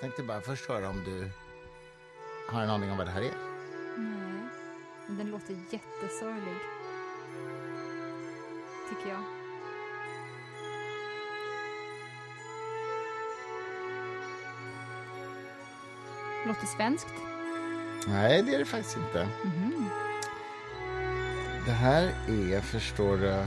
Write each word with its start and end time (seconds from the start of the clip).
Tänkte 0.00 0.22
bara 0.22 0.40
först 0.40 0.68
höra 0.68 0.88
om 0.88 1.04
du 1.04 1.30
har 2.48 2.62
en 2.62 2.70
aning 2.70 2.90
om 2.90 2.98
vad 2.98 3.06
det 3.06 3.10
här 3.10 3.20
är. 3.20 3.32
Nej, 3.96 4.48
men 5.06 5.18
den 5.18 5.30
låter 5.30 5.56
jättesorglig. 5.70 6.56
Tycker 8.88 9.08
jag. 9.08 9.22
Låter 16.46 16.66
svenskt. 16.66 17.14
Nej, 18.06 18.42
det 18.42 18.54
är 18.54 18.58
det 18.58 18.64
faktiskt 18.64 18.96
inte. 18.96 19.28
Mhm. 19.44 19.88
Det 21.66 21.72
här 21.72 22.02
är, 22.28 22.60
förstår 22.60 23.16
du... 23.16 23.44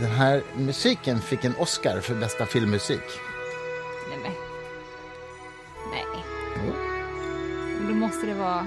Den 0.00 0.10
här 0.10 0.42
musiken 0.56 1.20
fick 1.20 1.44
en 1.44 1.56
Oscar 1.56 2.00
för 2.00 2.14
bästa 2.14 2.46
filmmusik. 2.46 3.27
Nej, 4.08 4.18
men. 4.22 4.32
Nej, 5.90 6.04
Jo. 6.66 6.72
då 7.88 7.94
måste 7.94 8.26
det 8.26 8.34
vara... 8.34 8.66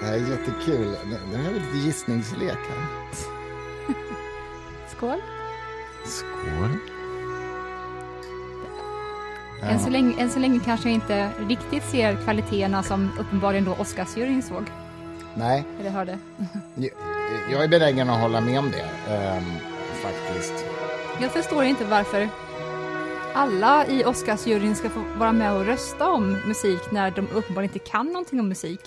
Det 0.00 0.06
här 0.06 0.14
är 0.14 0.18
jättekul. 0.30 0.96
Det 1.30 1.36
här 1.36 1.50
är 1.50 1.54
lite 1.54 1.76
gissningslek 1.78 2.58
här. 2.68 3.14
Skål. 4.96 5.22
Skål. 6.04 6.78
Än, 9.62 9.80
så 9.80 9.90
länge, 9.90 10.20
än 10.22 10.30
så 10.30 10.38
länge 10.38 10.60
kanske 10.64 10.88
jag 10.88 10.94
inte 10.94 11.30
riktigt 11.48 11.84
ser 11.84 12.16
kvaliteterna 12.24 12.82
som 12.82 13.10
uppenbarligen 13.20 13.64
då 13.64 13.72
Oscarsjuryn 13.72 14.42
såg. 14.42 14.64
Nej, 15.34 15.64
Eller 15.80 15.90
hörde. 15.90 16.18
jag- 17.50 17.64
är 17.64 17.68
benägen 17.68 18.10
att 18.10 18.20
hålla 18.20 18.40
med 18.40 18.58
om 18.58 18.70
det, 18.70 19.12
ehm, 19.14 19.44
faktiskt. 20.02 20.64
Jag 21.20 21.30
förstår 21.30 21.64
inte 21.64 21.84
varför 21.84 22.28
alla 23.34 23.86
i 23.86 24.04
Oscarsjuryn 24.04 24.76
ska 24.76 24.90
få 24.90 25.04
vara 25.16 25.32
med 25.32 25.52
och 25.52 25.66
rösta 25.66 26.10
om 26.10 26.38
musik 26.46 26.80
när 26.90 27.10
de 27.10 27.20
uppenbarligen 27.20 27.74
inte 27.74 27.90
kan 27.90 28.06
någonting 28.06 28.40
om 28.40 28.48
musik. 28.48 28.80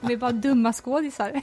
De 0.00 0.12
är 0.12 0.16
bara 0.16 0.32
dumma 0.32 0.72
skådisar. 0.72 1.30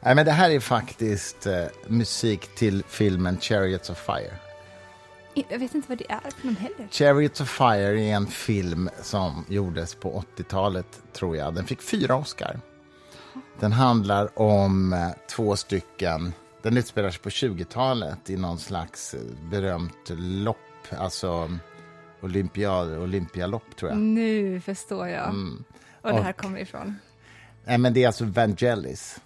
Nej, 0.00 0.14
men 0.14 0.26
det 0.26 0.32
här 0.32 0.50
är 0.50 0.60
faktiskt 0.60 1.46
eh, 1.46 1.64
musik 1.86 2.54
till 2.54 2.82
filmen 2.88 3.40
Chariots 3.40 3.90
of 3.90 3.98
Fire. 3.98 4.32
Jag 5.48 5.58
vet 5.58 5.74
inte 5.74 5.88
vad 5.88 5.98
det 5.98 6.10
är 6.10 6.30
för 6.30 6.46
någon 6.46 6.56
heller. 6.56 6.88
Chariots 6.90 7.40
of 7.40 7.50
Fire 7.50 8.02
är 8.02 8.14
en 8.14 8.26
film 8.26 8.90
som 9.02 9.44
gjordes 9.48 9.94
på 9.94 10.24
80-talet, 10.36 11.02
tror 11.12 11.36
jag. 11.36 11.54
Den 11.54 11.66
fick 11.66 11.82
fyra 11.82 12.16
Oscar. 12.16 12.60
Den 13.60 13.72
handlar 13.72 14.38
om 14.38 14.92
eh, 14.92 15.08
två 15.30 15.56
stycken... 15.56 16.32
Den 16.62 16.76
utspelar 16.76 17.10
sig 17.10 17.20
på 17.20 17.28
20-talet 17.28 18.30
i 18.30 18.36
någon 18.36 18.58
slags 18.58 19.14
eh, 19.14 19.20
berömt 19.50 20.10
lopp, 20.10 20.56
alltså 20.98 21.58
olympiad, 22.20 22.98
olympialopp, 22.98 23.76
tror 23.76 23.90
jag. 23.90 23.98
Nu 24.00 24.60
förstår 24.60 25.08
jag 25.08 25.28
Mm. 25.28 25.64
var 26.02 26.12
det 26.12 26.22
här 26.22 26.30
Och- 26.32 26.36
kommer 26.36 26.58
ifrån. 26.60 26.96
Nej, 27.64 27.78
men 27.78 27.94
det 27.94 28.02
är 28.02 28.06
alltså 28.06 28.24
Vangelis 28.24 29.20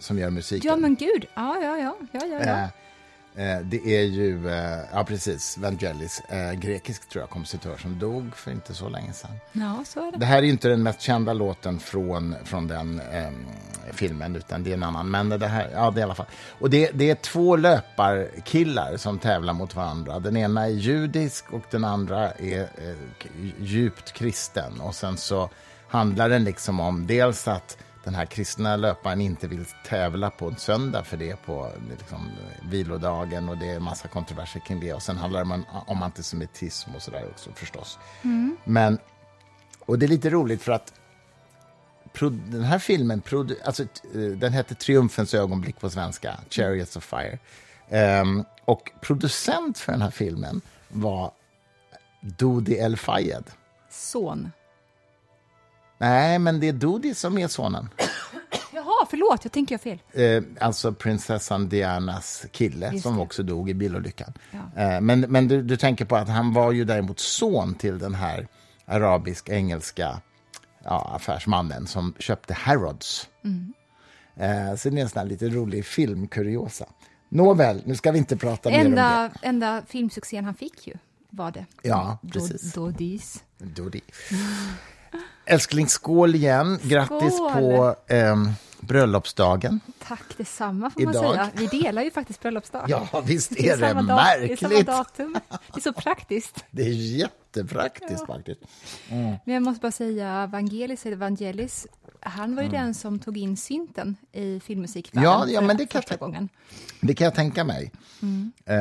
som 0.00 0.18
gör 0.18 0.30
musiken. 0.30 0.70
Ja, 0.70 0.76
men 0.76 0.94
gud. 0.94 1.26
Ja, 1.34 1.58
ja, 1.62 1.78
ja. 1.78 1.96
ja, 2.12 2.20
ja, 2.26 2.40
ja. 2.46 2.68
Eh, 3.36 3.60
det 3.60 3.86
är 3.86 4.02
ju, 4.02 4.48
eh, 4.48 4.80
ja 4.92 5.04
precis, 5.04 5.58
Vangelis, 5.58 6.20
eh, 6.20 6.52
grekisk 6.52 7.08
tror 7.08 7.22
jag, 7.22 7.30
kompositör 7.30 7.76
som 7.76 7.98
dog 7.98 8.36
för 8.36 8.50
inte 8.50 8.74
så 8.74 8.88
länge 8.88 9.12
sedan. 9.12 9.30
ja 9.52 9.84
så 9.86 10.08
är 10.08 10.12
det. 10.12 10.18
Det 10.18 10.26
här 10.26 10.38
är 10.38 10.42
inte 10.42 10.68
den 10.68 10.82
mest 10.82 11.00
kända 11.00 11.32
låten 11.32 11.78
från, 11.78 12.34
från 12.44 12.66
den 12.66 13.00
ehm, 13.00 13.46
filmen, 13.92 14.36
utan 14.36 14.64
det 14.64 14.70
är 14.70 14.74
en 14.74 14.82
annan. 14.82 15.10
Men 15.10 15.28
det 15.28 15.46
här, 15.46 15.70
ja 15.72 15.90
det 15.90 15.98
är 15.98 16.00
i 16.00 16.04
alla 16.04 16.14
fall. 16.14 16.26
Och 16.60 16.70
det, 16.70 16.90
det 16.94 17.10
är 17.10 17.14
två 17.14 17.56
löparkillar 17.56 18.96
som 18.96 19.18
tävlar 19.18 19.52
mot 19.52 19.74
varandra. 19.74 20.18
Den 20.18 20.36
ena 20.36 20.64
är 20.64 20.70
judisk 20.70 21.52
och 21.52 21.62
den 21.70 21.84
andra 21.84 22.30
är 22.30 22.60
eh, 22.60 22.96
djupt 23.58 24.12
kristen. 24.12 24.80
Och 24.80 24.94
sen 24.94 25.16
så 25.16 25.50
handlar 25.88 26.28
den 26.28 26.44
liksom 26.44 26.80
om 26.80 27.06
dels 27.06 27.48
att 27.48 27.78
den 28.04 28.14
här 28.14 28.26
kristna 28.26 28.76
löparen 28.76 29.20
inte 29.20 29.48
vill 29.48 29.64
tävla 29.84 30.30
på 30.30 30.46
en 30.48 30.56
söndag 30.56 31.04
för 31.04 31.16
det 31.16 31.30
är 31.30 31.36
på 31.36 31.70
liksom, 31.90 32.30
vilodagen 32.70 33.48
och 33.48 33.58
det 33.58 33.70
är 33.70 33.80
massa 33.80 34.08
kontroverser 34.08 34.60
kring 34.60 34.80
det. 34.80 34.92
Och 34.92 35.02
sen 35.02 35.16
handlar 35.16 35.44
det 35.44 35.54
om, 35.54 35.64
om 35.86 36.02
antisemitism 36.02 36.94
och 36.94 37.02
sådär 37.02 37.28
också 37.30 37.50
förstås. 37.54 37.98
Men 38.64 38.98
och 39.86 39.98
det 39.98 40.06
är 40.06 40.08
lite 40.08 40.30
roligt 40.30 40.62
för 40.62 40.72
att 40.72 40.92
den 42.30 42.64
här 42.64 42.78
filmen, 42.78 43.22
alltså, 43.64 43.82
eh, 43.82 44.20
den 44.20 44.52
hette 44.52 44.74
Triumfens 44.74 45.34
ögonblick 45.34 45.80
på 45.80 45.90
svenska, 45.90 46.38
Chariots 46.50 46.96
of 46.96 47.04
Fire. 47.04 47.38
Ehm, 47.88 48.44
och 48.64 48.90
producent 49.00 49.78
för 49.78 49.92
den 49.92 50.02
här 50.02 50.10
filmen 50.10 50.60
var 50.88 51.32
Dodi 52.20 52.74
El 52.74 52.96
Fayed. 52.96 53.44
Son. 53.90 54.52
Nej, 56.04 56.38
men 56.38 56.60
det 56.60 56.68
är 56.68 56.72
Dodi 56.72 57.14
som 57.14 57.38
är 57.38 57.48
sonen. 57.48 57.88
Jaha, 58.72 59.06
förlåt. 59.10 59.44
Jag 59.44 59.52
tänker 59.52 59.74
jag 59.74 59.80
fel. 59.80 59.98
Eh, 60.12 60.42
alltså 60.60 60.92
prinsessan 60.92 61.68
Dianas 61.68 62.46
kille 62.52 63.00
som 63.00 63.20
också 63.20 63.42
dog 63.42 63.70
i 63.70 63.74
bilolyckan. 63.74 64.32
Ja. 64.50 64.82
Eh, 64.82 65.00
men 65.00 65.20
men 65.20 65.48
du, 65.48 65.62
du 65.62 65.76
tänker 65.76 66.04
på 66.04 66.16
att 66.16 66.28
han 66.28 66.52
var 66.52 66.72
ju 66.72 66.84
däremot 66.84 67.18
son 67.18 67.74
till 67.74 67.98
den 67.98 68.14
här 68.14 68.48
arabisk-engelska 68.86 70.20
ja, 70.84 71.12
affärsmannen 71.14 71.86
som 71.86 72.14
köpte 72.18 72.54
Harrods. 72.54 73.28
Mm. 73.44 73.72
Eh, 74.36 74.76
så 74.76 74.90
det 74.90 74.98
är 74.98 75.02
en 75.02 75.08
sån 75.08 75.20
här 75.20 75.26
lite 75.26 75.48
rolig 75.48 75.84
filmkuriosa. 75.84 76.86
Nåväl, 77.28 77.82
nu 77.84 77.96
ska 77.96 78.12
vi 78.12 78.18
inte 78.18 78.36
prata 78.36 78.70
mer 78.70 78.78
om 78.78 78.84
det. 78.84 78.88
Enda, 79.00 79.30
enda 79.42 79.82
filmsuccén 79.86 80.44
han 80.44 80.54
fick 80.54 80.86
ju 80.86 80.94
var 81.30 81.50
det. 81.50 81.66
Ja, 81.82 82.18
precis. 82.32 82.72
Dodis. 82.72 83.44
Dodi. 83.58 84.00
Älskling, 85.46 85.88
skål 85.88 86.34
igen. 86.34 86.78
Grattis 86.82 87.34
Skål. 87.34 87.52
på 87.52 87.96
ehm, 88.08 88.48
bröllopsdagen. 88.80 89.80
Tack 90.08 90.22
detsamma 90.36 90.90
får 90.90 91.00
man 91.00 91.14
Idag. 91.14 91.32
säga. 91.34 91.50
Vi 91.54 91.66
delar 91.66 92.02
ju 92.02 92.10
faktiskt 92.10 92.40
bröllopsdag. 92.40 92.84
Ja, 92.88 93.22
visst 93.26 93.52
är 93.52 93.76
det, 93.76 93.88
samma 93.88 94.02
dag- 94.02 94.18
Det 94.40 94.52
är 94.52 94.56
samma 94.56 94.68
märkligt. 94.68 94.86
datum. 94.86 95.36
Det 95.48 95.76
är 95.76 95.80
så 95.80 95.92
praktiskt. 95.92 96.64
Det 96.70 96.82
är 96.82 96.88
jättepraktiskt 97.18 98.26
faktiskt. 98.26 98.60
Men 99.44 99.54
jag 99.54 99.62
måste 99.62 99.80
bara 99.80 99.92
säga, 99.92 100.46
Vangelis, 100.46 101.06
eller 101.06 101.16
Vangelis, 101.16 101.86
han 102.20 102.54
var 102.56 102.62
ju 102.62 102.68
Mm. 102.68 102.82
den 102.82 102.94
som 102.94 103.18
tog 103.18 103.38
in 103.38 103.56
synten 103.56 104.16
i 104.32 104.60
filmmusikvärlden 104.60 105.30
Ja, 105.32 105.46
ja, 105.48 105.60
men 105.60 105.76
det 105.76 105.86
kan 105.86 106.02
första 106.02 106.12
jag- 106.14 106.20
gången. 106.20 106.48
Det 107.00 107.14
kan 107.14 107.24
jag 107.24 107.34
tänka 107.34 107.64
mig. 107.64 107.92
Eh, 108.66 108.76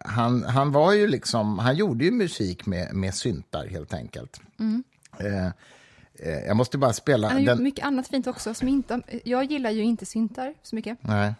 han, 0.00 0.44
han 0.44 0.72
var 0.72 0.92
ju 0.92 1.06
liksom, 1.06 1.58
han 1.58 1.76
gjorde 1.76 2.04
ju 2.04 2.10
musik 2.10 2.66
med, 2.66 2.94
med 2.94 3.14
syntar 3.14 3.66
helt 3.66 3.94
enkelt. 3.94 4.40
Eh, 5.20 5.46
eh, 6.18 6.38
jag 6.46 6.56
måste 6.56 6.78
bara 6.78 6.92
spela 6.92 7.26
Han 7.28 7.36
har 7.36 7.40
gjort 7.40 7.56
den... 7.56 7.62
mycket 7.62 7.84
annat 7.84 8.08
fint 8.08 8.26
också. 8.26 8.54
Som 8.54 8.68
inte, 8.68 9.00
jag 9.24 9.44
gillar 9.44 9.70
ju 9.70 9.82
inte 9.82 10.06
syntar 10.06 10.54
så 10.62 10.76
mycket, 10.76 10.98
Nej. 11.00 11.34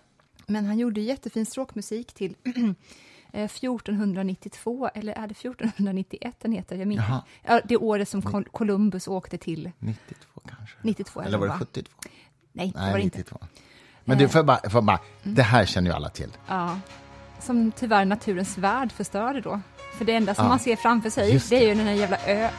men 0.46 0.66
han 0.66 0.78
gjorde 0.78 1.00
jättefin 1.00 1.46
stråkmusik 1.46 2.12
till 2.14 2.34
eh, 3.32 3.44
1492, 3.44 4.88
eller 4.94 5.12
är 5.12 5.26
det 5.26 5.32
1491 5.32 6.36
den 6.40 6.52
heter? 6.52 6.76
Jag 6.76 6.88
minns. 6.88 7.02
Ja, 7.42 7.60
det 7.64 7.76
året 7.76 8.08
som 8.08 8.22
Col- 8.22 8.48
Columbus 8.50 9.08
åkte 9.08 9.38
till 9.38 9.70
92 9.78 10.40
kanske? 10.48 10.76
92. 10.82 11.20
Eller 11.20 11.38
var 11.38 11.46
det 11.46 11.52
va? 11.52 11.58
72? 11.58 11.90
Nej, 12.52 12.72
det 12.74 12.80
Nej, 12.80 12.90
var 12.92 12.98
det 12.98 13.04
inte. 13.04 13.18
92. 13.18 13.38
Men 14.04 14.18
du, 14.18 14.28
får 14.28 14.38
jag 14.38 14.46
bara, 14.46 14.70
får 14.70 14.82
bara, 14.82 15.00
det 15.22 15.42
här 15.42 15.66
känner 15.66 15.90
ju 15.90 15.96
alla 15.96 16.08
till. 16.08 16.30
Ja, 16.48 16.78
som 17.40 17.72
tyvärr 17.72 18.04
naturens 18.04 18.58
värld 18.58 18.92
förstörde 18.92 19.40
då. 19.40 19.60
För 19.98 20.04
det 20.04 20.12
enda 20.14 20.34
som 20.34 20.44
Ja, 20.44 20.48
man 20.48 20.58
ser 20.58 20.76
framför 20.76 21.10
sig, 21.10 21.32
just 21.32 21.50
det 21.50 21.56
är 21.56 21.68
ju 21.68 21.74
den 21.74 21.86
här 21.86 21.92
jävla 21.94 22.18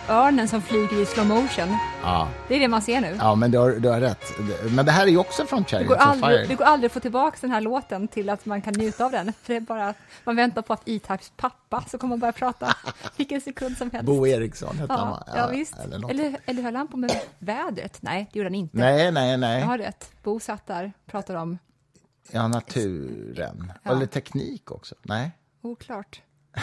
örnen 0.10 0.48
som 0.48 0.62
flyger 0.62 1.02
i 1.02 1.06
slow 1.06 1.28
motion. 1.28 1.78
Ja, 2.04 2.28
Det 2.48 2.56
är 2.56 2.60
det 2.60 2.68
man 2.68 2.82
ser 2.82 3.02
nu. 3.02 3.18
ja 3.20 3.36
men 3.36 3.52
du 3.52 3.58
har, 3.58 3.72
du 3.72 3.90
har 3.90 4.00
rätt. 4.00 4.24
Men 4.72 4.86
det 4.86 4.92
här 4.92 5.04
är 5.04 5.12
ju 5.12 5.18
också 5.18 5.46
från 5.46 5.64
Det 5.64 5.70
Chariots 5.70 5.88
går, 5.88 5.96
of 5.96 6.02
aldrig, 6.02 6.38
Fire. 6.40 6.48
det 6.48 6.56
går 6.56 6.66
aldrig 6.66 6.90
att 6.90 6.94
få 6.94 7.00
tillbaka 7.00 7.38
den 7.42 7.52
här 7.52 7.62
låten 7.62 8.08
till 8.08 8.30
att 8.30 8.46
man 8.46 8.62
kan 8.62 8.74
njuta 8.74 9.06
av 9.06 9.12
den. 9.12 9.26
För 9.44 9.54
det 9.54 9.56
är 9.56 9.60
bara 9.62 9.94
man 10.24 10.36
väntar 10.36 10.62
på 10.62 10.74
att 10.74 10.82
E-Types 10.86 11.32
pappa 11.38 11.84
så 11.88 11.98
kommer 11.98 12.10
man 12.12 12.20
börja 12.20 12.32
prata 12.32 12.76
vilken 13.18 13.42
sekund 13.42 13.78
som 13.78 13.92
helst. 13.92 14.06
Bo 14.06 14.28
Eriksson 14.28 14.78
hette 14.78 14.94
han, 14.94 15.24
ja, 15.28 15.34
ja, 15.36 15.48
visst. 15.48 15.76
Eller. 15.80 16.10
Eller, 16.10 16.38
eller 16.46 16.64
höll 16.64 16.76
han 16.76 16.88
på 16.88 16.98
med 16.98 17.20
vädret? 17.40 17.98
Nej, 18.02 18.30
det 18.34 18.40
gjorde 18.40 18.50
han 18.50 18.56
inte. 18.56 18.78
Nej, 18.78 19.12
nej, 19.12 19.38
nej. 19.38 19.60
Jag 19.60 19.68
har 19.68 19.78
rätt. 19.78 20.12
Bo 20.24 20.40
satt 20.40 20.68
där, 20.68 20.92
pratar 21.12 21.36
om 21.36 21.58
Ja, 22.32 22.48
naturen. 22.48 23.74
Ja. 23.84 23.92
Eller 23.92 24.06
teknik 24.06 24.72
också. 24.72 24.96
Nej. 25.02 25.32
oklart. 25.62 26.22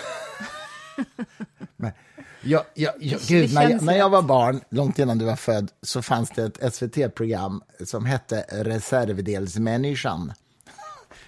Ja, 2.45 2.65
ja, 2.75 2.93
ja, 3.01 3.19
Det 3.19 3.29
gud, 3.29 3.55
när, 3.55 3.71
jag, 3.71 3.83
när 3.83 3.97
jag 3.97 4.11
var 4.11 4.23
barn, 4.23 4.61
långt 4.69 4.99
innan 4.99 5.19
du 5.19 5.25
var 5.25 5.37
född, 5.37 5.71
så 5.83 6.03
fanns 6.03 6.31
det 6.31 6.61
ett 6.61 6.75
SVT-program 6.75 7.63
som 7.85 8.05
hette 8.05 8.45
Reservdelsmänniskan. 8.51 10.33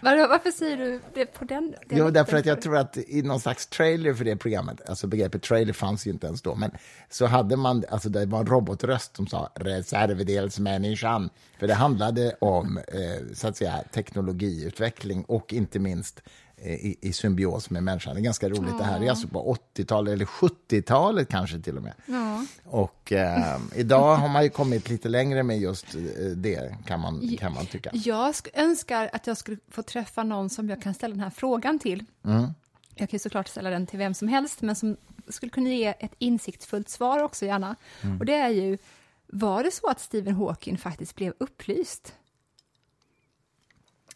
Var, 0.05 0.29
varför 0.29 0.51
säger 0.51 0.77
du 0.77 1.01
det 1.15 1.27
på 1.27 1.45
den 1.45 1.65
Jo, 1.65 1.89
dialekten? 1.89 2.13
därför 2.13 2.37
att 2.37 2.47
jag 2.47 2.61
tror 2.63 2.77
att 2.77 2.97
i 2.97 3.23
någon 3.23 3.41
slags 3.41 3.67
trailer 3.67 4.15
för 4.15 4.25
det 4.25 4.37
programmet, 4.37 4.89
alltså 4.89 5.07
begreppet 5.07 5.43
trailer 5.43 5.73
fanns 5.73 6.07
ju 6.07 6.11
inte 6.11 6.27
ens 6.27 6.43
då, 6.43 6.55
men 6.55 6.71
så 7.11 7.27
hade 7.27 7.57
man, 7.57 7.85
alltså 7.91 8.09
det 8.09 8.27
var 8.27 8.41
en 8.41 8.47
robotröst 8.47 9.17
som 9.17 9.27
sa 9.27 9.51
reservdelsmänniskan, 9.55 11.31
för 11.59 11.67
det 11.67 11.75
handlade 11.75 12.37
om, 12.41 12.79
eh, 12.79 13.35
så 13.35 13.49
att 13.49 13.57
säga, 13.57 13.83
teknologiutveckling 13.93 15.25
och 15.25 15.53
inte 15.53 15.79
minst 15.79 16.23
i, 16.65 16.97
i 17.01 17.13
symbios 17.13 17.71
med 17.71 17.83
människan. 17.83 18.15
Det 18.15 18.21
är 18.21 18.25
ganska 18.25 18.49
roligt. 18.49 18.79
Det 18.79 18.85
här 18.85 19.01
är 19.05 19.11
alltså 19.11 19.29
på 19.29 19.57
80-talet, 19.75 20.13
eller 20.13 20.25
70-talet 20.25 21.29
kanske 21.29 21.61
till 21.61 21.77
och 21.77 21.83
med. 21.83 21.93
Ja. 22.07 22.45
Och 22.65 23.13
eh, 23.13 23.59
idag 23.75 24.17
har 24.17 24.29
man 24.29 24.43
ju 24.45 24.51
kommit 24.51 24.89
lite 24.89 25.09
längre 25.09 25.43
med 25.43 25.59
just 25.59 25.95
eh, 25.95 26.01
det, 26.37 26.77
kan 26.87 27.01
man, 27.01 27.37
kan 27.37 27.53
man 27.55 27.67
tycka. 27.67 27.91
Jag 27.95 28.33
sk- 28.33 28.49
önskar 28.55 29.11
att 29.13 29.27
jag 29.27 29.37
skulle 29.37 29.57
få 29.69 29.83
träffa 29.83 30.23
någon 30.23 30.51
som 30.51 30.69
jag 30.69 30.83
kan 30.83 30.95
ställa 30.95 31.15
den 31.15 31.23
här 31.25 31.31
frågan 31.31 31.79
till. 31.79 32.05
Mm. 32.25 32.47
Jag 32.95 33.11
kan 33.11 33.17
ju 33.17 33.19
såklart 33.19 33.49
ställa 33.49 33.71
den 33.71 33.87
till 33.87 33.99
vem 33.99 34.15
som 34.15 34.29
helst, 34.29 34.63
men 34.63 34.77
som 34.77 34.97
skulle 35.29 35.51
kunna 35.51 35.69
ge 35.71 35.95
ett 36.01 36.15
insiktsfullt 36.19 36.89
svar 36.89 37.23
också 37.23 37.47
gärna. 37.47 37.77
Mm. 38.03 38.19
Och 38.19 38.27
det 38.27 38.35
är 38.35 38.49
ju, 38.49 38.79
var 39.27 39.63
det 39.65 39.71
så 39.71 39.87
att 39.87 40.01
Stephen 40.01 40.35
Hawking 40.35 40.79
faktiskt 40.79 41.15
blev 41.17 41.33
upplyst? 41.39 42.15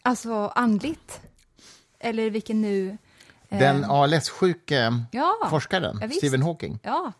Alltså 0.01 0.33
andligt? 0.47 1.21
Eller 1.99 2.29
vilken 2.29 2.61
nu... 2.61 2.97
eh, 3.49 3.59
Den 3.59 3.83
ALS-sjuke 3.85 5.03
Ja, 5.11 5.33
forskaren, 5.49 5.99
ja. 6.01 6.09
Stephen 6.09 6.41
Hawking. 6.43 6.79
Ja, 6.83 7.11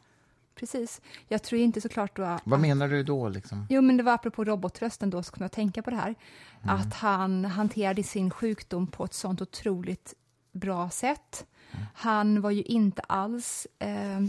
precis. 0.56 1.02
Jag 1.28 1.44
tror 1.44 1.62
inte 1.62 1.81
såklart 1.81 2.16
då... 2.16 2.24
att- 2.24 2.42
Vad 2.44 2.60
menar 2.60 2.88
du 2.88 3.04
då? 3.04 3.30
Liksom? 3.30 3.68
Jo, 3.70 3.81
men 3.81 3.98
det 3.98 4.04
var 4.04 4.14
apropå 4.14 4.44
robotrösten 4.44 5.10
då, 5.10 5.24
så 5.24 5.31
kom 5.31 5.42
jag 5.42 5.46
att 5.46 5.52
tänka 5.52 5.81
på 5.81 5.90
det 5.90 5.96
här. 5.96 6.16
Mm. 6.64 6.76
Att 6.76 6.94
han 6.94 7.46
hanterade 7.46 8.04
sin 8.04 8.31
sjukdom 8.31 8.88
på 8.88 9.04
ett 9.06 9.14
sånt 9.14 9.42
otroligt 9.42 10.14
bra 10.52 10.90
sätt. 10.90 11.46
Mm. 11.72 11.86
Han 11.94 12.42
var 12.42 12.52
ju 12.52 12.62
inte 12.64 13.02
alls... 13.08 13.68
Eh, 13.80 14.20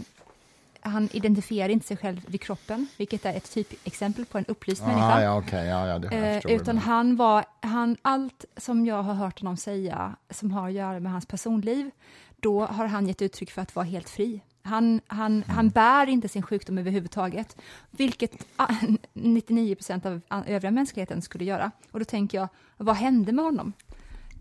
han 0.81 1.09
identifierade 1.11 1.73
inte 1.73 1.87
sig 1.87 1.97
själv 1.97 2.21
vid 2.27 2.41
kroppen, 2.41 2.87
vilket 2.97 3.25
är 3.25 3.33
ett 3.33 3.51
typexempel 3.53 4.25
på 4.25 4.37
en 4.37 4.45
upplyst 4.45 4.81
människa. 4.81 5.13
Ah, 5.15 5.21
ja, 5.21 5.37
okej. 5.37 5.67
Ja, 5.67 5.87
ja, 5.87 6.11
Eh, 6.11 6.41
utan 6.45 6.77
han 6.77 7.15
var, 7.15 7.45
han, 7.59 7.97
allt 8.01 8.45
som 8.57 8.85
jag 8.85 9.03
har 9.03 9.13
hört 9.13 9.39
honom 9.41 9.57
säga 9.57 10.15
som 10.29 10.51
har 10.51 10.67
att 10.67 10.73
göra 10.73 10.99
med 10.99 11.11
hans 11.11 11.25
personliv, 11.25 11.91
då 12.39 12.65
har 12.65 12.85
han 12.85 13.07
gett 13.07 13.21
uttryck 13.21 13.51
för 13.51 13.61
att 13.61 13.75
vara 13.75 13.85
helt 13.85 14.09
fri. 14.09 14.41
Han, 14.63 15.01
han, 15.07 15.31
Mm. 15.43 15.49
han 15.55 15.69
bär 15.69 16.09
inte 16.09 16.29
sin 16.29 16.41
sjukdom 16.41 16.77
överhuvudtaget, 16.77 17.57
vilket 17.91 18.45
ah, 18.55 18.73
99 19.13 19.75
procent 19.75 20.05
av 20.05 20.21
övriga 20.47 20.71
mänskligheten 20.71 21.21
skulle 21.21 21.45
göra. 21.45 21.71
Och 21.91 21.99
då 21.99 22.05
tänker 22.05 22.37
jag, 22.37 22.47
vad 22.77 22.95
hände 22.95 23.31
med 23.31 23.45
honom? 23.45 23.73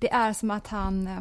Det 0.00 0.12
är 0.12 0.32
som 0.32 0.50
att 0.50 0.66
han, 0.66 1.06
eh, 1.06 1.20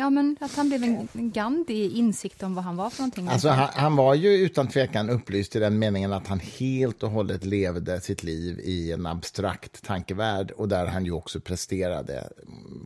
ja 0.00 0.10
men 0.10 0.36
att 0.40 0.56
han 0.56 0.68
blev 0.68 0.84
en, 0.84 1.08
Gandhi 1.12 1.74
i 1.74 1.98
insikt 1.98 2.42
om 2.42 2.54
vad 2.54 2.64
han 2.64 2.76
var 2.76 2.90
för 2.90 3.02
någonting. 3.02 3.28
Alltså, 3.28 3.48
han, 3.48 3.68
han 3.72 3.96
var 3.96 4.14
ju 4.14 4.28
utan 4.28 4.68
tvekan 4.68 5.10
upplyst 5.10 5.56
i 5.56 5.58
den 5.58 5.78
meningen 5.78 6.12
att 6.12 6.26
han 6.26 6.40
helt 6.40 7.02
och 7.02 7.10
hållet 7.10 7.44
levde 7.44 8.00
sitt 8.00 8.22
liv 8.22 8.60
i 8.60 8.92
en 8.92 9.06
abstrakt 9.06 9.82
tankevärld 9.82 10.50
och 10.50 10.68
där 10.68 10.86
han 10.86 11.04
ju 11.04 11.12
också 11.12 11.40
presterade, 11.40 12.28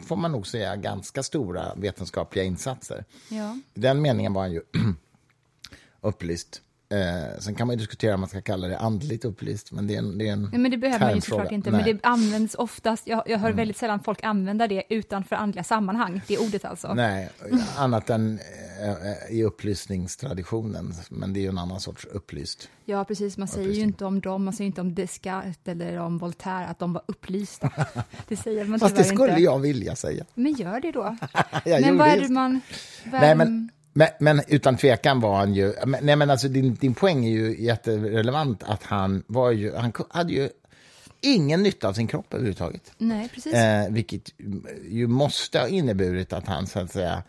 får 0.07 0.17
man 0.17 0.33
nog 0.33 0.47
säga, 0.47 0.77
ganska 0.77 1.23
stora 1.23 1.75
vetenskapliga 1.75 2.45
insatser. 2.45 3.05
Ja. 3.29 3.59
I 3.75 3.81
den 3.81 4.03
meningen 4.03 4.33
var 4.33 4.43
han 4.43 4.53
ju 4.53 4.63
upplyst. 6.01 6.61
Eh, 6.95 7.39
sen 7.39 7.55
kan 7.55 7.67
man 7.67 7.77
diskutera 7.77 8.15
om 8.15 8.21
man 8.21 8.29
ska 8.29 8.41
kalla 8.41 8.69
det 8.69 8.79
andligt 8.79 9.25
upplyst, 9.25 9.73
men 9.73 9.87
det 9.87 9.95
är 9.95 9.99
en, 9.99 10.19
det 10.19 10.29
är 10.29 10.33
en 10.33 10.43
Nej, 10.43 10.61
men 10.61 10.71
det 10.71 10.77
behöver 10.77 11.07
man 11.07 11.15
ju 11.15 11.21
såklart 11.21 11.53
inte, 11.53 11.71
Nej. 11.71 11.81
Mm. 11.81 11.91
men 11.91 11.97
det 12.03 12.09
används 12.09 12.55
oftast, 12.55 13.07
jag, 13.07 13.23
jag 13.27 13.39
hör 13.39 13.53
väldigt 13.53 13.77
sällan 13.77 14.01
folk 14.01 14.25
använda 14.25 14.69
det 14.69 14.83
utanför 14.89 15.37
andliga 15.37 15.65
sammanhang, 15.65 16.21
det 16.29 16.39
ordet 16.39 16.65
alltså. 16.65 16.95
Nej, 16.95 17.31
annat 17.77 18.11
än 18.11 18.39
eh, 18.83 19.37
i 19.37 19.45
upplysningstraditionen, 19.45 20.95
men 21.09 21.33
det 21.33 21.41
är 21.41 21.43
ju 21.43 21.49
en 21.49 21.59
annan 21.59 21.81
sorts 21.81 22.05
upplyst. 22.05 22.69
Ja, 22.85 23.05
precis, 23.05 23.39
man 23.39 23.49
säger 23.49 23.73
ju 23.73 23.83
inte 23.83 24.05
om 24.05 24.21
dem, 24.21 24.45
man 24.45 24.55
säger 24.55 24.67
inte 24.67 24.81
om 24.81 24.95
Descartes 24.95 25.57
eller 25.65 25.99
om 25.99 26.19
Voltaire 26.19 26.67
att 26.67 26.79
de 26.79 26.93
var 26.93 27.03
upplysta. 27.07 27.71
Det 28.29 28.37
säger 28.37 28.65
man 28.65 28.81
Fast 28.81 28.97
det 28.97 29.05
skulle 29.05 29.31
inte. 29.31 29.43
jag 29.43 29.59
vilja 29.59 29.97
säga. 29.97 30.25
Men 30.35 30.53
gör 30.53 30.81
det 30.81 30.93
då. 30.93 31.03
Men 31.65 31.99
vad 31.99 32.09
är 32.09 32.21
det 32.21 32.29
man... 32.29 32.61
Vad 33.05 33.21
Nej, 33.21 33.35
men, 33.35 33.71
men, 33.95 34.09
men 34.21 34.41
utan 34.49 34.77
tvekan 34.77 35.21
var 35.21 35.37
han 35.37 35.55
ju... 35.55 35.75
men- 35.87 36.05
Nej, 36.05 36.17
men 36.17 36.31
alltså 36.31 36.49
din, 36.49 36.75
din 36.75 36.95
poäng 36.95 37.25
är 37.25 37.31
ju 37.31 37.63
jätterelevant 37.65 38.63
att 38.63 38.83
han 38.83 39.23
var 39.27 39.51
ju... 39.51 39.75
Han 39.77 39.93
hade 40.11 40.33
ju 40.33 40.49
ingen 41.21 41.63
nytta 41.63 41.89
av 41.89 41.93
sin 41.93 42.07
kropp 42.07 42.35
överhuvudtaget. 42.35 42.93
Nej, 42.99 43.29
precis. 43.29 43.55
Eh, 43.55 43.91
vilket 43.91 44.31
ju 44.91 45.07
måste 45.07 45.59
ha 45.59 45.69
inneburit 45.69 46.33
att 46.33 46.47
han 46.47 46.67
så 46.67 46.79
att 46.81 46.93
säga 46.93 47.23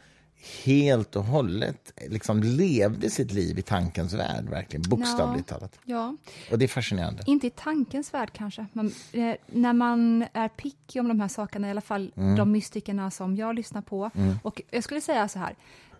helt 0.63 1.15
och 1.15 1.23
hållet 1.23 1.91
liksom 2.07 2.43
levde 2.43 3.09
sitt 3.09 3.31
liv 3.31 3.59
i 3.59 3.61
tankens 3.61 4.13
värld, 4.13 4.49
verkligen 4.49 4.81
bokstavligt 4.89 5.47
talat. 5.49 5.79
Ja, 5.83 6.15
Och 6.51 6.59
det 6.59 6.65
är 6.65 6.67
fascinerande. 6.67 7.23
inte 7.25 7.47
i 7.47 7.49
tankens 7.49 8.13
värld 8.13 8.29
kanske. 8.33 8.65
Man, 8.73 8.91
eh, 9.11 9.35
när 9.47 9.73
man 9.73 10.25
är 10.33 10.47
picky 10.47 10.99
om 10.99 11.07
de 11.07 11.19
här 11.19 11.27
sakerna, 11.27 11.67
i 11.67 11.71
alla 11.71 11.81
fall 11.81 12.11
Mm. 12.17 12.35
de 12.35 12.51
mystikerna 12.51 13.11
som 13.11 13.35
jag 13.35 13.55
lyssnar 13.55 13.81
på. 13.81 14.11
Och 14.43 14.61
jag 14.71 14.83
skulle 14.83 15.01
säga 15.01 15.27
så 15.27 15.39
här, 15.39 15.55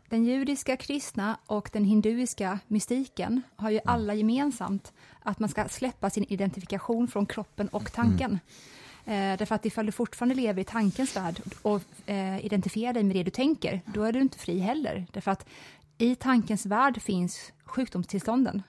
den 0.10 0.26
judiska, 0.26 0.78
kristna 0.78 1.38
och 1.46 1.70
den 1.74 1.84
hinduiska 1.84 2.60
mystiken 2.68 3.42
har 3.56 3.70
ju 3.70 3.80
alla 3.86 4.14
gemensamt 4.14 4.94
att 5.20 5.40
man 5.40 5.50
ska 5.50 5.68
släppa 5.68 6.10
sin 6.10 6.26
identifikation 6.30 7.08
från 7.08 7.26
kroppen 7.26 7.68
och 7.68 7.92
tanken. 7.92 8.40
Eh, 9.06 9.38
därför 9.38 9.56
att 9.56 9.66
ifall 9.66 9.86
du 9.86 9.92
fortfarande 9.92 10.36
lever 10.36 10.62
i 10.62 10.66
tankens 10.66 11.16
värld 11.16 11.42
och 11.62 11.82
eh, 12.06 12.46
identifierar 12.46 12.94
dig 12.94 13.04
med 13.04 13.16
det 13.16 13.24
du 13.24 13.32
tänker, 13.32 13.82
då 13.86 14.04
är 14.04 14.14
du 14.14 14.22
inte 14.22 14.40
fri 14.40 14.60
heller. 14.60 15.06
Därför 15.12 15.32
att 15.32 15.46
i 15.98 16.16
tankens 16.16 16.66
värld 16.66 17.02
finns 17.02 17.52
sjukdomstillstånden. 17.66 18.64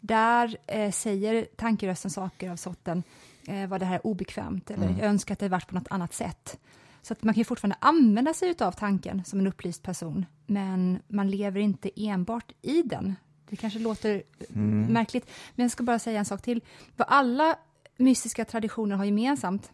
Där 0.00 0.56
eh, 0.66 0.90
säger 0.90 1.46
tankerösten 1.56 2.10
saker 2.10 2.50
av 2.50 2.56
sorten 2.56 3.02
eh, 3.46 3.66
vad 3.66 3.80
det 3.80 3.86
här 3.86 3.94
är 3.94 4.06
obekvämt 4.06 4.70
eller 4.70 4.88
jag 4.98 5.08
önskar 5.08 5.32
att 5.32 5.38
det 5.38 5.48
varit 5.48 5.68
på 5.68 5.74
något 5.74 5.88
annat 5.90 6.14
sätt. 6.14 6.58
Så 7.04 7.12
att 7.12 7.22
man 7.22 7.34
kan 7.34 7.44
fortfarande 7.44 7.76
använda 7.80 8.34
sig 8.34 8.54
av 8.60 8.72
tanken 8.72 9.24
som 9.24 9.38
en 9.40 9.46
upplyst 9.46 9.82
person, 9.82 10.26
men 10.46 10.98
man 11.08 11.30
lever 11.30 11.60
inte 11.60 11.90
enbart 11.96 12.52
i 12.62 12.82
den. 12.82 13.14
Det 13.48 13.56
kanske 13.56 13.78
låter 13.78 14.22
eh, 14.38 14.56
märkligt, 14.88 15.30
men 15.54 15.64
jag 15.64 15.70
ska 15.70 15.82
bara 15.82 15.98
säga 15.98 16.18
en 16.18 16.24
sak 16.24 16.42
till. 16.42 16.60
Vad 16.96 17.08
alla 17.10 17.56
mystiska 17.96 18.44
traditioner 18.44 18.96
har 18.96 19.04
gemensamt, 19.04 19.72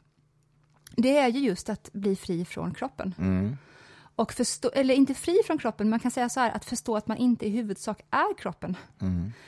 det 0.97 1.19
är 1.19 1.29
ju 1.29 1.41
just 1.41 1.69
att 1.69 1.93
bli 1.93 2.17
fri 2.17 2.45
från 2.45 2.75
kroppen. 2.75 3.15
Och 4.17 4.33
förstå, 4.33 4.71
eller 4.75 4.95
inte 4.95 5.15
fri 5.15 5.39
från 5.47 5.59
kroppen, 5.59 5.91
man 5.91 6.01
kan 6.01 6.11
säga 6.11 6.29
så 6.29 6.41
här, 6.41 6.51
att 6.51 6.65
förstå 6.65 6.97
att 6.97 7.07
man 7.07 7.17
inte 7.17 7.47
i 7.47 7.51
huvudsak 7.51 8.01
är 8.11 8.35
kroppen. 8.39 8.77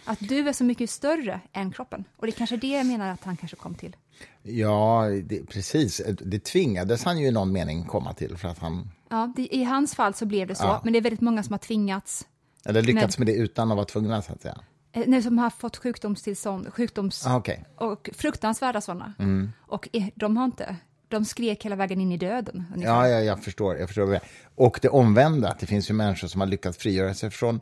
Att 0.04 0.18
du 0.20 0.48
är 0.48 0.52
så 0.52 0.64
mycket 0.64 0.90
större 0.90 1.40
än 1.52 1.72
kroppen. 1.72 2.04
Och 2.16 2.26
det 2.26 2.30
är 2.30 2.36
kanske 2.36 2.56
det 2.56 2.68
jag 2.68 2.86
menar 2.86 3.12
att 3.12 3.24
han 3.24 3.36
kanske 3.36 3.56
kom 3.56 3.74
till. 3.74 3.96
Ja, 4.42 5.06
det, 5.24 5.46
precis. 5.46 6.00
Det 6.20 6.38
tvingades 6.44 7.04
han 7.04 7.18
ju 7.18 7.26
i 7.26 7.30
någon 7.30 7.52
mening 7.52 7.84
komma 7.84 8.12
till 8.12 8.36
för 8.36 8.48
att 8.48 8.58
han... 8.58 8.90
Ja, 9.08 9.32
det, 9.36 9.54
I 9.56 9.64
hans 9.64 9.94
fall 9.94 10.14
så 10.14 10.26
blev 10.26 10.48
det 10.48 10.54
så, 10.54 10.64
Ja. 10.64 10.80
men 10.84 10.92
det 10.92 10.98
är 10.98 11.00
väldigt 11.02 11.20
många 11.20 11.42
som 11.42 11.52
har 11.52 11.58
tvingats, 11.58 12.26
Eller 12.64 12.82
lyckats 12.82 13.18
med 13.18 13.26
det 13.26 13.32
utan 13.34 13.70
att 13.70 13.76
vara 13.76 13.86
tvungna, 13.86 14.22
så 14.22 14.32
att 14.32 14.42
säga. 14.42 14.58
eh, 14.92 15.04
nej, 15.06 15.22
som 15.22 15.38
har 15.38 15.50
fått 15.50 15.76
sjukdomstillstånd, 15.76 16.72
sjukdoms... 16.74 17.26
Ah, 17.26 17.36
Okej. 17.36 17.64
och 17.76 18.10
fruktansvärda 18.12 18.80
sådana. 18.80 19.14
Och 19.60 19.88
eh, 19.92 20.04
de 20.14 20.36
har 20.36 20.44
inte, 20.44 20.76
de 21.12 21.24
skrek 21.24 21.64
hela 21.64 21.76
vägen 21.76 22.00
in 22.00 22.12
i 22.12 22.16
döden. 22.16 22.64
ungefär. 22.74 22.94
Ja, 22.94 23.08
ja, 23.08 23.20
jag 23.20 23.44
förstår. 23.44 23.76
Jag 23.78 23.88
förstår. 23.88 24.20
Och 24.54 24.78
det 24.82 24.88
omvända, 24.88 25.48
att 25.48 25.58
det 25.58 25.66
finns 25.66 25.90
ju 25.90 25.94
människor 25.94 26.28
som 26.28 26.40
har 26.40 26.48
lyckats 26.48 26.78
frigöra 26.78 27.14
sig 27.14 27.30
från 27.30 27.60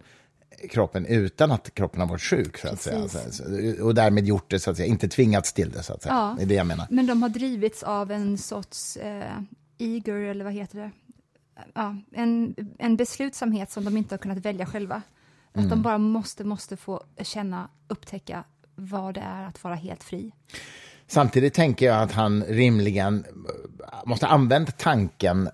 kroppen 0.71 1.07
utan 1.07 1.52
att 1.52 1.75
kroppen 1.75 2.00
har 2.00 2.09
varit 2.09 2.23
sjuk, 2.23 2.59
så 2.59 2.69
att 2.69 2.80
säga. 2.80 3.00
Precis. 3.02 3.40
Och 3.80 3.95
därmed 3.95 4.26
gjort 4.26 4.50
det, 4.50 4.61
så 4.61 4.71
att 4.71 4.76
säga. 4.76 4.87
Inte 4.87 5.09
tvingats 5.09 5.52
till 5.52 5.71
det, 5.71 5.83
så 5.83 5.92
att 5.92 6.02
säga. 6.02 6.14
Ja. 6.14 6.35
Det 6.38 6.42
är 6.42 6.47
det 6.47 6.54
jag 6.54 6.66
menar. 6.66 6.87
Men 6.90 7.07
de 7.07 7.23
har 7.23 7.28
drivits 7.28 7.83
av 7.83 8.11
en 8.11 8.38
sorts 8.38 8.97
eh, 8.97 9.38
eager, 9.78 10.14
eller 10.14 10.45
vad 10.45 10.52
heter 10.52 10.78
det? 10.78 10.90
Ja, 11.75 11.97
en, 12.12 12.54
en 12.78 12.97
beslutsamhet 12.97 13.71
som 13.71 13.85
de 13.85 13.97
inte 13.97 14.14
har 14.14 14.19
kunnat 14.19 14.38
välja 14.38 14.66
själva. 14.66 15.02
Att 15.52 15.57
Mm. 15.57 15.69
de 15.71 15.83
bara 15.83 15.99
måste, 15.99 16.45
måste 16.45 16.76
få 16.76 17.04
känna, 17.23 17.69
upptäcka 17.88 18.45
vad 18.75 19.14
det 19.14 19.21
är 19.21 19.47
att 19.47 19.64
vara 19.64 19.75
helt 19.75 20.02
fri. 20.04 20.33
Samtidigt 21.10 21.54
tänker 21.54 21.86
jag 21.86 22.02
att 22.02 22.12
han 22.12 22.44
rimligen 22.44 23.24
eh, 23.24 24.08
måste 24.08 24.26
ha 24.26 24.32
använt 24.32 24.78
tanken 24.78 25.48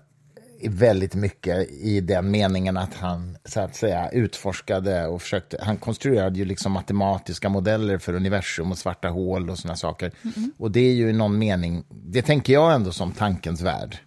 väldigt 0.63 1.15
mycket 1.15 1.69
i 1.69 2.01
den 2.01 2.31
meningen 2.31 2.77
att 2.77 2.93
han 2.93 3.37
så 3.45 3.59
att 3.59 3.75
säga 3.75 4.09
utforskade 4.09 5.07
och 5.07 5.21
försökte, 5.21 5.57
han 5.61 5.77
konstruerade 5.77 6.39
ju 6.39 6.45
liksom 6.45 6.71
matematiska 6.71 7.49
modeller 7.49 7.97
för 7.97 8.13
universum 8.13 8.71
och 8.71 8.77
svarta 8.77 9.07
hål 9.07 9.49
och 9.49 9.59
såna 9.59 9.75
saker. 9.75 10.11
Och 10.57 10.71
det 10.71 10.79
är 10.79 10.93
ju 10.93 11.09
i 11.09 11.13
någon 11.13 11.37
mening, 11.37 11.83
det 11.89 12.21
tänker 12.21 12.53
jag 12.53 12.73
ändå 12.73 12.91
som 12.91 13.11
tankens 13.11 13.61
värld. 13.61 13.97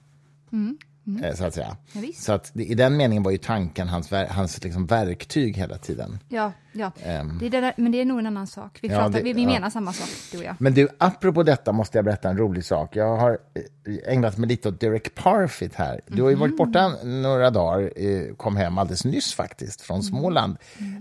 Eh, 1.25 1.35
Så 1.35 1.45
att 1.45 1.55
säga. 1.55 1.77
Ja, 1.93 2.01
så 2.19 2.33
att 2.33 2.53
i 2.57 2.75
den 2.75 2.97
meningen 2.97 3.23
var 3.23 3.31
ju 3.31 3.39
tanken 3.39 3.89
hans, 3.89 4.11
hans 4.29 4.65
liksom 4.65 4.87
verktyg 4.87 5.57
hela 5.57 5.79
tiden. 5.79 6.19
Ja, 6.29 6.53
ja. 6.73 6.93
Ehm. 7.05 7.39
Det 7.39 7.47
är 7.47 7.51
det 7.51 7.61
där, 7.61 7.75
men 7.77 7.93
det 7.93 8.01
är 8.01 8.05
nog 8.05 8.19
en 8.19 8.27
annan 8.27 8.47
sak. 8.47 8.79
Vi, 8.83 8.89
Ja, 8.89 8.95
pratar, 8.95 9.11
det- 9.13 9.23
vi, 9.23 9.33
vi 9.33 9.43
ja. 9.43 9.49
menar 9.49 9.71
samma 9.71 9.93
sak, 9.93 10.09
du 10.33 10.39
och 10.39 10.45
jag. 10.45 10.55
Men 10.59 10.75
du, 10.75 10.89
apropå 10.99 11.43
detta 11.43 11.73
måste 11.73 11.99
jag 11.99 12.05
berätta 12.05 12.29
en 12.31 12.39
rolig 12.39 12.65
sak. 12.65 12.97
Jag 12.97 13.17
har 13.17 13.31
eh, 13.31 14.13
ägnat 14.15 14.37
mig 14.39 14.49
lite 14.49 14.69
åt 14.69 14.81
Derek 14.81 15.15
Parfit 15.15 15.75
här. 15.75 16.01
Du 16.07 16.23
har 16.23 16.31
ju 16.31 16.37
varit 16.37 16.57
borta 16.57 16.93
några 17.05 17.51
dagar, 17.51 17.93
eh, 17.97 18.35
kom 18.37 18.57
hem 18.57 18.79
alldeles 18.79 19.05
nyss 19.05 19.35
faktiskt, 19.35 19.81
från 19.81 20.03
Småland. 20.03 20.57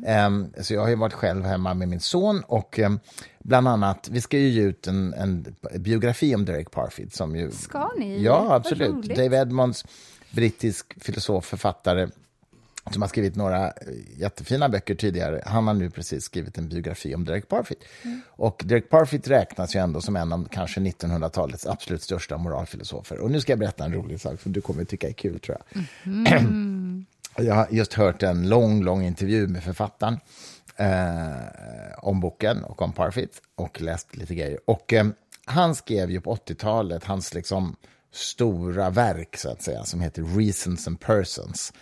Em, 0.06 0.54
Så 0.62 0.74
jag 0.74 0.82
har 0.82 0.90
ju 0.90 0.96
varit 0.96 1.14
själv 1.14 1.44
hemma 1.46 1.74
med 1.74 1.88
min 1.88 2.00
son 2.00 2.44
och 2.48 2.80
em, 2.80 3.00
bland 3.40 3.68
annat, 3.68 4.10
vi 4.12 4.22
ska 4.22 4.38
ju 4.38 4.50
ge 4.50 4.62
ut 4.62 4.88
en, 4.88 5.14
en 5.14 5.56
biografi 5.76 6.36
om 6.36 6.46
Derek 6.46 6.72
Parfit 6.72 7.14
som 7.14 7.36
ju... 7.36 7.52
Ska 7.52 7.92
ni? 7.98 8.24
Ja, 8.24 8.54
absolut. 8.54 9.16
Dave 9.16 9.38
Edmonds 9.38 9.86
brittisk 10.32 11.04
filosof, 11.04 11.46
författare 11.46 12.10
som 12.92 13.02
har 13.02 13.10
skrivit 13.10 13.36
några 13.36 13.68
eh, 13.68 13.74
jättefina 14.18 14.70
böcker 14.70 14.96
tidigare. 14.96 15.42
Han 15.46 15.68
har 15.68 15.74
nu 15.74 15.90
precis 15.90 16.24
skrivit 16.24 16.58
en 16.58 16.70
biografi 16.70 17.16
om 17.16 17.26
Derek 17.26 17.48
Parfit. 17.48 17.84
Mm. 18.04 18.22
Och 18.30 18.62
Derek 18.66 18.90
Parfit 18.90 19.28
räknas 19.28 19.76
ju 19.76 19.80
ändå 19.80 20.02
som 20.02 20.16
en 20.16 20.34
av 20.34 20.48
kanske 20.52 20.80
1900-talets 20.80 21.68
absolut 21.68 22.04
största 22.04 22.38
moralfilosofer. 22.38 23.20
Och 23.20 23.32
nu 23.32 23.42
ska 23.42 23.52
jag 23.52 23.60
berätta 23.60 23.86
en 23.86 23.94
rolig 23.94 24.22
sak 24.22 24.42
som 24.42 24.52
du 24.52 24.62
kommer 24.62 24.82
att 24.82 24.90
tycka 24.90 25.08
är 25.08 25.14
kul, 25.14 25.40
tror 25.40 25.58
jag. 25.74 25.84
Mm. 26.06 27.06
jag 27.38 27.56
har 27.56 27.68
just 27.72 27.94
hört 27.94 28.24
en 28.24 28.50
lång, 28.50 28.84
lång 28.84 29.04
intervju 29.04 29.48
med 29.48 29.64
författaren 29.64 30.18
eh, 30.80 31.98
om 31.98 32.20
boken 32.20 32.64
och 32.64 32.82
om 32.82 32.94
Parfit 32.94 33.42
och 33.56 33.82
läst 33.82 34.16
lite 34.16 34.36
grejer. 34.36 34.60
Och 34.66 34.94
eh, 34.94 35.08
han 35.46 35.76
skrev 35.76 36.12
ju 36.12 36.22
på 36.22 36.36
80-talet 36.36 37.04
hans 37.04 37.34
liksom 37.34 37.76
stora 38.12 38.90
verk, 38.90 39.38
så 39.38 39.50
att 39.52 39.62
säga, 39.62 39.84
som 39.84 40.02
heter 40.02 40.38
Reasons 40.38 40.88
and 40.88 41.00
Persons 41.00 41.74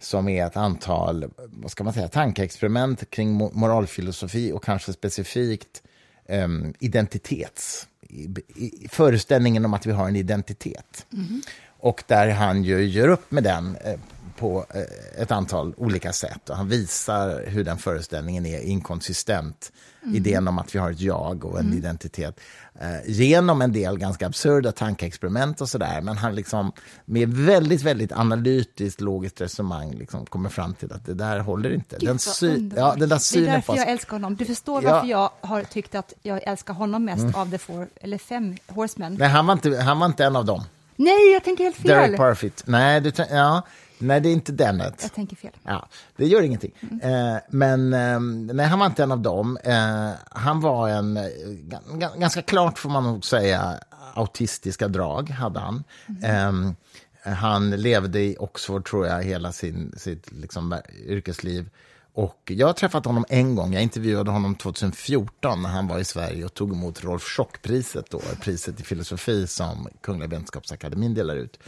som 0.00 0.28
är 0.28 0.46
ett 0.46 0.56
antal 0.56 1.30
vad 1.36 1.70
ska 1.70 1.84
man 1.84 1.92
säga, 1.92 2.08
tankeexperiment 2.08 3.10
kring 3.10 3.32
moralfilosofi 3.32 4.52
och 4.52 4.64
kanske 4.64 4.92
specifikt 4.92 5.82
um, 6.28 6.74
identitets... 6.80 7.86
I, 8.02 8.24
i, 8.56 8.88
föreställningen 8.90 9.64
om 9.64 9.74
att 9.74 9.86
vi 9.86 9.92
har 9.92 10.08
en 10.08 10.16
identitet. 10.16 11.06
Mm. 11.12 11.42
Och 11.66 12.04
där 12.06 12.28
han 12.28 12.64
ju 12.64 12.84
gör 12.84 13.08
upp 13.08 13.30
med 13.30 13.44
den 13.44 13.76
eh, 13.76 14.00
på 14.40 14.66
eh, 14.74 15.22
ett 15.22 15.30
antal 15.30 15.74
olika 15.76 16.12
sätt. 16.12 16.50
Och 16.50 16.56
han 16.56 16.68
visar 16.68 17.44
hur 17.46 17.64
den 17.64 17.78
föreställningen 17.78 18.46
är 18.46 18.60
inkonsistent. 18.60 19.72
Mm. 20.02 20.14
Idén 20.16 20.48
om 20.48 20.58
att 20.58 20.74
vi 20.74 20.78
har 20.78 20.90
ett 20.90 21.00
jag 21.00 21.44
och 21.44 21.58
en 21.58 21.66
mm. 21.66 21.78
identitet. 21.78 22.40
Eh, 22.80 23.10
genom 23.10 23.62
en 23.62 23.72
del 23.72 23.98
ganska 23.98 24.26
absurda 24.26 24.72
tankeexperiment 24.72 25.60
och 25.60 25.68
sådär. 25.68 26.00
Men 26.00 26.16
han 26.16 26.34
liksom 26.34 26.72
med 27.04 27.34
väldigt, 27.34 27.82
väldigt 27.82 28.12
analytiskt, 28.12 29.00
logiskt 29.00 29.40
resonemang 29.40 29.90
liksom 29.94 30.26
kommer 30.26 30.48
fram 30.48 30.74
till 30.74 30.92
att 30.92 31.06
det 31.06 31.14
där 31.14 31.38
håller 31.38 31.70
inte. 31.70 31.96
Gud, 32.00 32.08
den 32.08 32.18
sy- 32.18 32.70
ja, 32.76 32.94
den 32.98 33.08
där 33.08 33.18
synen 33.18 33.44
det 33.44 33.50
är 33.50 33.54
därför 33.54 33.76
jag 33.76 33.88
älskar 33.88 34.12
honom. 34.12 34.36
Du 34.36 34.44
förstår 34.44 34.82
varför 34.82 35.08
ja. 35.08 35.30
jag 35.40 35.48
har 35.48 35.62
tyckt 35.62 35.94
att 35.94 36.12
jag 36.22 36.42
älskar 36.42 36.74
honom 36.74 37.04
mest 37.04 37.22
mm. 37.22 37.34
av 37.34 37.50
the 37.50 37.58
four, 37.58 37.88
eller 38.00 38.18
fem 38.18 38.56
horsemen. 38.66 39.16
Nej, 39.18 39.28
han 39.28 39.46
var 39.46 39.52
inte, 39.52 39.76
han 39.76 39.98
var 39.98 40.06
inte 40.06 40.24
en 40.24 40.36
av 40.36 40.44
dem. 40.44 40.64
Nej, 40.96 41.32
jag 41.32 41.44
tänker 41.44 41.64
helt 41.64 41.76
fel. 41.76 41.88
Derek 41.88 42.16
Parfit. 42.16 42.62
Nej, 42.66 43.00
du, 43.00 43.12
ja. 43.30 43.62
Nej, 44.00 44.20
det 44.20 44.28
är 44.28 44.32
inte 44.32 44.52
Dennett. 44.52 45.02
Jag 45.02 45.12
tänker 45.12 45.36
fel. 45.36 45.52
Ja, 45.62 45.88
det 46.16 46.26
gör 46.26 46.42
ingenting. 46.42 46.72
Mm. 46.80 47.34
Eh, 47.34 47.40
men 47.48 47.92
eh, 47.92 48.20
nej, 48.54 48.66
han 48.66 48.78
var 48.78 48.86
inte 48.86 49.02
en 49.02 49.12
av 49.12 49.20
dem. 49.20 49.58
Eh, 49.64 50.10
han 50.30 50.60
var 50.60 50.88
en, 50.88 51.16
eh, 51.16 51.24
ganska 52.16 52.42
klart 52.42 52.78
får 52.78 52.90
man 52.90 53.04
nog 53.04 53.24
säga, 53.24 53.78
autistiska 54.14 54.88
drag 54.88 55.30
hade 55.30 55.60
han. 55.60 55.84
Mm. 56.22 56.74
han 57.24 57.70
levde 57.70 58.20
i 58.20 58.36
Oxford, 58.38 58.88
tror 58.88 59.06
jag, 59.06 59.22
hela 59.22 59.52
sin, 59.52 59.94
sitt 59.96 60.32
liksom, 60.32 60.76
yrkesliv. 61.06 61.70
Och 62.12 62.52
jag 62.54 62.66
har 62.66 62.74
träffat 62.74 63.04
honom 63.04 63.24
en 63.28 63.54
gång. 63.54 63.72
Jag 63.72 63.82
intervjuade 63.82 64.30
honom 64.30 64.54
2014 64.54 65.62
när 65.62 65.68
han 65.68 65.86
var 65.86 65.98
i 65.98 66.04
Sverige 66.04 66.44
och 66.44 66.54
tog 66.54 66.72
emot 66.72 67.04
Rolf 67.04 67.22
Schock-priset, 67.22 68.14
priset 68.40 68.80
i 68.80 68.82
filosofi 68.82 69.46
som 69.46 69.88
Kungliga 70.00 70.28
Vetenskapsakademin 70.28 71.14
delar 71.14 71.36
ut 71.36 71.58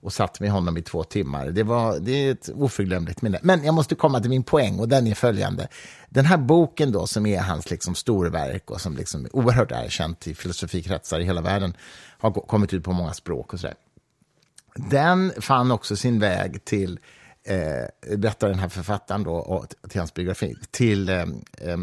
och 0.00 0.12
satt 0.12 0.40
med 0.40 0.50
honom 0.50 0.76
i 0.76 0.82
två 0.82 1.04
timmar. 1.04 1.46
Det, 1.46 1.62
var, 1.62 1.98
det 1.98 2.12
är 2.12 2.32
ett 2.32 2.48
oförglömligt 2.54 3.22
minne. 3.22 3.38
Men 3.42 3.64
jag 3.64 3.74
måste 3.74 3.94
komma 3.94 4.20
till 4.20 4.30
min 4.30 4.42
poäng 4.42 4.78
och 4.78 4.88
den 4.88 5.06
är 5.06 5.14
följande. 5.14 5.68
Den 6.08 6.24
här 6.24 6.36
boken 6.36 6.92
då 6.92 7.06
som 7.06 7.26
är 7.26 7.40
hans 7.40 7.70
liksom 7.70 7.94
storverk 7.94 8.70
och 8.70 8.80
som 8.80 8.96
liksom 8.96 9.24
är 9.24 9.36
oerhört 9.36 9.72
erkänt 9.72 10.26
i 10.26 10.34
filosofikretsar 10.34 11.20
i 11.20 11.24
hela 11.24 11.40
världen 11.40 11.74
har 12.18 12.30
kommit 12.30 12.74
ut 12.74 12.84
på 12.84 12.92
många 12.92 13.12
språk 13.12 13.52
och 13.52 13.60
sådär. 13.60 13.76
Den 14.74 15.32
fann 15.40 15.70
också 15.70 15.96
sin 15.96 16.20
väg 16.20 16.64
till 16.64 16.98
eh, 17.42 18.16
berättar 18.16 18.48
den 18.48 18.58
här 18.58 18.68
författaren 18.68 19.22
då, 19.22 19.34
och 19.34 19.66
till 19.88 20.00
hans 20.00 20.14
biografi, 20.14 20.56
till 20.70 21.08
eh, 21.08 21.22
eh, 21.58 21.78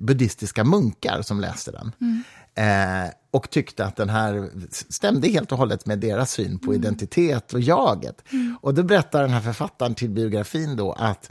buddhistiska 0.00 0.64
munkar 0.64 1.22
som 1.22 1.40
läste 1.40 1.70
den. 1.70 1.92
Mm. 2.00 2.22
Eh, 2.54 3.10
och 3.30 3.50
tyckte 3.50 3.84
att 3.84 3.96
den 3.96 4.08
här 4.08 4.50
stämde 4.70 5.28
helt 5.28 5.52
och 5.52 5.58
hållet 5.58 5.86
med 5.86 5.98
deras 5.98 6.30
syn 6.30 6.58
på 6.58 6.72
mm. 6.72 6.82
identitet 6.82 7.52
och 7.52 7.60
jaget. 7.60 8.22
Mm. 8.32 8.58
Och 8.60 8.74
då 8.74 8.82
berättar 8.82 9.22
den 9.22 9.30
här 9.30 9.40
författaren 9.40 9.94
till 9.94 10.10
biografin 10.10 10.76
då 10.76 10.92
att 10.92 11.30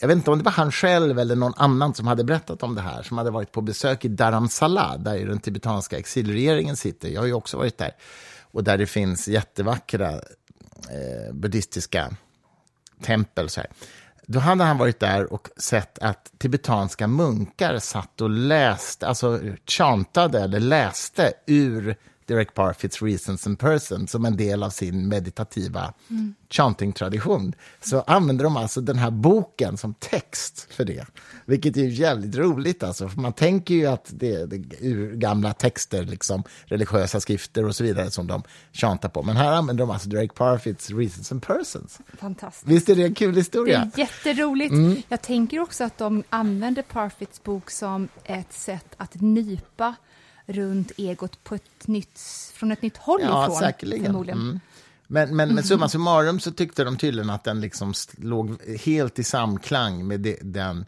jag 0.00 0.08
vet 0.08 0.16
inte 0.16 0.30
om 0.30 0.38
det 0.38 0.44
var 0.44 0.52
han 0.52 0.72
själv 0.72 1.18
eller 1.18 1.36
någon 1.36 1.54
annan 1.56 1.94
som 1.94 2.06
hade 2.06 2.24
berättat 2.24 2.62
om 2.62 2.74
det 2.74 2.80
här, 2.80 3.02
som 3.02 3.18
hade 3.18 3.30
varit 3.30 3.52
på 3.52 3.60
besök 3.60 4.04
i 4.04 4.08
Dharamsala, 4.08 4.96
där 4.96 5.26
den 5.26 5.38
tibetanska 5.38 5.98
exilregeringen 5.98 6.76
sitter. 6.76 7.08
Jag 7.08 7.20
har 7.20 7.26
ju 7.26 7.32
också 7.32 7.56
varit 7.56 7.78
där. 7.78 7.90
Och 8.40 8.64
där 8.64 8.78
det 8.78 8.86
finns 8.86 9.28
jättevackra 9.28 10.10
eh, 10.10 11.32
buddhistiska 11.32 12.16
tempel. 13.02 13.48
Så 13.48 13.60
här. 13.60 13.70
Då 14.26 14.38
hade 14.38 14.64
han 14.64 14.78
varit 14.78 15.00
där 15.00 15.32
och 15.32 15.48
sett 15.56 15.98
att 15.98 16.32
tibetanska 16.38 17.06
munkar 17.06 17.78
satt 17.78 18.20
och 18.20 18.30
läste, 18.30 19.06
alltså 19.06 19.40
chantade 19.66 20.40
eller 20.40 20.60
läste 20.60 21.32
ur 21.46 21.96
Derek 22.26 22.54
Parfits 22.54 23.02
Reasons 23.02 23.46
and 23.46 23.58
Persons 23.58 24.10
som 24.10 24.24
en 24.24 24.36
del 24.36 24.62
av 24.62 24.70
sin 24.70 25.08
meditativa 25.08 25.94
mm. 26.10 26.34
chanting-tradition. 26.50 27.52
Så 27.80 28.00
använder 28.00 28.44
de 28.44 28.56
alltså 28.56 28.80
den 28.80 28.98
här 28.98 29.10
boken 29.10 29.76
som 29.76 29.94
text 29.94 30.66
för 30.70 30.84
det. 30.84 31.06
Vilket 31.44 31.76
är 31.76 31.84
jävligt 31.84 32.36
roligt 32.36 32.82
alltså, 32.82 33.08
för 33.08 33.20
man 33.20 33.32
tänker 33.32 33.74
ju 33.74 33.86
att 33.86 34.10
det 34.12 34.34
är 34.34 34.48
ur 34.80 35.16
gamla 35.16 35.52
texter, 35.52 36.04
liksom 36.04 36.42
religiösa 36.64 37.20
skrifter 37.20 37.64
och 37.64 37.76
så 37.76 37.84
vidare 37.84 38.10
som 38.10 38.26
de 38.26 38.42
chantar 38.72 39.08
på. 39.08 39.22
Men 39.22 39.36
här 39.36 39.52
använder 39.52 39.84
de 39.84 39.90
alltså 39.90 40.08
Derek 40.08 40.34
Parfits 40.34 40.90
Reasons 40.90 41.32
and 41.32 41.42
Persons. 41.42 41.98
Fantastiskt. 42.18 42.68
Visst 42.68 42.88
är 42.88 42.96
det 42.96 43.02
en 43.02 43.14
kul 43.14 43.34
historia? 43.34 43.90
Det 43.94 44.02
är 44.02 44.06
jätteroligt. 44.06 44.72
Mm. 44.72 45.02
Jag 45.08 45.22
tänker 45.22 45.60
också 45.60 45.84
att 45.84 45.98
de 45.98 46.22
använder 46.30 46.82
Parfits 46.82 47.42
bok 47.42 47.70
som 47.70 48.08
ett 48.24 48.52
sätt 48.52 48.94
att 48.96 49.14
nypa 49.20 49.94
runt 50.46 50.92
egot 50.96 51.44
på 51.44 51.54
ett 51.54 51.86
nytt, 51.86 52.20
från 52.54 52.72
ett 52.72 52.82
nytt 52.82 52.96
håll 52.96 53.20
ja, 53.22 53.44
ifrån. 53.44 53.58
Säkerligen. 53.58 54.04
Förmodligen. 54.04 54.40
Mm. 54.40 54.60
Men, 55.06 55.36
men, 55.36 55.54
men 55.54 55.64
summa 55.64 55.88
summarum 55.88 56.40
så 56.40 56.50
tyckte 56.50 56.84
de 56.84 56.96
tydligen 56.96 57.30
att 57.30 57.44
den 57.44 57.60
liksom 57.60 57.94
låg 58.16 58.62
helt 58.84 59.18
i 59.18 59.24
samklang 59.24 60.06
med 60.06 60.20
de, 60.20 60.38
den 60.42 60.86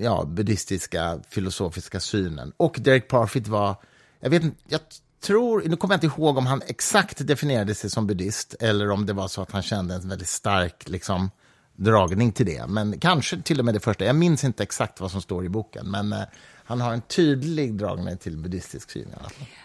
ja, 0.00 0.24
buddhistiska 0.24 1.20
filosofiska 1.28 2.00
synen. 2.00 2.52
Och 2.56 2.76
Derek 2.80 3.08
Parfit 3.08 3.48
var, 3.48 3.76
jag 4.20 4.30
vet 4.30 4.42
inte, 4.42 4.56
jag 4.68 4.80
tror, 5.20 5.62
nu 5.66 5.76
kommer 5.76 5.94
jag 5.94 6.04
inte 6.04 6.20
ihåg 6.20 6.38
om 6.38 6.46
han 6.46 6.62
exakt 6.66 7.26
definierade 7.26 7.74
sig 7.74 7.90
som 7.90 8.06
buddhist 8.06 8.54
eller 8.60 8.90
om 8.90 9.06
det 9.06 9.12
var 9.12 9.28
så 9.28 9.42
att 9.42 9.52
han 9.52 9.62
kände 9.62 9.94
en 9.94 10.08
väldigt 10.08 10.28
stark 10.28 10.88
liksom, 10.88 11.30
dragning 11.76 12.32
till 12.32 12.46
det. 12.46 12.66
Men 12.66 13.00
kanske 13.00 13.42
till 13.42 13.58
och 13.58 13.64
med 13.64 13.74
det 13.74 13.80
första. 13.80 14.04
Jag 14.04 14.16
minns 14.16 14.44
inte 14.44 14.62
exakt 14.62 15.00
vad 15.00 15.10
som 15.10 15.22
står 15.22 15.44
i 15.44 15.48
boken, 15.48 15.90
men 15.90 16.12
eh, 16.12 16.22
han 16.66 16.80
har 16.80 16.92
en 16.92 17.00
tydlig 17.00 17.74
dragning 17.74 18.16
till 18.16 18.36
buddhistisk 18.36 18.90
syn. 18.90 19.08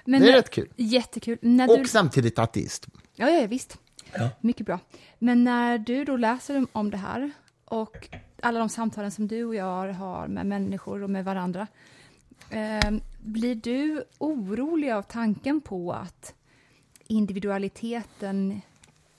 Men 0.05 0.21
det 0.21 0.27
är 0.27 0.31
när, 0.31 0.37
rätt 0.37 0.49
kul. 0.49 0.69
Jättekul. 0.75 1.37
När 1.41 1.79
och 1.79 1.87
samtidigt 1.87 2.39
ateist. 2.39 2.87
Ja, 3.15 3.29
ja 3.29 3.47
visst. 3.47 3.77
Ja. 4.13 4.29
Mycket 4.41 4.65
bra. 4.65 4.79
Men 5.19 5.43
när 5.43 5.77
du 5.77 6.05
då 6.05 6.17
läser 6.17 6.67
om 6.71 6.91
det 6.91 6.97
här 6.97 7.31
och 7.65 8.09
alla 8.41 8.59
de 8.59 8.69
samtalen 8.69 9.11
som 9.11 9.27
du 9.27 9.43
och 9.43 9.55
jag 9.55 9.93
har 9.93 10.27
med 10.27 10.45
människor 10.45 11.03
och 11.03 11.09
med 11.09 11.25
varandra. 11.25 11.67
Eh, 12.49 12.91
blir 13.19 13.55
du 13.55 14.03
orolig 14.17 14.91
av 14.91 15.01
tanken 15.01 15.61
på 15.61 15.93
att 15.93 16.33
individualiteten 17.07 18.61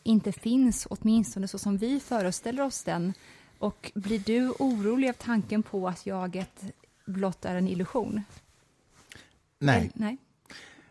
inte 0.03 0.33
finns, 0.33 0.87
åtminstone 0.91 1.49
så 1.49 1.59
som 1.59 1.79
vi 1.79 2.01
föreställer 2.01 2.63
oss 2.63 2.83
den? 2.83 3.13
Och 3.59 3.93
blir 3.95 4.19
du 4.19 4.51
orolig 4.51 5.09
av 5.09 5.13
tanken 5.13 5.63
på 5.63 5.89
att 5.89 6.07
jaget 6.07 6.65
blott 7.13 7.45
är 7.45 7.55
en 7.55 7.69
illusion? 7.69 8.23
Nej. 9.59 9.91
Nej. 9.95 10.17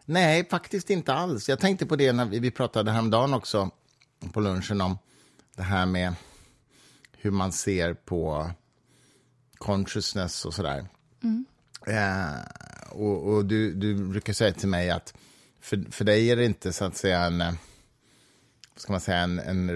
Nej, 0.05 0.47
faktiskt 0.49 0.89
inte 0.89 1.13
alls. 1.13 1.49
Jag 1.49 1.59
tänkte 1.59 1.85
på 1.85 1.95
det 1.95 2.13
när 2.13 2.25
vi 2.25 2.51
pratade 2.51 2.91
häromdagen 2.91 3.33
också 3.33 3.69
på 4.33 4.39
lunchen 4.39 4.81
om 4.81 4.97
det 5.55 5.63
här 5.63 5.85
med 5.85 6.13
hur 7.17 7.31
man 7.31 7.51
ser 7.51 7.93
på 7.93 8.51
consciousness 9.57 10.45
och 10.45 10.53
sådär. 10.53 10.85
Mm. 11.23 11.45
Eh, 11.87 12.41
och, 12.91 13.33
och 13.33 13.45
du, 13.45 13.73
du 13.73 13.95
brukar 13.95 14.33
säga 14.33 14.53
till 14.53 14.69
mig 14.69 14.89
att 14.89 15.13
för, 15.61 15.91
för 15.91 16.05
dig 16.05 16.31
är 16.31 16.35
det 16.35 16.45
inte 16.45 16.73
så 16.73 16.85
att 16.85 16.97
säga 16.97 17.19
en 17.19 17.43
ska 18.75 18.91
man 18.93 19.01
säga, 19.01 19.17
en, 19.17 19.39
en 19.39 19.69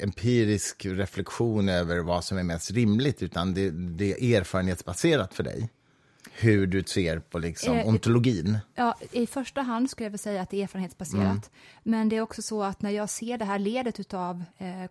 empirisk 0.00 0.86
reflektion 0.86 1.68
över 1.68 1.98
vad 1.98 2.24
som 2.24 2.38
är 2.38 2.42
mest 2.42 2.70
rimligt, 2.70 3.22
utan 3.22 3.54
det, 3.54 3.70
det 3.70 4.10
är 4.10 4.40
erfarenhetsbaserat 4.40 5.34
för 5.34 5.42
dig 5.42 5.70
hur 6.32 6.66
du 6.66 6.82
ser 6.82 7.18
på 7.18 7.38
liksom, 7.38 7.76
eh, 7.76 7.86
ontologin? 7.86 8.58
Ja, 8.74 8.94
I 9.12 9.26
första 9.26 9.62
hand 9.62 9.90
skulle 9.90 10.04
jag 10.04 10.10
vilja 10.10 10.18
säga 10.18 10.42
att 10.42 10.50
det 10.50 10.56
är 10.56 10.62
erfarenhetsbaserat. 10.62 11.22
Mm. 11.22 11.40
Men 11.82 12.08
det 12.08 12.16
är 12.16 12.20
också 12.20 12.42
så 12.42 12.62
att 12.62 12.82
när 12.82 12.90
jag 12.90 13.10
ser 13.10 13.38
det 13.38 13.44
här 13.44 13.58
ledet 13.58 14.14
av 14.14 14.44
eh, 14.58 14.82
eh, 14.82 14.88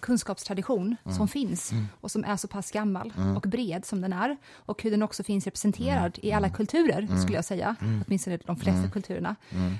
kunskapstradition 0.00 0.96
mm. 1.04 1.16
som 1.16 1.28
finns 1.28 1.72
mm. 1.72 1.86
och 2.00 2.10
som 2.10 2.24
är 2.24 2.36
så 2.36 2.48
pass 2.48 2.70
gammal 2.70 3.12
mm. 3.16 3.36
och 3.36 3.42
bred 3.42 3.84
som 3.84 4.00
den 4.00 4.12
är 4.12 4.36
och 4.52 4.82
hur 4.82 4.90
den 4.90 5.02
också 5.02 5.22
finns 5.22 5.44
representerad 5.44 6.18
i 6.22 6.32
alla 6.32 6.46
mm. 6.46 6.56
kulturer, 6.56 6.98
mm. 6.98 7.18
skulle 7.18 7.36
jag 7.36 7.44
säga, 7.44 7.76
åtminstone 8.06 8.38
de 8.46 8.56
flesta 8.56 8.90
kulturerna. 8.90 9.36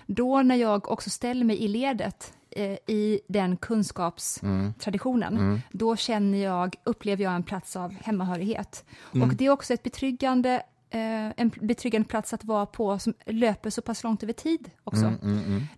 Då 0.06 0.42
när 0.42 0.56
jag 0.56 0.90
också 0.90 1.10
ställer 1.10 1.44
mig 1.44 1.62
i 1.62 1.68
ledet 1.68 2.32
eh, 2.56 2.78
i 2.86 3.20
den 3.28 3.56
kunskapstraditionen, 3.56 5.60
då 5.72 5.96
känner 5.96 6.38
jag, 6.38 6.75
upplever 6.84 7.25
jag 7.25 7.34
en 7.34 7.42
plats 7.42 7.76
av 7.76 7.94
hemmahörighet. 8.02 8.84
Och 9.10 9.34
det 9.34 9.46
är 9.46 9.50
också 9.50 9.75
ett 9.75 9.82
betryggande 9.82 10.62
eh, 10.90 11.26
en 11.36 11.50
betryggande 11.60 12.08
plats 12.08 12.32
att 12.32 12.44
vara 12.44 12.66
på 12.66 12.98
som 12.98 13.14
löper 13.26 13.70
så 13.70 13.82
pass 13.82 14.04
långt 14.04 14.22
över 14.22 14.32
tid 14.32 14.70
också. 14.84 15.12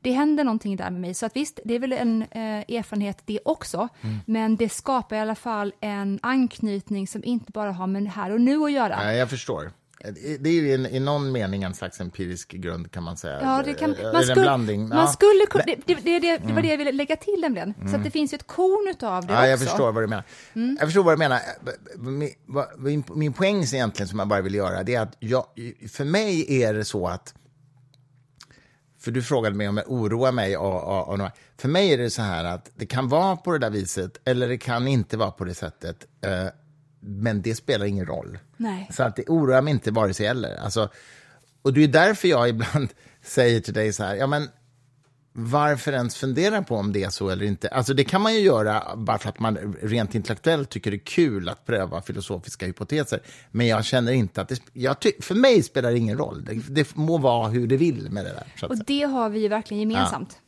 Det 0.00 0.12
händer 0.12 0.44
någonting 0.44 0.76
där 0.76 0.90
med 0.90 1.00
mig, 1.00 1.14
så 1.14 1.26
att 1.26 1.36
visst, 1.36 1.60
det 1.64 1.74
är 1.74 1.78
väl 1.78 1.92
en 1.92 2.22
eh, 2.22 2.76
erfarenhet 2.78 3.22
det 3.24 3.40
också, 3.44 3.88
men 4.26 4.56
det 4.56 4.68
skapar 4.68 5.16
i 5.16 5.20
alla 5.20 5.34
fall 5.34 5.72
en 5.80 6.18
anknytning 6.22 7.06
som 7.06 7.24
inte 7.24 7.52
bara 7.52 7.72
har 7.72 7.86
med 7.86 8.12
här 8.12 8.30
och 8.30 8.40
nu 8.40 8.64
att 8.64 8.72
göra. 8.72 8.96
Nej, 8.96 9.18
jag 9.18 9.30
förstår. 9.30 9.72
Det 10.40 10.48
är 10.48 10.52
ju 10.52 10.68
i, 10.68 10.96
i 10.96 11.00
någon 11.00 11.32
mening 11.32 11.62
en 11.62 11.74
slags 11.74 12.00
empirisk 12.00 12.52
grund, 12.52 12.92
kan 12.92 13.02
man 13.02 13.16
säga. 13.16 13.40
Ja, 13.42 13.62
det, 13.64 13.74
kan, 13.74 13.94
Eller 13.94 14.12
man 14.12 14.16
en 14.16 14.22
skulle, 14.22 14.40
blandning. 14.42 14.88
man 14.88 14.98
Ja. 14.98 15.06
skulle 15.06 15.46
det, 15.66 15.76
det, 15.86 15.94
det, 15.94 16.38
det, 16.38 16.52
var 16.52 16.62
det 16.62 16.68
jag 16.68 16.78
ville 16.78 16.92
lägga 16.92 17.16
till 17.16 17.40
nämligen. 17.40 17.74
Så 17.90 17.96
att 17.96 18.04
det 18.04 18.10
finns 18.10 18.32
ju 18.32 18.36
ett 18.36 18.46
korn 18.46 19.08
av 19.08 19.26
det 19.26 19.32
Ja, 19.32 19.46
jag 19.46 19.54
också. 19.54 19.66
förstår 19.66 19.92
vad 19.92 20.02
du 20.02 20.06
menar. 20.06 20.24
Jag 20.52 20.80
förstår 20.88 21.02
vad 21.02 21.14
du 21.14 21.18
menar. 21.18 21.40
Min, 21.96 22.30
min, 22.78 23.04
min 23.14 23.32
poäng 23.32 23.62
egentligen 23.62 24.08
som 24.08 24.18
jag 24.18 24.28
bara 24.28 24.40
vill 24.40 24.54
göra, 24.54 24.82
det 24.82 24.94
är 24.94 25.00
att 25.00 25.16
jag, 25.18 25.44
för 25.92 26.04
mig 26.04 26.62
är 26.62 26.74
det 26.74 26.84
så 26.84 27.06
att 27.08 27.34
för 29.00 29.10
du 29.10 29.22
frågade 29.22 29.56
mig 29.56 29.68
om 29.68 29.76
jag 29.76 29.90
oroar 29.92 30.32
mig. 30.32 30.56
Och, 30.56 30.84
och, 30.84 31.08
och, 31.20 31.30
för 31.56 31.68
mig 31.68 31.92
är 31.92 31.98
det 31.98 32.10
så 32.10 32.22
här 32.22 32.44
att 32.44 32.70
det 32.76 32.86
kan 32.86 33.08
vara 33.08 33.36
på 33.36 33.52
det 33.52 33.58
där 33.58 33.70
viset 33.70 34.20
eller 34.24 34.48
det 34.48 34.58
kan 34.58 34.88
inte 34.88 35.16
vara 35.16 35.30
på 35.30 35.44
det 35.44 35.54
sättet. 35.54 36.06
Men 37.00 37.42
det 37.42 37.54
spelar 37.54 37.86
ingen 37.86 38.06
roll. 38.06 38.38
Nej. 38.56 38.88
Så 38.92 39.02
att 39.02 39.16
det 39.16 39.24
oroar 39.28 39.62
mig 39.62 39.72
inte 39.72 39.90
vare 39.90 40.14
sig 40.14 40.26
eller. 40.26 40.56
Alltså, 40.56 40.88
och 41.62 41.72
det 41.72 41.84
är 41.84 41.88
därför 41.88 42.28
jag 42.28 42.48
ibland 42.48 42.88
säger 43.22 43.60
till 43.60 43.74
dig 43.74 43.92
så 43.92 44.04
här, 44.04 44.14
ja 44.14 44.26
men 44.26 44.48
varför 45.32 45.92
ens 45.92 46.16
fundera 46.16 46.62
på 46.62 46.76
om 46.76 46.92
det 46.92 47.04
är 47.04 47.10
så 47.10 47.28
eller 47.28 47.44
inte? 47.44 47.68
Alltså 47.68 47.94
det 47.94 48.04
kan 48.04 48.20
man 48.20 48.34
ju 48.34 48.40
göra 48.40 48.96
bara 48.96 49.18
för 49.18 49.28
att 49.28 49.38
man 49.38 49.74
rent 49.82 50.14
intellektuellt 50.14 50.70
tycker 50.70 50.90
det 50.90 50.96
är 50.96 50.98
kul 50.98 51.48
att 51.48 51.66
pröva 51.66 52.02
filosofiska 52.02 52.66
hypoteser. 52.66 53.20
Men 53.50 53.66
jag 53.66 53.84
känner 53.84 54.12
inte 54.12 54.40
att 54.40 54.48
det... 54.48 54.60
Jag 54.72 55.00
ty, 55.00 55.12
för 55.20 55.34
mig 55.34 55.62
spelar 55.62 55.90
det 55.90 55.98
ingen 55.98 56.18
roll. 56.18 56.44
Det, 56.44 56.54
det 56.54 56.96
må 56.96 57.18
vara 57.18 57.48
hur 57.48 57.66
det 57.66 57.76
vill 57.76 58.10
med 58.10 58.24
det 58.24 58.30
där. 58.30 58.68
Och 58.68 58.84
det 58.84 59.02
har 59.02 59.28
vi 59.28 59.40
ju 59.40 59.48
verkligen 59.48 59.90
gemensamt. 59.90 60.38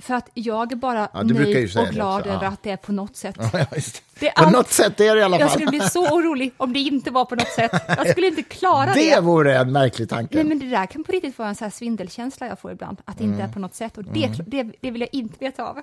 För 0.00 0.14
att 0.14 0.28
jag 0.34 0.72
är 0.72 0.76
bara 0.76 1.08
Ja, 1.14 1.22
nöjd 1.22 1.78
och 1.78 1.86
glad 1.88 2.26
över 2.26 2.46
att 2.46 2.62
det 2.62 2.70
är 2.70 2.76
på 2.76 2.92
något 2.92 3.16
sätt. 3.16 3.36
Ja, 3.52 3.66
det. 4.20 4.30
På 4.36 4.42
allt- 4.42 4.52
något 4.52 4.70
sätt 4.70 5.00
är 5.00 5.14
det 5.14 5.20
i 5.20 5.24
alla 5.24 5.36
fall. 5.36 5.40
Jag 5.40 5.50
skulle 5.50 5.66
bli 5.70 5.80
så 5.80 6.08
orolig 6.16 6.52
om 6.56 6.72
det 6.72 6.78
inte 6.80 7.10
var 7.10 7.24
på 7.24 7.34
något 7.34 7.48
sätt. 7.48 7.70
Jag 7.88 8.10
skulle 8.10 8.26
inte 8.26 8.42
klara 8.42 8.92
det. 8.94 9.14
Det 9.14 9.20
vore 9.20 9.58
en 9.58 9.72
märklig 9.72 10.08
tanke. 10.08 10.34
Nej, 10.36 10.44
men 10.44 10.58
det 10.58 10.66
där 10.70 10.86
kan 10.86 11.04
på 11.04 11.12
riktigt 11.12 11.38
vara 11.38 11.48
en 11.48 11.54
så 11.54 11.64
här 11.64 11.70
svindelkänsla 11.70 12.46
jag 12.46 12.58
får 12.58 12.72
ibland, 12.72 13.00
att 13.04 13.18
det 13.18 13.24
inte 13.24 13.34
Mm. 13.36 13.48
är 13.50 13.52
på 13.54 13.58
något 13.58 13.74
sätt. 13.74 13.98
Och 13.98 14.04
det, 14.04 14.32
det, 14.46 14.62
det 14.80 14.90
vill 14.90 15.00
jag 15.00 15.10
inte 15.12 15.36
veta 15.38 15.64
av. 15.64 15.80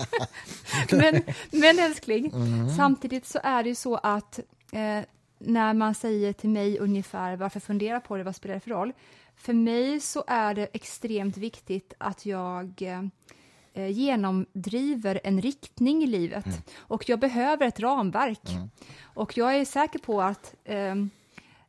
men, 0.90 1.22
men 1.50 1.78
älskling, 1.78 2.30
Mm. 2.34 2.70
samtidigt 2.76 3.26
så 3.26 3.38
är 3.42 3.62
det 3.62 3.68
ju 3.68 3.74
så 3.74 3.96
att 3.96 4.38
eh, 4.72 5.04
när 5.38 5.74
man 5.74 5.94
säger 5.94 6.32
till 6.32 6.48
mig 6.50 6.78
ungefär 6.78 7.36
varför 7.36 7.60
fundera 7.60 8.00
på 8.00 8.16
det, 8.16 8.22
vad 8.22 8.36
spelar 8.36 8.54
det 8.54 8.60
för 8.60 8.70
roll? 8.70 8.92
För 9.40 9.52
mig 9.52 10.00
så 10.00 10.24
är 10.26 10.54
det 10.54 10.68
extremt 10.72 11.36
viktigt 11.36 11.94
att 11.98 12.26
jag 12.26 12.82
eh, 13.72 13.88
genomdriver 13.90 15.20
en 15.24 15.40
riktning 15.40 16.02
i 16.02 16.06
livet. 16.06 16.46
Mm. 16.46 16.58
Och 16.78 17.08
jag 17.08 17.20
behöver 17.20 17.66
ett 17.66 17.80
ramverk. 17.80 18.48
Och 19.02 19.36
jag 19.36 19.56
är 19.56 19.64
säker 19.64 19.98
på 19.98 20.22
att 20.22 20.54
ehm, 20.64 21.10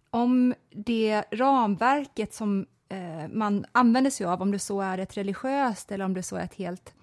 om 0.09 0.53
det 0.69 1.23
ramverket 1.31 2.33
som 2.33 2.65
eh, 2.89 3.27
man 3.33 3.65
använder 3.71 4.11
sig 4.11 4.25
av, 4.25 4.41
om 4.41 4.51
det 4.51 4.59
så 4.59 4.81
är 4.81 4.97
ett 4.97 5.17
religiöst 5.17 5.91
eller 5.91 6.05
om 6.05 6.13
det 6.13 6.23
så 6.23 6.35
är 6.35 6.43
ett 6.43 6.55
helt, 6.55 6.93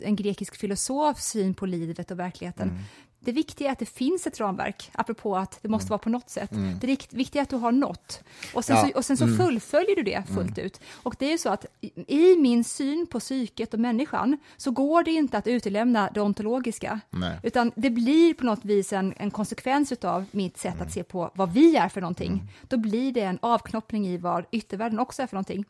en 0.00 0.16
grekisk 0.16 0.56
filosofs 0.56 1.26
syn 1.26 1.54
på 1.54 1.66
livet 1.66 2.10
och 2.10 2.18
verkligheten. 2.18 2.78
Det 3.24 3.32
viktiga 3.32 3.68
är 3.68 3.72
att 3.72 3.78
det 3.78 3.86
finns 3.86 4.26
ett 4.26 4.40
ramverk, 4.40 4.90
apropå 4.94 5.36
att 5.36 5.58
det 5.62 5.68
måste 5.68 5.90
vara 5.90 5.98
på 5.98 6.08
något 6.10 6.30
sätt. 6.30 6.50
Det 6.80 6.86
rikt- 6.86 7.12
viktiga 7.12 7.40
är 7.40 7.42
att 7.42 7.48
du 7.50 7.56
har 7.56 7.72
något. 7.72 8.22
Och 8.54 8.64
sen, 8.64 8.76
Ja. 8.76 8.82
så, 8.82 8.98
och 8.98 9.04
sen 9.04 9.16
så 9.16 9.26
fullföljer 9.36 9.96
du 9.96 10.02
det 10.02 10.22
fullt 10.34 10.58
ut. 10.58 10.80
Och 11.02 11.16
det 11.18 11.26
är 11.26 11.30
ju 11.30 11.38
så 11.38 11.48
att 11.48 11.66
i- 11.80 12.14
i 12.32 12.36
min 12.38 12.64
syn 12.64 13.06
på 13.06 13.20
psyket 13.20 13.74
och 13.74 13.80
människan 13.80 14.38
så 14.56 14.70
går 14.70 15.04
det 15.04 15.10
inte 15.10 15.38
att 15.38 15.46
utelämna 15.46 16.10
det 16.14 16.20
ontologiska. 16.20 17.00
Nej. 17.10 17.38
Utan 17.42 17.72
det 17.74 17.90
blir 17.90 18.34
på 18.34 18.44
något 18.46 18.64
vis 18.64 18.92
en, 18.92 19.14
en 19.16 19.30
konsekvens 19.30 19.92
av 19.92 20.24
mitt 20.30 20.58
sätt 20.58 20.80
att 20.80 20.92
se 20.92 21.02
på 21.04 21.30
vad 21.34 21.52
vi 21.52 21.76
är 21.76 21.88
för 21.88 22.00
någonting. 22.00 22.42
Då 22.68 22.76
blir 22.76 23.12
det 23.12 23.20
en 23.20 23.38
avknoppning 23.42 24.06
i 24.08 24.16
vad 24.16 24.44
yttervärlden 24.50 24.98
också 24.98 25.22
är 25.22 25.26
för 25.26 25.36
någonting. 25.36 25.64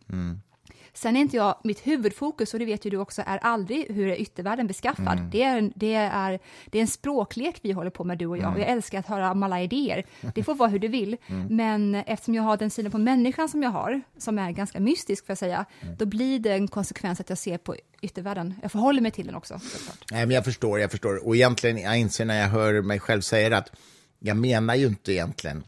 Sen 0.95 1.17
är 1.17 1.21
inte 1.21 1.37
jag, 1.37 1.59
mitt 1.65 1.87
huvudfokus, 1.87 2.55
och 2.55 2.61
det 2.61 2.67
vet 2.67 2.87
ju 2.87 2.91
du 2.91 2.97
också, 2.97 3.23
är 3.27 3.39
aldrig 3.39 3.87
hur 3.95 4.09
är 4.09 4.21
yttervärlden 4.21 4.67
beskaffad. 4.67 5.19
Det, 5.31 5.43
är 5.43 5.73
det, 5.75 5.95
är, 5.95 6.39
det 6.67 6.79
är 6.79 6.83
en 6.83 6.89
språklek 6.89 7.59
vi 7.63 7.73
håller 7.73 7.91
på 7.91 8.05
med, 8.05 8.19
du 8.19 8.27
och 8.27 8.39
jag. 8.39 8.53
Och 8.53 8.61
jag 8.61 8.69
älskar 8.69 8.99
att 8.99 9.07
höra 9.07 9.31
om 9.31 9.43
alla 9.43 9.63
idéer. 9.63 10.05
Det 10.35 10.45
får 10.45 10.55
vara 10.55 10.69
hur 10.69 10.79
du 10.79 10.89
vill. 10.89 11.17
Men 11.51 11.95
eftersom 11.95 12.35
jag 12.35 12.43
har 12.43 12.57
den 12.57 12.71
synen 12.71 12.93
på 12.93 12.99
människan 12.99 13.49
som 13.49 13.63
jag 13.63 13.71
har, 13.71 14.01
som 14.19 14.39
är 14.39 14.51
ganska 14.51 14.81
mystisk, 14.81 15.27
för 15.27 15.31
jag 15.31 15.39
säga, 15.39 15.65
då 15.99 16.07
blir 16.07 16.39
det 16.39 16.53
en 16.53 16.69
konsekvens 16.69 17.21
att 17.21 17.29
jag 17.29 17.39
ser 17.39 17.59
på 17.59 17.77
yttervärlden. 18.01 18.55
Jag 18.63 18.73
förhåller 18.73 19.01
mig 19.01 19.11
till 19.11 19.27
den 19.27 19.35
också. 19.35 19.61
Nej, 20.11 20.27
men 20.27 20.35
jag 20.35 20.45
förstår, 20.45 20.81
jag 20.81 20.91
förstår. 20.91 21.27
Och 21.27 21.37
egentligen, 21.37 21.79
jag 21.79 21.99
inser 21.99 22.25
när 22.25 22.41
jag 22.41 22.49
hör 22.49 22.83
mig 22.83 23.01
själv 23.01 23.21
säga 23.21 23.57
att 23.57 23.73
jag 24.19 24.37
menar 24.37 24.75
ju 24.75 24.87
inte 24.87 25.13
egentligen 25.13 25.65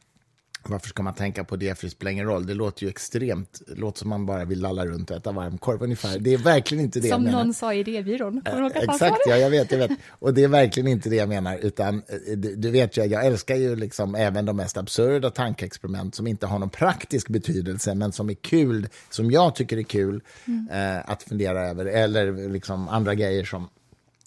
varför 0.70 0.88
ska 0.88 1.02
man 1.02 1.14
tänka 1.14 1.44
på 1.44 1.56
det, 1.56 1.78
för 1.78 1.86
det 1.86 1.90
spelar 1.90 2.12
ingen 2.12 2.26
roll. 2.26 2.46
Det 2.46 2.54
låter 2.54 2.82
ju 2.82 2.88
extremt, 2.88 3.62
det 3.66 3.74
låter 3.74 3.98
som 3.98 4.08
man 4.08 4.26
bara 4.26 4.44
vill 4.44 4.60
lalla 4.60 4.86
runt 4.86 5.10
och 5.10 5.16
äta 5.16 5.32
varmkorv 5.32 5.82
ungefär. 5.82 6.18
Det 6.18 6.34
är 6.34 6.38
verkligen 6.38 6.84
inte 6.84 7.00
det 7.00 7.08
Som 7.08 7.24
jag 7.24 7.32
menar. 7.32 7.44
någon 7.44 7.54
sa 7.54 7.74
i 7.74 7.78
idébyrån. 7.78 8.42
Sa 8.44 8.70
Exakt, 8.70 9.20
ja, 9.26 9.36
jag 9.36 9.50
vet, 9.50 9.72
jag 9.72 9.78
vet. 9.78 9.90
Och 10.08 10.34
det 10.34 10.44
är 10.44 10.48
verkligen 10.48 10.88
inte 10.88 11.10
det 11.10 11.16
jag 11.16 11.28
menar, 11.28 11.58
utan 11.58 11.94
eh, 11.94 12.36
du, 12.36 12.56
du 12.56 12.70
vet 12.70 12.96
ju, 12.96 13.04
jag 13.04 13.26
älskar 13.26 13.56
ju 13.56 13.76
liksom 13.76 14.14
även 14.14 14.44
de 14.44 14.56
mest 14.56 14.76
absurda 14.76 15.30
tankeexperiment 15.30 16.14
som 16.14 16.26
inte 16.26 16.46
har 16.46 16.58
någon 16.58 16.70
praktisk 16.70 17.28
betydelse, 17.28 17.94
men 17.94 18.12
som 18.12 18.30
är 18.30 18.34
kul, 18.34 18.88
som 19.10 19.30
jag 19.30 19.54
tycker 19.54 19.76
är 19.76 19.82
kul 19.82 20.22
eh, 20.70 21.10
att 21.10 21.22
fundera 21.22 21.68
över, 21.68 21.86
eller 21.86 22.48
liksom 22.48 22.88
andra 22.88 23.14
grejer 23.14 23.44
som, 23.44 23.68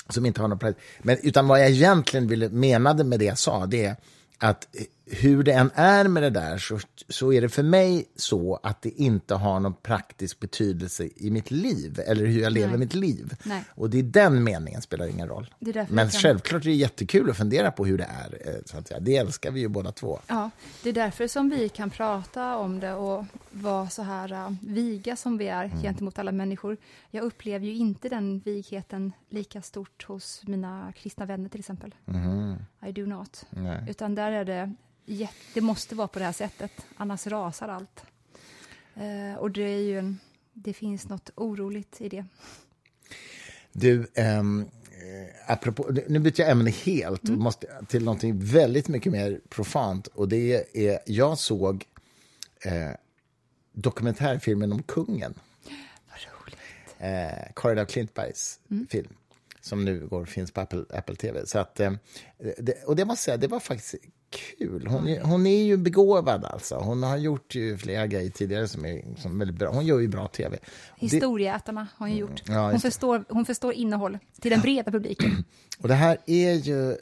som 0.09 0.25
inte 0.25 0.41
har 0.41 0.47
någon 0.47 0.59
praktisk... 0.59 0.87
Men 0.99 1.17
utan 1.23 1.47
vad 1.47 1.59
jag 1.59 1.69
egentligen 1.69 2.27
ville, 2.27 2.49
menade 2.49 3.03
med 3.03 3.19
det 3.19 3.25
jag 3.25 3.37
sa, 3.37 3.65
det 3.65 3.85
är 3.85 3.95
att 4.39 4.67
hur 5.09 5.43
det 5.43 5.53
än 5.53 5.71
är 5.73 6.07
med 6.07 6.23
det 6.23 6.29
där 6.29 6.57
så, 6.57 6.79
så 7.09 7.33
är 7.33 7.41
det 7.41 7.49
för 7.49 7.63
mig 7.63 8.05
så 8.15 8.59
att 8.63 8.81
det 8.81 8.89
inte 8.89 9.35
har 9.35 9.59
någon 9.59 9.73
praktisk 9.73 10.39
betydelse 10.39 11.09
i 11.15 11.29
mitt 11.29 11.51
liv, 11.51 11.99
eller 12.07 12.25
hur 12.25 12.41
jag 12.41 12.51
lever 12.53 12.69
Nej. 12.69 12.77
mitt 12.79 12.93
liv. 12.95 13.33
Nej. 13.45 13.63
Och 13.75 13.89
det 13.89 13.99
är 13.99 14.03
den 14.03 14.43
meningen 14.43 14.81
spelar 14.81 15.07
ingen 15.07 15.27
roll. 15.27 15.53
Men 15.89 16.09
självklart 16.09 16.61
är 16.61 16.69
det 16.69 16.75
jättekul 16.75 17.29
att 17.29 17.37
fundera 17.37 17.71
på 17.71 17.85
hur 17.85 17.97
det 17.97 18.03
är. 18.03 18.47
eh, 18.49 18.53
Så 18.65 18.77
att 18.77 18.87
säga. 18.87 18.99
Det 18.99 19.15
älskar 19.17 19.51
vi 19.51 19.59
ju 19.59 19.67
båda 19.67 19.91
två. 19.91 20.19
Ja, 20.27 20.49
det 20.83 20.89
är 20.89 20.93
därför 20.93 21.27
som 21.27 21.49
vi 21.49 21.69
kan 21.69 21.89
prata 21.89 22.57
om 22.57 22.79
det 22.79 22.93
och 22.93 23.25
vara 23.51 23.89
så 23.89 24.01
här 24.01 24.31
uh, 24.31 24.53
viga 24.61 25.15
som 25.15 25.37
vi 25.37 25.47
är 25.47 25.63
Mm. 25.65 25.81
gentemot 25.81 26.19
alla 26.19 26.31
människor. 26.31 26.77
Jag 27.11 27.23
upplever 27.23 27.65
ju 27.65 27.75
inte 27.75 28.09
den 28.09 28.39
vigheten 28.39 29.11
lika 29.29 29.61
stort 29.61 30.05
hos 30.07 30.41
mina 30.47 30.93
kristna 30.95 31.25
vänner 31.25 31.49
till 31.49 31.59
exempel. 31.59 31.95
I 32.85 32.91
do 32.91 33.05
not. 33.05 33.45
Nej. 33.49 33.83
Utan 33.89 34.15
där 34.15 34.31
är 34.31 34.45
det, 34.45 34.73
det 35.53 35.61
måste 35.61 35.95
vara 35.95 36.07
på 36.07 36.19
det 36.19 36.25
här 36.25 36.31
sättet, 36.31 36.71
annars 36.97 37.27
rasar 37.27 37.67
allt. 37.67 38.03
Eh, 38.95 39.39
och 39.39 39.51
det 39.51 39.61
är 39.63 39.79
ju 39.79 39.99
en, 39.99 40.19
det 40.53 40.73
finns 40.73 41.09
något 41.09 41.29
oroligt 41.35 42.01
i 42.01 42.09
det. 42.09 42.25
Du, 43.71 44.07
ehm, 44.15 44.65
eh, 44.91 45.51
apropå, 45.51 45.89
nu 46.07 46.19
byter 46.19 46.41
jag 46.41 46.49
ämne 46.51 46.69
helt 46.69 47.23
och 47.23 47.29
måste 47.37 47.67
till 47.87 48.03
någonting 48.03 48.39
väldigt 48.39 48.87
mycket 48.87 49.11
mer 49.11 49.41
profant. 49.49 50.07
Och 50.07 50.27
det 50.29 50.65
är, 50.73 50.99
jag 51.05 51.37
såg 51.37 51.85
eh, 52.65 52.91
dokumentärfilmen 53.71 54.71
om 54.73 54.83
kungen. 54.83 55.33
Vad 56.09 56.19
roligt. 56.41 56.57
eh, 56.97 57.51
Karin 57.55 57.79
af 57.79 57.87
Klintbergs 57.87 58.59
film 58.89 59.13
som 59.67 59.85
nu 59.85 60.07
går, 60.07 60.25
finns 60.25 60.51
på 60.51 60.61
Apple, 60.61 60.83
Apple 60.89 61.15
TV. 61.15 61.45
Så 61.45 61.59
att, 61.59 61.79
eh, 61.79 61.91
det, 62.57 62.83
och 62.83 62.95
det 62.95 63.05
måste 63.05 63.23
säga, 63.23 63.37
det 63.37 63.47
var 63.47 63.59
faktiskt 63.59 63.95
kul. 64.29 64.87
Hon 64.87 65.17
hon 65.17 65.47
är 65.47 65.63
ju 65.63 65.77
begåvad 65.77 66.45
alltså. 66.45 66.75
Hon 66.75 67.03
har 67.03 67.17
gjort 67.17 67.55
ju 67.55 67.77
flera 67.77 68.07
grejer 68.07 68.29
tidigare 68.29 68.67
som 68.67 68.85
är, 68.85 69.15
som 69.17 69.39
väldigt 69.39 69.57
bra. 69.57 69.71
Hon 69.71 69.85
gör 69.85 69.99
ju 69.99 70.07
bra 70.07 70.27
TV. 70.27 70.57
Historieätarna 70.97 71.87
har 71.95 72.07
hon 72.07 72.17
gjort. 72.17 72.43
ja, 72.47 72.71
hon, 72.71 72.79
förstår, 72.79 73.25
hon 73.29 73.45
förstår 73.45 73.73
innehåll 73.73 74.17
till 74.41 74.51
den 74.51 74.61
breda 74.61 74.91
publiken. 74.91 75.43
och 75.79 75.87
det 75.87 75.93
här 75.93 76.17
är 76.25 76.53
ju... 76.53 76.97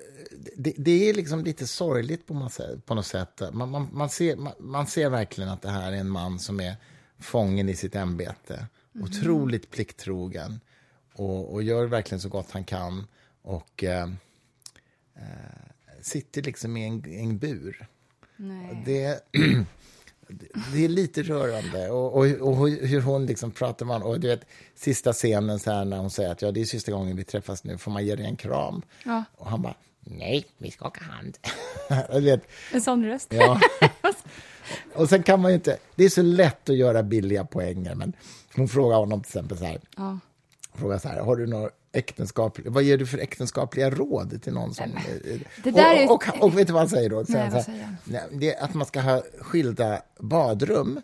Det, 0.58 0.73
det 0.78 1.10
är 1.10 1.13
liksom 1.13 1.43
lite 1.43 1.67
sorgligt 1.67 2.28
på, 2.28 2.34
något 2.34 2.54
sätt- 2.54 2.86
på 2.86 2.95
något 2.95 3.06
sätt. 3.06 3.41
Man, 3.54 3.69
man, 3.69 3.88
man, 3.93 4.10
ser, 4.10 4.36
man, 4.36 4.54
man 4.60 4.88
ser 4.88 5.10
verkligen 5.10 5.49
att 5.49 5.62
det 5.62 5.69
här 5.69 5.91
är 5.91 5.97
en 5.97 6.10
man 6.10 6.39
som 6.39 6.60
är 6.60 6.75
fången 7.19 7.69
i 7.69 7.75
sitt 7.75 7.95
ämbete. 7.95 8.65
Otroligt 9.01 9.71
plikttrogen 9.71 10.60
och, 11.15 11.54
och 11.54 11.63
gör 11.63 11.86
verkligen 11.86 12.21
så 12.21 12.30
gott 12.30 12.51
han 12.51 12.63
kan. 12.63 13.08
Och 13.41 13.84
eh, 13.84 14.10
eh, 15.15 15.21
sitter 16.01 16.41
liksom 16.41 16.78
i 16.78 16.88
en, 16.88 17.06
en 17.06 17.38
bur. 17.38 17.88
Nej. 18.38 18.84
Det, 18.86 19.21
det 20.73 20.86
är 20.86 20.89
lite 20.89 21.23
rörande. 21.23 21.89
Och, 21.89 22.13
och, 22.17 22.25
och 22.25 22.69
hur 22.69 23.01
hon 23.01 23.25
liksom 23.25 23.51
pratar 23.51 23.86
man 23.86 24.04
och 24.04 24.19
du 24.19 24.28
vet, 24.28 24.45
sista 24.75 25.13
scenen 25.13 25.60
så 25.60 25.71
här 25.71 25.86
när 25.86 25.97
hon 25.97 26.10
säger 26.10 26.32
att 26.32 26.41
ja, 26.41 26.51
det 26.51 26.62
är 26.62 26.65
sista 26.65 26.91
gången 26.91 27.15
vi 27.15 27.23
träffas 27.23 27.63
nu, 27.63 27.78
får 27.78 27.91
man 27.91 28.06
ge 28.06 28.15
dig 28.15 28.25
en 28.25 28.36
kram? 28.36 28.82
Ja. 29.06 29.23
Och 29.36 29.49
han 29.49 29.62
bara, 29.62 29.75
nej, 29.99 30.45
vi 30.58 30.71
skakar 30.71 31.06
hand. 31.06 31.38
vet, 32.23 32.47
En 32.73 32.82
sån 32.82 33.06
röst. 33.06 33.34
ja. 33.34 33.60
och 34.93 35.10
sen 35.10 35.23
kan 35.23 35.41
man 35.41 35.51
ju 35.51 35.56
inte, 35.56 35.78
det 35.95 36.04
är 36.04 36.10
så 36.10 36.21
lätt 36.21 36.69
att 36.69 36.75
göra 36.75 37.04
billiga 37.04 37.45
poänger, 37.45 37.95
men 37.95 38.13
hon 38.56 38.67
frågar 38.67 38.97
honom 38.97 39.21
till 39.23 39.30
exempel 39.30 39.58
så 39.58 39.65
här, 39.65 39.82
Ja. 39.97 40.19
Frågar 40.75 40.97
så 40.97 41.07
här, 41.07 41.21
har 41.21 41.35
du 41.35 41.47
några 41.47 41.69
äktenskap, 41.93 42.57
vad 42.65 42.83
ger 42.83 42.97
du 42.97 43.05
för 43.05 43.17
äktenskapliga 43.17 43.89
råd 43.89 44.41
till 44.41 44.53
någon 44.53 44.73
som... 44.73 44.85
det 45.63 45.71
där 45.71 45.95
är- 45.95 46.11
och, 46.11 46.13
och, 46.29 46.43
och 46.43 46.57
vet 46.57 46.67
du 46.67 46.73
vad 46.73 46.81
han 46.81 46.89
säger 46.89 47.09
då? 47.09 47.25
Nej, 47.27 47.41
här, 47.41 47.61
säger 47.61 47.95
nej, 48.31 48.55
att 48.55 48.73
man 48.73 48.85
ska 48.88 49.01
ha 49.01 49.23
skilda 49.39 50.01
badrum. 50.19 51.01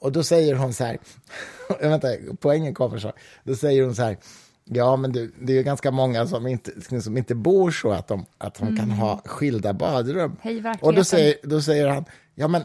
Och 0.00 0.12
då 0.12 0.22
säger 0.22 0.54
hon 0.54 0.72
så 0.74 0.84
här, 0.84 0.98
vänta, 1.80 2.08
poängen 2.40 2.74
kommer 2.74 2.98
så. 2.98 3.12
Då 3.44 3.56
säger 3.56 3.82
hon 3.84 3.94
så 3.94 4.02
här, 4.02 4.16
ja 4.64 4.96
men 4.96 5.12
du, 5.12 5.32
det 5.40 5.52
är 5.52 5.56
ju 5.56 5.62
ganska 5.62 5.90
många 5.90 6.26
som 6.26 6.46
inte, 6.46 7.00
som 7.02 7.16
inte 7.16 7.34
bor 7.34 7.70
så 7.70 7.90
att 7.90 8.06
de, 8.08 8.26
att 8.38 8.54
de 8.54 8.76
kan 8.76 8.90
ha 8.90 9.22
skilda 9.24 9.72
badrum. 9.72 10.36
Mm. 10.42 10.62
Hej, 10.64 10.74
och 10.80 10.94
då 10.94 11.04
säger, 11.04 11.34
då 11.42 11.62
säger 11.62 11.88
han, 11.88 12.04
ja 12.34 12.48
men 12.48 12.62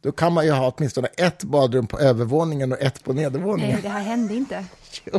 då 0.00 0.12
kan 0.12 0.32
man 0.32 0.44
ju 0.44 0.50
ha 0.52 0.74
åtminstone 0.76 1.08
ett 1.16 1.44
badrum 1.44 1.86
på 1.86 1.98
övervåningen 1.98 2.72
och 2.72 2.80
ett 2.80 3.04
på 3.04 3.12
nedervåningen. 3.12 3.72
Nej, 3.72 3.82
det 3.82 3.88
här 3.88 4.02
hände 4.02 4.34
inte. 4.34 4.64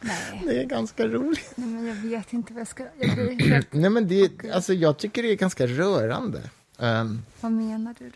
Nej. 0.00 0.42
det 0.46 0.60
är 0.60 0.64
ganska 0.64 1.06
roligt. 1.06 1.52
Nej, 1.54 1.68
men 1.68 1.86
jag 1.86 1.94
vet 1.94 2.32
inte 2.32 2.52
vad 2.52 2.60
jag 2.60 2.68
ska... 2.68 2.84
Jag 2.98 3.14
blir 3.14 3.48
helt... 3.48 3.68
Nej, 3.72 3.90
men 3.90 4.08
det, 4.08 4.50
alltså, 4.52 4.74
jag 4.74 4.98
tycker 4.98 5.22
det 5.22 5.30
är 5.30 5.36
ganska 5.36 5.66
rörande. 5.66 6.42
Ehm, 6.78 7.22
Vad 7.40 7.52
menar 7.52 7.94
du? 7.98 8.12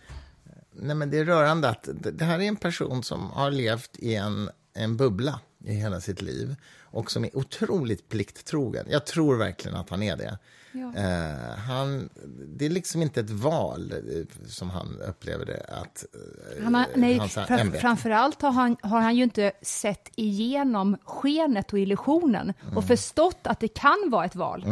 nej, 0.73 0.97
men 0.97 1.11
det 1.11 1.19
är 1.19 1.25
rörande 1.25 1.69
att 1.69 1.89
det, 1.95 2.11
det 2.11 2.25
här 2.25 2.39
är 2.39 2.43
en 2.49 2.57
person 2.57 3.03
som 3.03 3.31
har 3.31 3.51
levt 3.51 3.91
i 3.99 4.15
en, 4.15 4.51
en 4.75 4.97
bubbla 4.97 5.41
i 5.65 5.73
hela 5.73 6.01
sitt 6.01 6.23
liv 6.23 6.57
och 6.81 7.11
som 7.11 7.25
är 7.25 7.37
otroligt 7.37 8.09
plikttrogen. 8.09 8.87
Jag 8.91 9.07
tror 9.07 9.37
verkligen 9.37 9.77
att 9.77 9.91
han 9.91 10.03
är 10.03 10.17
det. 10.17 10.39
Ja. 10.73 10.93
Eh, 10.97 11.59
han, 11.59 12.09
det 12.47 12.67
är 12.67 12.71
liksom 12.71 13.03
inte 13.03 13.21
ett 13.21 13.31
val, 13.31 13.93
eh, 13.93 14.47
som 14.49 14.71
han 14.71 15.01
upplever 15.09 15.47
det. 15.47 15.65
Att, 15.69 16.05
eh, 16.59 16.65
Han 16.65 16.75
har, 16.75 16.87
nej, 16.95 17.19
hans 17.19 17.35
fram, 17.35 17.73
framförallt 17.73 18.43
har 18.43 18.51
han, 18.53 18.77
har 18.83 19.01
han 19.01 19.17
ju 19.17 19.23
inte 19.23 19.53
sett 19.63 20.09
igenom 20.17 20.97
skenet 21.05 21.73
och 21.73 21.79
illusionen 21.79 22.53
Mm. 22.63 22.77
och 22.77 22.85
förstått 22.85 23.39
att 23.43 23.61
det 23.61 23.69
kan 23.69 23.97
vara 24.11 24.25
ett 24.25 24.35
val. 24.37 24.65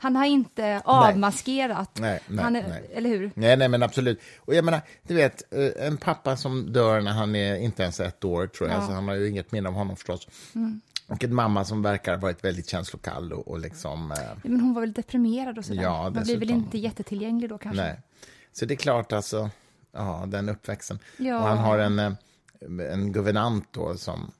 Han 0.00 0.16
har 0.16 0.24
inte 0.26 0.82
avmaskerat. 0.84 1.90
Nej, 2.00 2.20
nej, 2.28 2.44
han 2.44 2.56
är, 2.56 2.68
nej. 2.68 2.90
Eller 2.94 3.10
hur? 3.10 3.30
Nej, 3.34 3.56
nej, 3.56 3.68
men 3.68 3.82
absolut. 3.82 4.20
Och 4.38 4.54
jag 4.54 4.64
menar, 4.64 4.80
du 5.02 5.14
vet, 5.14 5.52
eh, 5.54 5.86
en 5.86 5.96
pappa 5.96 6.36
som 6.36 6.72
dör 6.72 7.00
när 7.00 7.12
han 7.12 7.36
är 7.36 7.56
inte 7.56 7.82
ens 7.82 8.00
ett 8.00 8.24
år, 8.24 8.46
tror 8.46 8.68
jag, 8.68 8.78
Ja. 8.82 8.86
så 8.86 8.92
han 8.92 9.08
har 9.08 9.14
ju 9.14 9.28
inget 9.28 9.52
minne 9.52 9.68
av 9.68 9.74
honom 9.74 9.96
förstås. 9.96 10.28
Och 11.08 11.24
en 11.24 11.34
mamma 11.34 11.64
som 11.64 11.82
verkar 11.82 12.12
ha 12.12 12.20
varit 12.20 12.44
väldigt 12.44 12.68
känslokall 12.68 13.32
och, 13.32 13.48
och 13.48 13.58
liksom... 13.58 14.12
Eh, 14.12 14.18
Men 14.44 14.60
hon 14.60 14.74
var 14.74 14.80
väl 14.80 14.92
deprimerad 14.92 15.58
och 15.58 15.64
sådär. 15.64 15.82
Ja, 15.82 16.10
Man 16.10 16.22
blir 16.22 16.36
väl 16.38 16.50
inte 16.50 16.78
jättetillgänglig 16.78 17.50
då 17.50 17.58
kanske? 17.58 17.82
nej. 17.82 18.00
Så 18.52 18.64
det 18.66 18.74
är 18.74 18.76
klart, 18.76 19.12
alltså, 19.12 19.50
ja, 19.92 20.24
den 20.28 20.48
uppväxten. 20.48 20.98
Ja. 21.16 21.38
Och 21.42 21.48
han 21.48 21.58
har 21.58 21.78
en, 21.78 21.98
eh, 21.98 22.12
en 22.92 23.12
guvernant 23.12 23.68
då 23.70 23.96
som, 23.96 24.30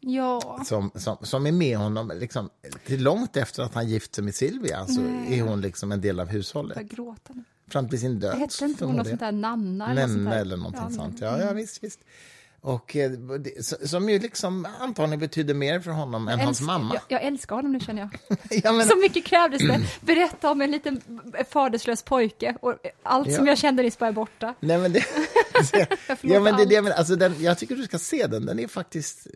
Ja, 0.00 0.62
som, 0.66 0.90
som, 0.94 1.16
som 1.22 1.46
är 1.46 1.52
med 1.52 1.78
honom 1.78 2.12
liksom, 2.14 2.50
till 2.86 3.02
långt 3.02 3.36
efter 3.36 3.62
att 3.62 3.74
han 3.74 3.88
gift 3.88 4.14
sig 4.14 4.24
med 4.24 4.34
Silvia, 4.34 4.86
så 4.86 5.00
är 5.28 5.42
hon 5.42 5.60
liksom 5.60 5.92
en 5.92 6.00
del 6.00 6.20
av 6.20 6.26
jag 6.26 6.32
hushållet. 6.32 6.74
börjar 6.76 6.88
gråta 6.88 7.32
nu. 7.34 7.44
Fram 7.68 7.88
till 7.88 8.00
sin 8.00 8.20
död. 8.20 8.38
Hette 8.38 8.64
inte 8.64 8.84
hon 8.84 8.96
något 8.96 9.06
sånt 9.08 9.20
där 9.20 9.32
Nanna? 9.32 9.90
eller 9.90 10.06
Nenne 10.06 10.34
eller 10.36 10.56
någonting 10.56 10.82
Ja, 10.88 10.90
sånt. 10.90 11.20
Ja, 11.20 11.38
ja, 11.40 11.52
visst, 11.52 11.84
visst. 11.84 12.00
Och 12.60 12.96
eh, 12.96 13.10
som 13.84 14.08
ju 14.08 14.18
liksom 14.18 14.66
antagligen 14.80 15.20
betyder 15.20 15.54
mer 15.54 15.80
för 15.80 15.90
honom 15.90 16.28
än 16.28 16.40
hans 16.40 16.60
mamma. 16.60 16.94
Jag, 16.94 17.02
jag 17.20 17.26
älskar 17.26 17.56
honom 17.56 17.72
nu 17.72 17.80
känner 17.80 18.00
jag. 18.00 18.38
Ja, 18.64 18.72
men, 18.72 18.86
Så 18.86 18.96
mycket 18.96 19.24
krävdes 19.24 19.62
det. 19.62 19.80
Berätta 20.00 20.50
om 20.50 20.60
en 20.60 20.70
liten 20.70 21.00
faderslös 21.50 22.02
pojke 22.02 22.56
och 22.60 22.74
allt 23.02 23.34
som 23.34 23.46
Ja. 23.46 23.50
jag 23.52 23.58
kände 23.58 23.82
nyss 23.82 23.98
bara 23.98 24.08
är 24.08 24.12
borta. 24.12 24.54
nej, 24.60 24.78
men 24.78 24.92
det, 24.92 25.00
förlåter 25.60 26.28
ja, 26.34 26.40
men 26.40 26.56
det, 26.56 26.62
är 26.62 26.66
det, 26.66 26.76
allt. 26.76 26.84
men, 26.84 26.92
alltså, 26.92 27.16
den, 27.16 27.34
jag 27.42 27.58
tycker 27.58 27.76
du 27.76 27.84
ska 27.84 27.98
se 27.98 28.26
den. 28.26 28.46
Den 28.46 28.58
är 28.58 28.68
faktiskt 28.68 29.26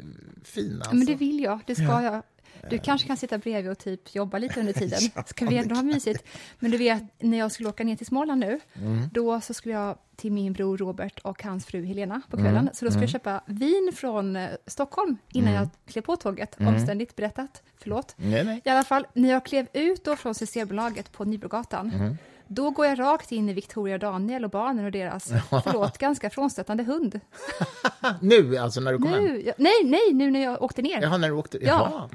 fin. 0.44 0.76
Alltså. 0.78 0.94
Men 0.94 1.06
det 1.06 1.14
vill 1.14 1.40
jag, 1.40 1.60
det 1.66 1.74
ska 1.74 2.02
jag. 2.02 2.22
Du 2.70 2.78
kanske 2.78 3.06
kan 3.06 3.16
sitta 3.16 3.38
bredvid 3.38 3.70
och 3.70 3.78
typ 3.78 4.14
jobba 4.14 4.38
lite 4.38 4.60
under 4.60 4.72
tiden. 4.82 5.00
Ska 5.26 5.46
vi 5.46 5.56
ändå 5.56 5.74
ha 5.74 5.82
mysigt? 5.82 6.24
Men 6.58 6.70
du 6.70 6.76
vet, 6.76 7.02
när 7.18 7.38
jag 7.38 7.52
skulle 7.52 7.68
åka 7.68 7.84
ner 7.84 7.96
till 7.96 8.06
Småland 8.06 8.40
nu, 8.40 8.60
Mm. 8.74 9.08
då 9.12 9.40
så 9.40 9.54
skulle 9.54 9.74
jag 9.74 9.98
till 10.16 10.32
min 10.32 10.52
bror 10.52 10.78
Robert 10.78 11.18
och 11.24 11.42
hans 11.42 11.66
fru 11.66 11.84
Helena 11.84 12.20
på 12.30 12.36
Mm. 12.36 12.46
kvällen. 12.52 12.70
Så 12.74 12.84
då 12.84 12.90
skulle 12.90 13.02
jag 13.04 13.10
köpa 13.10 13.42
vin 13.46 13.92
från 13.96 14.36
eh, 14.36 14.48
Stockholm 14.66 15.16
innan 15.32 15.52
jag 15.52 15.68
klev 15.86 16.02
på 16.02 16.16
tåget. 16.16 16.56
Omständigt 16.60 17.16
berättat, 17.16 17.62
förlåt. 17.78 18.14
Nej, 18.16 18.44
nej. 18.44 18.60
I 18.64 18.68
alla 18.68 18.84
fall, 18.84 19.06
när 19.14 19.28
jag 19.30 19.44
klev 19.44 19.66
ut 19.72 20.04
då 20.04 20.16
från 20.16 20.34
Systembolaget 20.34 21.12
på 21.12 21.24
Nybrogatan, 21.24 21.90
Mm. 21.94 22.16
då 22.46 22.70
går 22.70 22.86
jag 22.86 22.98
rakt 22.98 23.32
in 23.32 23.48
i 23.48 23.52
Victoria 23.52 23.98
Daniel 23.98 24.44
och 24.44 24.50
barnen 24.50 24.84
och 24.84 24.90
deras, 24.92 25.28
förlåt, 25.64 25.98
ganska 25.98 26.30
frånstötande 26.30 26.82
hund. 26.82 27.20
Nu, 28.20 28.56
alltså 28.56 28.80
när 28.80 28.92
du 28.92 28.98
kom 28.98 29.08
hem? 29.08 29.24
Nu, 29.24 29.42
ja, 29.46 29.52
nej, 29.58 29.72
nej, 29.84 30.12
nu 30.12 30.30
när 30.30 30.42
jag 30.42 30.62
åkte 30.62 30.82
ner. 30.82 31.02
Jaha, 31.02 31.16
när 31.16 31.28
du 31.28 31.34
åkte? 31.34 31.58
Ja. 31.64 32.08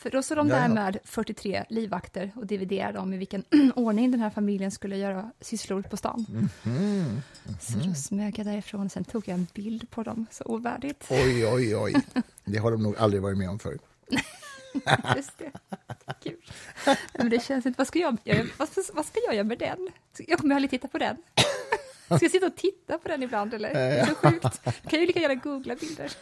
För 0.00 0.10
då 0.10 0.22
står 0.22 0.36
de 0.36 0.48
där 0.48 0.68
med 0.68 0.98
43 1.04 1.64
livvakter 1.68 2.32
och 2.36 2.46
dividerade 2.46 2.98
om 2.98 3.12
i 3.12 3.16
vilken 3.16 3.44
ordning 3.76 4.10
den 4.10 4.20
här 4.20 4.30
familjen 4.30 4.70
skulle 4.70 4.96
göra 4.96 5.30
sysslor 5.40 5.82
på 5.82 5.96
stan. 5.96 6.26
Mhm. 6.62 7.22
Så 7.60 7.78
då 7.78 7.94
smög 7.94 8.38
jag 8.38 8.46
därifrån, 8.46 8.90
sen 8.90 9.04
tog 9.04 9.28
jag 9.28 9.34
en 9.34 9.46
bild 9.54 9.90
på 9.90 10.02
dem, 10.02 10.26
så 10.30 10.44
ovärdigt. 10.44 11.06
Oj, 11.10 11.46
oj, 11.46 11.76
oj. 11.76 11.94
Det 12.44 12.58
har 12.58 12.70
de 12.70 12.82
nog 12.82 12.96
aldrig 12.96 13.22
varit 13.22 13.38
med 13.38 13.50
om 13.50 13.58
förr. 13.58 13.78
Just 15.16 15.38
det. 15.38 15.52
Kul. 16.22 16.36
Men 17.18 17.30
det 17.30 17.44
känns 17.44 17.66
inte, 17.66 17.78
vad 17.78 17.86
ska 17.86 17.98
jag, 17.98 18.16
jag, 18.24 18.46
vad, 18.56 18.68
vad 18.92 19.06
ska 19.06 19.20
jag 19.26 19.34
göra 19.34 19.44
med 19.44 19.58
den? 19.58 19.88
Jag 20.18 20.38
kommer 20.38 20.54
aldrig 20.54 20.70
titta 20.70 20.88
på 20.88 20.98
den. 20.98 21.16
Ska 22.16 22.24
jag 22.24 22.30
sitta 22.30 22.46
och 22.46 22.56
titta 22.56 22.98
på 22.98 23.08
den 23.08 23.22
ibland 23.22 23.54
eller? 23.54 23.74
Det 23.74 23.80
är 23.80 24.06
så 24.06 24.14
sjukt. 24.14 24.60
Jag 24.64 24.74
kan 24.90 25.00
ju 25.00 25.06
lika 25.06 25.20
gärna 25.20 25.34
googla 25.34 25.74
bilder. 25.74 26.12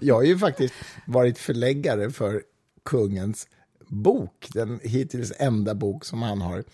Jag 0.00 0.14
har 0.14 0.22
ju 0.22 0.38
faktiskt 0.38 0.74
varit 1.06 1.38
förläggare 1.38 2.10
för 2.10 2.42
kungens 2.84 3.48
bok, 3.88 4.48
den 4.54 4.80
hittills 4.82 5.32
enda 5.38 5.74
bok 5.74 6.04
som 6.04 6.22
han 6.22 6.40
har 6.40 6.64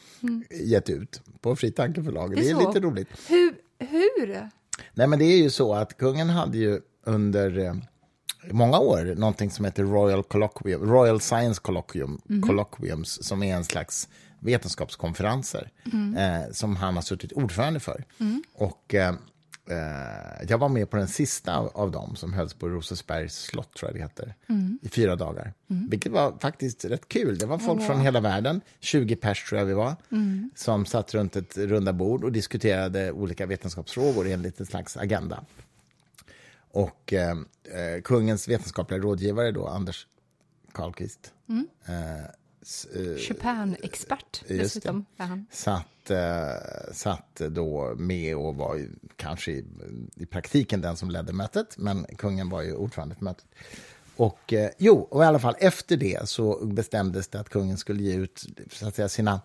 gett 0.64 0.90
ut 0.90 1.22
på 1.40 1.56
Fri 1.56 1.70
Tankeförlaget. 1.72 2.36
Det 2.36 2.42
Det 2.44 2.50
är 2.50 2.56
är 2.56 2.60
så. 2.60 2.68
lite 2.68 2.80
roligt. 2.80 3.08
Hur? 3.28 3.54
Hur? 3.78 4.48
Nej, 4.94 5.06
men 5.06 5.18
det 5.18 5.24
är 5.24 5.38
ju 5.38 5.50
så 5.50 5.74
att 5.74 5.96
kungen 5.96 6.28
hade 6.30 6.58
ju 6.58 6.80
under 7.04 7.58
eh, 7.58 7.74
många 8.50 8.78
år 8.78 9.14
någonting 9.14 9.50
som 9.50 9.64
heter 9.64 9.82
Royal, 9.84 10.22
Colloquium, 10.22 10.90
Royal 10.90 11.20
Science 11.20 11.60
Colloquium, 11.60 12.20
Colloquiums, 12.46 13.24
som 13.24 13.42
är 13.42 13.54
en 13.56 13.64
slags 13.64 14.08
vetenskapskonferenser 14.38 15.70
eh, 16.16 16.52
som 16.52 16.76
han 16.76 16.94
har 16.94 17.02
suttit 17.02 17.32
ordförande 17.32 17.80
för. 17.80 18.04
Och 18.54 18.94
eh, 18.94 19.08
eh, 19.08 19.14
jag 20.48 20.58
var 20.58 20.68
med 20.68 20.90
på 20.90 20.96
den 20.96 21.08
sista 21.08 21.56
av, 21.56 21.90
dem 21.90 22.16
som 22.16 22.32
hölls 22.32 22.54
på 22.54 22.68
Rosersbergs 22.68 23.34
slott, 23.34 23.74
tror 23.74 23.88
jag 23.90 23.96
det 23.96 24.02
heter, 24.02 24.34
i 24.82 24.88
fyra 24.88 25.16
dagar. 25.16 25.52
Vilket 25.90 26.12
var 26.12 26.38
faktiskt 26.40 26.84
rätt 26.84 27.08
kul. 27.08 27.38
Det 27.38 27.46
var 27.46 27.58
folk 27.58 27.86
från 27.86 28.00
hela 28.00 28.20
världen, 28.20 28.60
20 28.80 29.16
pers 29.16 29.44
tror 29.48 29.58
jag 29.58 29.66
vi 29.66 29.72
var, 29.74 29.96
som 30.54 30.86
satt 30.86 31.14
runt 31.14 31.36
ett 31.36 31.56
runda 31.58 31.92
bord 31.92 32.24
och 32.24 32.32
diskuterade 32.32 33.12
olika 33.12 33.46
vetenskapsfrågor 33.46 34.26
i 34.26 34.32
en 34.32 34.52
slags 34.66 34.96
agenda. 34.96 35.44
Och 36.72 37.12
eh, 37.12 37.30
eh, 37.30 38.00
kungens 38.04 38.48
vetenskapliga 38.48 39.00
rådgivare 39.00 39.50
då, 39.52 39.66
Anders 39.66 40.06
Karlqvist, 40.72 41.32
eh, 41.86 42.24
s- 42.24 42.39
eh, 42.94 43.16
Chopin-expert 43.16 44.44
det. 44.48 44.56
dessutom. 44.56 45.04
han. 45.16 45.46
satt, 45.50 46.10
eh, 46.10 46.92
satt 46.92 47.34
då 47.34 47.94
med 47.96 48.36
och 48.36 48.56
var 48.56 48.76
ju 48.76 48.90
kanske 49.16 49.52
i, 49.52 49.64
i 50.16 50.26
praktiken 50.26 50.80
den 50.80 50.96
som 50.96 51.10
ledde 51.10 51.32
mötet, 51.32 51.78
men 51.78 52.06
kungen 52.16 52.48
var 52.48 52.62
ju 52.62 52.74
ordförande 52.74 53.14
för 53.14 53.24
mötet. 53.24 53.46
Och 54.16 54.52
eh, 54.52 54.70
jo, 54.78 55.06
och 55.10 55.22
i 55.22 55.26
alla 55.26 55.38
fall 55.38 55.54
efter 55.58 55.96
det 55.96 56.28
så 56.28 56.66
bestämdes 56.66 57.28
det 57.28 57.40
att 57.40 57.48
kungen 57.48 57.78
skulle 57.78 58.02
ge 58.02 58.14
ut 58.14 58.46
så 58.72 58.88
att 58.88 58.94
säga, 58.94 59.08
sina 59.08 59.40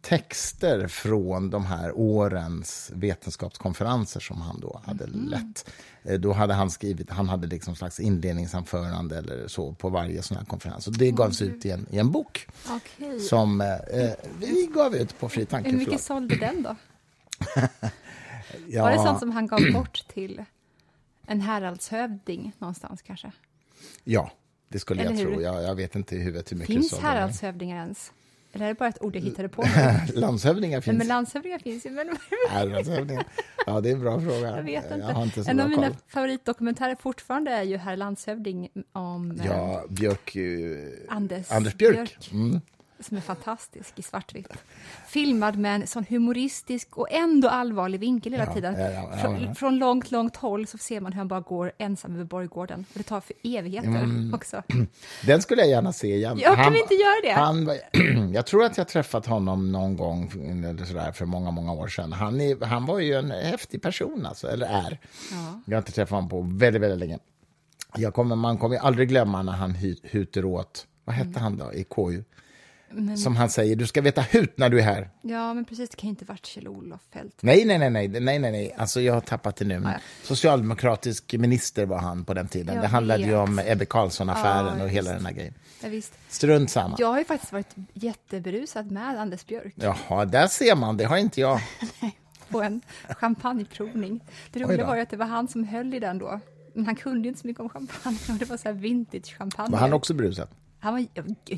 texter 0.00 0.88
från 0.88 1.50
de 1.50 1.64
här 1.66 1.92
årens 1.94 2.90
vetenskapskonferenser 2.94 4.20
som 4.20 4.40
han 4.40 4.60
då 4.60 4.80
hade 4.84 5.06
lett. 5.06 5.70
Eh, 6.02 6.20
Då 6.20 6.32
hade 6.32 6.54
han 6.54 6.70
skrivit, 6.70 7.10
han 7.10 7.28
hade 7.28 7.46
liksom 7.46 7.76
slags 7.76 8.00
inledningsanförande 8.00 9.18
eller 9.18 9.48
så 9.48 9.72
på 9.74 9.88
varje 9.88 10.22
sån 10.22 10.36
här 10.36 10.44
konferens. 10.44 10.86
Och 10.86 10.92
det 10.98 11.10
gavs 11.10 11.42
ut 11.42 11.66
i 11.66 11.70
en, 11.70 11.86
i 11.90 11.98
en 11.98 12.10
bok 12.10 12.46
Okej. 12.68 13.20
som 13.20 13.60
eh, 13.60 13.68
eh, 13.74 14.10
vi 14.38 14.70
gav 14.74 14.94
ut 14.94 15.18
på 15.18 15.28
Fri 15.28 15.40
Hur 15.40 15.46
Tankeförlag. 15.46 15.78
mycket 15.86 16.00
sålde 16.00 16.36
den 16.36 16.62
då? 16.62 16.76
Ja, 18.68 18.82
Var 18.82 18.90
det 18.90 18.98
sånt 18.98 19.18
som 19.18 19.30
han 19.30 19.46
gav 19.46 19.60
bort 19.74 20.04
till 20.08 20.44
en 21.26 21.40
häradshövding 21.40 22.52
någonstans 22.58 23.02
kanske? 23.02 23.32
ja, 24.04 24.30
det 24.68 24.78
skulle 24.78 25.02
Eller 25.02 25.10
jag 25.12 25.18
hur? 25.18 25.32
tro. 25.34 25.42
Jag, 25.42 25.62
jag 25.62 25.74
vet 25.74 25.94
inte 25.96 26.16
i 26.16 26.18
huvudet 26.18 26.52
hur 26.52 26.56
mycket 26.56 26.74
Finns 26.74 26.98
häradshövdingar 26.98 27.76
ens? 27.82 28.12
Eller 28.52 28.64
är 28.64 28.68
det 28.68 28.74
bara 28.78 28.88
ett 28.88 29.02
ord 29.02 29.16
jag 29.16 29.20
hittade 29.20 29.48
på? 29.48 29.64
landshövdingar 30.14 30.76
Nej, 30.78 30.82
finns. 30.82 30.98
men 30.98 31.06
landshövdingar 31.06 31.58
finns 31.58 31.86
ju. 31.86 31.90
Men 31.90 32.06
Nej, 32.54 32.68
landshövdingar. 32.68 33.24
Ja, 33.66 33.80
det 33.80 33.88
är 33.88 33.92
en 33.92 34.00
bra 34.00 34.20
fråga. 34.20 34.56
jag 34.56 34.62
vet 34.62 34.84
inte. 34.84 34.96
Jag 35.14 35.22
inte 35.22 35.50
en 35.50 35.60
av 35.60 35.68
mina 35.68 35.86
koll. 35.86 35.96
favoritdokumentärer 36.08 36.96
fortfarande 37.00 37.50
är 37.50 37.62
ju 37.62 37.76
Herr 37.76 37.96
landshövding 37.96 38.68
om 38.92 39.30
eh, 39.30 39.46
Ja, 39.46 39.84
Björk... 39.88 40.36
eh, 40.36 40.42
Anders, 41.16 41.50
Anders 41.52 41.74
Björk. 41.74 42.30
Mm. 42.32 42.60
Som 43.00 43.16
är 43.16 43.20
fantastisk 43.20 43.98
i 43.98 44.02
svartvitt. 44.02 44.48
Filmad 45.08 45.58
med 45.58 45.74
en 45.74 45.86
sån 45.86 46.04
humoristisk 46.08 46.96
och 46.96 47.06
ändå 47.12 47.48
allvarlig 47.48 48.00
vinkel 48.00 48.32
hela 48.32 48.46
tiden. 48.54 48.74
ja, 48.80 48.90
ja, 48.90 49.38
ja, 49.40 49.54
från, 49.54 49.78
långt, 49.78 50.10
långt 50.10 50.36
håll 50.36 50.66
så 50.66 50.78
ser 50.78 51.00
man 51.00 51.12
hur 51.12 51.18
han 51.18 51.28
bara 51.28 51.40
går 51.40 51.72
ensam 51.78 52.14
över 52.14 52.24
borggården. 52.24 52.84
Och 52.92 52.98
det 52.98 53.02
tar 53.02 53.20
för 53.20 53.34
evigheter 53.42 53.88
Mm. 53.88 54.34
också. 54.34 54.62
Den 55.26 55.42
skulle 55.42 55.62
jag 55.62 55.70
gärna 55.70 55.92
se 55.92 56.14
igen. 56.14 56.38
Ja, 56.42 56.54
kan 56.56 56.72
vi 56.72 56.80
inte 56.80 56.94
göra 56.94 57.20
det? 57.22 57.40
Han, 57.40 57.68
jag 58.34 58.46
tror 58.46 58.64
att 58.64 58.78
jag 58.78 58.88
träffat 58.88 59.26
honom 59.26 59.72
någon 59.72 59.96
gång 59.96 60.32
eller 60.64 60.84
sådär, 60.84 61.12
för 61.12 61.24
många, 61.26 61.50
många 61.50 61.72
år 61.72 61.88
sedan. 61.88 62.12
Han, 62.12 62.40
är, 62.40 62.64
han 62.66 62.86
var 62.86 62.98
ju 62.98 63.14
en 63.14 63.30
häftig 63.30 63.82
person, 63.82 64.26
alltså, 64.26 64.48
eller 64.48 64.66
är. 64.66 64.98
Ja. 65.32 65.60
Jag 65.66 65.76
har 65.76 65.78
inte 65.78 65.92
träffat 65.92 66.10
honom 66.10 66.28
på 66.28 66.40
väldigt, 66.40 66.82
väldigt 66.82 66.98
länge. 66.98 67.18
Jag 67.96 68.14
kommer, 68.14 68.36
man 68.36 68.58
kommer 68.58 68.76
aldrig 68.76 69.08
glömma 69.08 69.42
när 69.42 69.52
han 69.52 69.70
hy, 69.74 69.96
huter 70.02 70.44
åt, 70.44 70.86
vad 71.04 71.16
hette 71.16 71.28
Mm. 71.30 71.42
han 71.42 71.56
då, 71.56 71.72
i 71.72 71.84
KU? 71.84 72.22
Som 73.16 73.36
han 73.36 73.50
säger, 73.50 73.76
du 73.76 73.86
ska 73.86 74.00
veta 74.00 74.20
hut 74.20 74.52
när 74.58 74.68
du 74.68 74.78
är 74.78 74.82
här. 74.82 75.10
ja, 75.22 75.54
men 75.54 75.64
precis, 75.64 75.90
det 75.90 75.96
kan 75.96 76.06
ju 76.06 76.10
inte 76.10 76.24
varit 76.24 76.46
Kjell-Olof 76.46 77.00
Feldt. 77.12 77.42
Nej, 77.42 77.64
nej, 77.64 77.78
nej, 77.78 77.90
nej, 77.90 78.08
nej, 78.08 78.38
nej, 78.38 78.52
nej. 78.52 78.74
Alltså 78.78 79.00
jag 79.00 79.14
har 79.14 79.20
tappat 79.20 79.56
det 79.56 79.64
nu. 79.64 79.78
Men 79.80 79.92
Ja. 79.92 79.98
Socialdemokratisk 80.22 81.32
minister 81.32 81.86
var 81.86 81.98
han 81.98 82.24
på 82.24 82.34
den 82.34 82.48
tiden. 82.48 82.74
Jag 82.74 82.84
det 82.84 82.88
handlade 82.88 83.22
ju 83.22 83.28
vet. 83.30 83.38
om 83.48 83.58
Ebbe 83.66 83.84
Carlsson-affären 83.84 84.78
Ja, 84.78 84.84
och 84.84 84.90
hela 84.90 85.12
den 85.12 85.26
här 85.26 85.32
grejen. 85.32 85.54
Ja, 85.82 85.88
visst. 85.88 86.12
Strunt 86.28 86.70
samma. 86.70 86.96
Jag 86.98 87.08
har 87.08 87.18
ju 87.18 87.24
faktiskt 87.24 87.52
varit 87.52 87.74
jätteberusad 87.94 88.90
med 88.90 89.20
Anders 89.20 89.46
Björk 89.46 89.74
Jaha, 89.76 90.24
där 90.24 90.46
ser 90.46 90.76
man. 90.76 90.96
Det 90.96 91.04
har 91.04 91.16
inte 91.16 91.40
jag. 91.40 91.60
på 92.48 92.62
en 92.62 92.80
champagneprovning. 93.08 94.20
Det 94.52 94.60
roliga 94.60 94.86
var 94.86 94.96
ju 94.96 95.02
att 95.02 95.10
det 95.10 95.16
var 95.16 95.26
han 95.26 95.48
som 95.48 95.64
höll 95.64 95.94
i 95.94 95.98
den 95.98 96.18
då. 96.18 96.40
Men 96.74 96.86
han 96.86 96.96
kunde 96.96 97.20
ju 97.22 97.28
inte 97.28 97.40
så 97.40 97.46
mycket 97.46 97.60
om 97.60 97.68
champagne. 97.68 98.18
Det 98.38 98.44
var 98.44 98.56
så 98.56 98.68
här 98.68 98.72
vintage 98.72 99.36
champagne. 99.38 99.72
Var 99.72 99.78
han 99.78 99.92
också 99.92 100.14
berusad? 100.14 100.48
Han 100.82 100.92
var, 100.94 101.06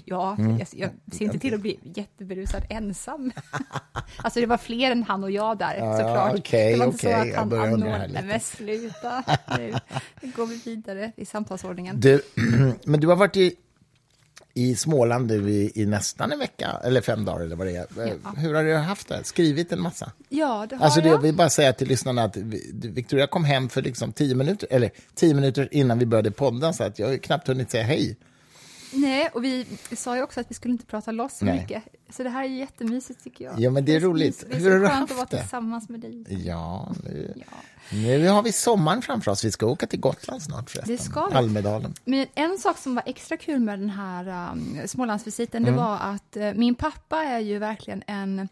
ja, 0.05 0.37
Mm. 0.39 0.59
jag, 0.59 0.69
jag 0.73 0.91
ser 1.15 1.25
inte 1.25 1.39
till 1.39 1.55
att 1.55 1.61
bli 1.61 1.79
jätteberusad 1.83 2.63
ensam. 2.69 3.33
alltså 4.17 4.41
det 4.41 4.47
var 4.47 4.57
fler 4.57 4.91
än 4.91 5.03
han 5.03 5.25
och 5.25 5.31
jag 5.31 5.59
där, 5.59 5.77
Ja, 5.79 5.97
såklart. 5.97 6.35
okej, 6.39 6.73
det 6.73 6.79
var 6.79 6.87
inte 6.87 6.99
så 6.99 7.09
att 7.09 7.35
han 7.35 7.53
anordnade- 7.53 8.23
men 8.25 8.41
sluta 8.41 9.25
nu. 9.59 9.75
Nu 10.23 10.33
går 10.37 10.47
vi 10.47 10.57
vidare 10.65 11.13
i 11.17 11.25
samtalsordningen. 11.25 12.01
Du, 12.01 12.23
men 12.85 13.01
du 13.01 13.07
har 13.09 13.17
varit 13.17 13.37
i, 13.37 13.55
i 14.55 14.75
Småland 14.77 15.29
du 15.29 15.51
i, 15.51 15.73
i 15.75 15.87
nästan 15.87 16.33
en 16.33 16.39
vecka, 16.39 16.71
eller 16.85 17.01
fem 17.01 17.25
dagar 17.25 17.45
eller 17.45 17.57
vad 17.57 17.67
det 17.67 17.77
är. 17.77 17.87
Ja. 17.97 18.33
Hur 18.37 18.55
har 18.55 18.65
du 18.65 18.75
haft 18.77 19.09
det? 19.09 19.25
Skrivit 19.25 19.73
en 19.73 19.81
massa? 19.81 20.13
Ja, 20.29 20.67
det 20.71 20.77
har 20.77 20.85
Alltså 20.85 21.01
det, 21.01 21.09
jag. 21.09 21.15
jag 21.15 21.23
vill 21.23 21.35
bara 21.35 21.51
säga 21.51 21.73
till 21.73 21.89
lyssnarna 21.89 22.23
att 22.25 22.37
Victoria 22.73 23.27
kom 23.27 23.45
hem 23.45 23.69
för 23.69 23.83
liksom 23.83 24.13
tio 24.13 24.35
minuter, 24.35 24.69
eller 24.71 24.91
tio 25.15 25.35
minuter 25.35 25.69
innan 25.71 25.99
vi 25.99 26.07
började 26.07 26.31
podda, 26.31 26.73
så 26.73 26.85
att 26.85 26.99
jag 26.99 27.09
har 27.09 27.17
knappt 27.17 27.49
hunnit 27.49 27.71
säga 27.71 27.85
hej. 27.85 28.17
Nej, 28.93 29.29
och 29.35 29.45
vi 29.45 29.67
sa 29.97 30.17
ju 30.17 30.23
också 30.23 30.41
att 30.41 30.51
vi 30.51 30.55
skulle 30.55 30.73
inte 30.73 30.87
prata 30.87 31.11
loss 31.13 31.39
så 31.39 31.45
Nej. 31.45 31.61
mycket. 31.61 31.83
Så 32.11 32.23
det 32.23 32.31
här 32.31 32.45
är 32.45 32.49
jättemysigt 32.49 33.25
tycker 33.25 33.45
jag. 33.45 33.61
Ja, 33.61 33.71
men 33.71 33.85
det 33.85 33.95
är 33.95 34.01
roligt. 34.01 34.45
Det 34.51 34.57
är 34.57 34.61
Hur 34.61 34.71
har 34.73 34.79
du 34.79 34.87
haft 34.87 35.11
att 35.11 35.17
vara 35.17 35.27
det? 35.31 35.39
tillsammans 35.41 35.89
med 35.89 36.01
dig. 36.01 36.45
Ja, 36.47 36.93
nu, 37.05 37.35
Ja. 37.37 37.45
nu 37.91 38.29
har 38.29 38.43
vi 38.43 38.53
sommaren 38.53 39.03
framför 39.03 39.31
oss. 39.31 39.45
Vi 39.45 39.51
ska 39.53 39.67
åka 39.67 39.87
till 39.87 40.01
Gotland 40.01 40.43
snart 40.43 40.71
förresten. 40.71 40.97
Det 40.97 41.03
ska 41.03 41.27
vi. 41.27 41.35
Almedalen. 41.35 41.95
Men 42.05 42.27
en 42.35 42.59
sak 42.59 42.79
som 42.79 42.95
var 42.95 43.03
extra 43.07 43.37
kul 43.37 43.61
med 43.61 43.79
den 43.79 43.91
här 43.91 44.51
um, 44.53 44.79
Smålandsvisiten, 44.87 45.63
Mm. 45.63 45.75
det 45.75 45.81
var 45.81 45.99
att 45.99 46.37
uh, 46.37 46.55
min 46.55 46.75
pappa 46.75 47.23
är 47.23 47.39
ju 47.39 47.59
verkligen 47.59 48.03
en 48.07 48.49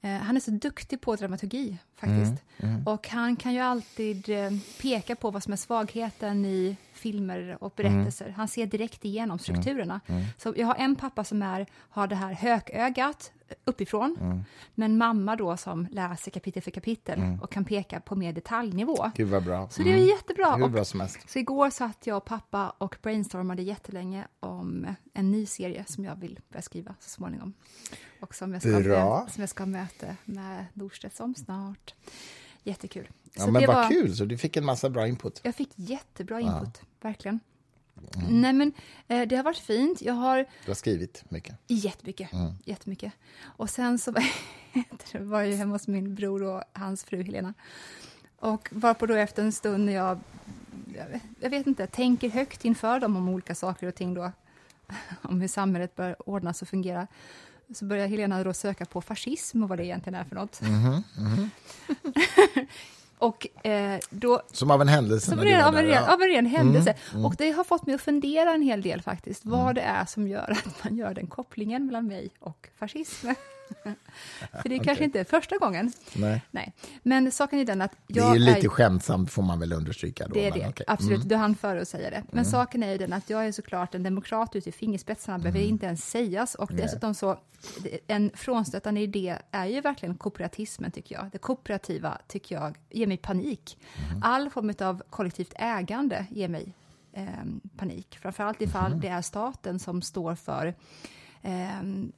eh, 0.00 0.10
han 0.10 0.36
är 0.36 0.40
så 0.40 0.50
duktig 0.50 1.00
på 1.00 1.16
dramaturgi 1.16 1.76
faktiskt. 2.00 2.42
Mm, 2.58 2.86
Och 2.86 3.08
han 3.08 3.36
kan 3.36 3.54
ju 3.54 3.60
alltid 3.60 4.28
eh, 4.28 4.50
peka 4.80 5.16
på 5.16 5.30
vad 5.30 5.42
som 5.42 5.52
är 5.52 5.56
svagheten 5.56 6.44
i 6.44 6.76
filmer 6.98 7.58
och 7.60 7.80
Mm. 7.80 7.92
berättelser. 7.94 8.30
Han 8.30 8.48
ser 8.48 8.66
direkt 8.66 9.04
igenom 9.04 9.38
strukturerna. 9.38 10.00
Så 10.38 10.54
jag 10.56 10.66
har 10.66 10.74
en 10.74 10.96
pappa 10.96 11.24
som 11.24 11.42
är, 11.42 11.66
har 11.72 12.06
det 12.06 12.14
här 12.16 12.32
hökögat 12.32 13.32
uppifrån, 13.64 14.16
Mm. 14.20 14.44
men 14.74 14.98
mamma 14.98 15.36
då 15.36 15.56
som 15.56 15.86
läser 15.90 16.30
kapitel 16.30 16.62
för 16.62 16.70
kapitel 16.70 17.18
Mm. 17.18 17.40
och 17.42 17.52
kan 17.52 17.64
peka 17.64 18.00
på 18.00 18.14
mer 18.16 18.32
detaljnivå. 18.32 19.10
Gud 19.14 19.28
vad 19.28 19.44
bra. 19.44 19.68
Så 19.68 19.82
det 19.82 19.92
är 19.92 19.96
jättebra. 19.96 20.54
Hur 20.56 20.68
bra 20.68 20.84
som 20.84 21.00
helst. 21.00 21.30
så 21.30 21.38
igår 21.38 21.70
satt 21.70 22.06
jag 22.06 22.16
och 22.16 22.24
pappa 22.24 22.72
och 22.78 22.96
brainstormade 23.02 23.62
jättelänge 23.62 24.26
om 24.40 24.86
en 25.14 25.30
ny 25.30 25.46
serie 25.46 25.84
som 25.88 26.04
jag 26.04 26.16
vill 26.16 26.40
börja 26.48 26.62
skriva 26.62 26.94
så 27.00 27.10
småningom. 27.10 27.52
Och 28.20 28.34
som 28.34 28.52
jag 28.52 28.62
ska, 28.62 28.80
Bra. 28.80 29.20
Med, 29.24 29.32
som 29.32 29.40
jag 29.40 29.48
ska 29.50 29.62
ha 29.62 29.66
möte 29.68 30.16
med 30.24 30.64
Norstedts 30.72 31.20
om 31.20 31.34
snart. 31.34 31.94
Jättekul. 32.68 33.08
Ja, 33.34 33.44
Så 33.44 33.50
men 33.50 33.66
vad 33.66 33.76
var, 33.76 33.88
kul, 33.88 34.16
så 34.16 34.24
du 34.24 34.38
fick 34.38 34.56
en 34.56 34.64
massa 34.64 34.90
bra 34.90 35.06
input. 35.08 35.40
Jag 35.42 35.54
fick 35.54 35.70
jättebra 35.74 36.40
input, 36.40 36.80
verkligen. 37.00 37.40
Nej 38.30 38.52
men 38.52 38.72
eh, 39.08 39.28
det 39.28 39.36
har 39.36 39.42
varit 39.42 39.58
fint. 39.58 40.02
Jag 40.02 40.14
har 40.14 40.36
Du 40.64 40.70
har 40.70 40.74
skrivit 40.74 41.24
mycket. 41.28 41.56
jättemycket, 41.66 42.30
jättemycket. 42.64 43.12
Och 43.42 43.70
sen 43.70 43.98
så 43.98 44.12
var 45.12 45.42
jag 45.42 45.56
hemma 45.56 45.74
hos 45.74 45.88
min 45.88 46.14
bror 46.14 46.42
och 46.42 46.62
hans 46.72 47.04
fru 47.04 47.22
Helena. 47.22 47.54
Och 48.38 48.68
var 48.72 48.94
på 48.94 49.06
då 49.06 49.14
efter 49.14 49.42
en 49.42 49.52
stund 49.52 49.84
när 49.86 49.92
jag, 49.92 50.18
jag 51.40 51.50
vet 51.50 51.66
inte, 51.66 51.86
tänker 51.86 52.28
högt 52.30 52.64
inför 52.64 53.00
dem 53.00 53.16
om 53.16 53.28
olika 53.28 53.54
saker 53.54 53.86
och 53.86 53.94
ting 53.94 54.14
då, 54.14 54.32
om 55.22 55.40
hur 55.40 55.48
samhället 55.48 55.96
bör 55.96 56.28
ordnas 56.30 56.62
och 56.62 56.68
fungera, 56.68 57.06
så 57.74 57.84
börjar 57.84 58.06
Helena 58.06 58.44
då 58.44 58.52
söka 58.52 58.84
på 58.84 59.00
fascism 59.00 59.62
och 59.62 59.68
vad 59.68 59.78
det 59.78 59.84
egentligen 59.84 60.20
är 60.20 60.24
för 60.24 60.34
något. 60.34 60.60
och 63.18 63.66
eh, 63.66 63.98
då 64.10 64.42
Som 64.52 64.70
av 64.70 64.82
en 64.82 64.88
händelse. 64.88 65.30
som 65.30 65.40
ren, 65.40 65.64
av, 65.64 65.76
en 65.76 65.84
ren, 65.84 65.92
ja. 65.92 65.98
Mm, 65.98 66.10
av 66.14 66.22
en 66.22 66.28
ren 66.28 66.46
händelse. 66.46 66.94
Och 67.24 67.34
det 67.38 67.50
har 67.50 67.64
fått 67.64 67.86
mig 67.86 67.94
att 67.94 68.00
fundera 68.00 68.54
en 68.54 68.62
hel 68.62 68.82
del 68.82 69.02
faktiskt, 69.02 69.44
vad 69.44 69.74
det 69.74 69.80
är 69.80 70.04
som 70.04 70.28
gör 70.28 70.50
att 70.50 70.84
man 70.84 70.96
gör 70.96 71.14
den 71.14 71.26
kopplingen 71.26 71.86
mellan 71.86 72.06
mig 72.06 72.30
och 72.40 72.68
fascism. 72.78 73.28
För 74.62 74.68
det 74.68 74.74
är 74.76 74.84
kanske 74.84 75.04
inte 75.04 75.20
är 75.20 75.24
första 75.24 75.58
gången. 75.58 75.92
Nej. 76.16 76.42
Nej. 76.50 76.72
Men 77.02 77.32
saken 77.32 77.58
är 77.58 77.64
den 77.64 77.82
att 77.82 77.92
Det 78.06 78.18
jag 78.20 78.30
är 78.30 78.34
ju 78.34 78.40
lite 78.40 78.68
skämtsamt, 78.68 79.30
får 79.30 79.42
man 79.42 79.58
väl 79.60 79.72
understryka. 79.72 80.26
Då, 80.28 80.34
det 80.34 80.46
är 80.46 80.50
men 80.50 80.58
det. 80.58 80.64
Mm. 80.64 80.84
absolut. 80.86 81.28
Du 81.28 81.36
hann 81.36 81.54
före 81.54 81.82
att 81.82 81.88
säga 81.88 82.10
det. 82.10 82.22
Men 82.32 82.44
saken 82.44 82.82
är 82.82 82.92
ju 82.92 82.98
den 82.98 83.12
att 83.12 83.30
jag 83.30 83.46
är 83.46 83.52
såklart 83.52 83.94
en 83.94 84.02
demokrat 84.02 84.56
ut 84.56 84.66
i 84.66 84.72
fingerspetsarna, 84.72 85.38
behöver 85.38 85.58
Mm. 85.60 85.70
inte 85.70 85.86
ens 85.86 86.10
sägas. 86.10 86.54
Och 86.54 86.70
dessutom 86.74 87.14
så, 87.14 87.38
en 88.06 88.30
frånstötande 88.34 89.00
idé 89.00 89.36
är 89.50 89.66
ju 89.66 89.80
verkligen 89.80 90.14
kooperatismen, 90.14 90.90
tycker 90.90 91.14
jag. 91.14 91.26
Det 91.32 91.38
kooperativa, 91.38 92.18
tycker 92.28 92.54
jag, 92.54 92.78
ger 92.90 93.06
mig 93.06 93.16
panik. 93.16 93.78
Mm. 94.10 94.22
All 94.22 94.50
form 94.50 94.74
av 94.80 95.02
kollektivt 95.10 95.52
ägande 95.56 96.26
ger 96.30 96.48
mig 96.48 96.74
eh, 97.12 97.26
panik. 97.76 98.18
Framförallt 98.22 98.60
ifall 98.62 98.86
Mm. 98.86 99.00
det 99.00 99.08
är 99.08 99.22
staten 99.22 99.78
som 99.78 100.02
står 100.02 100.34
för 100.34 100.74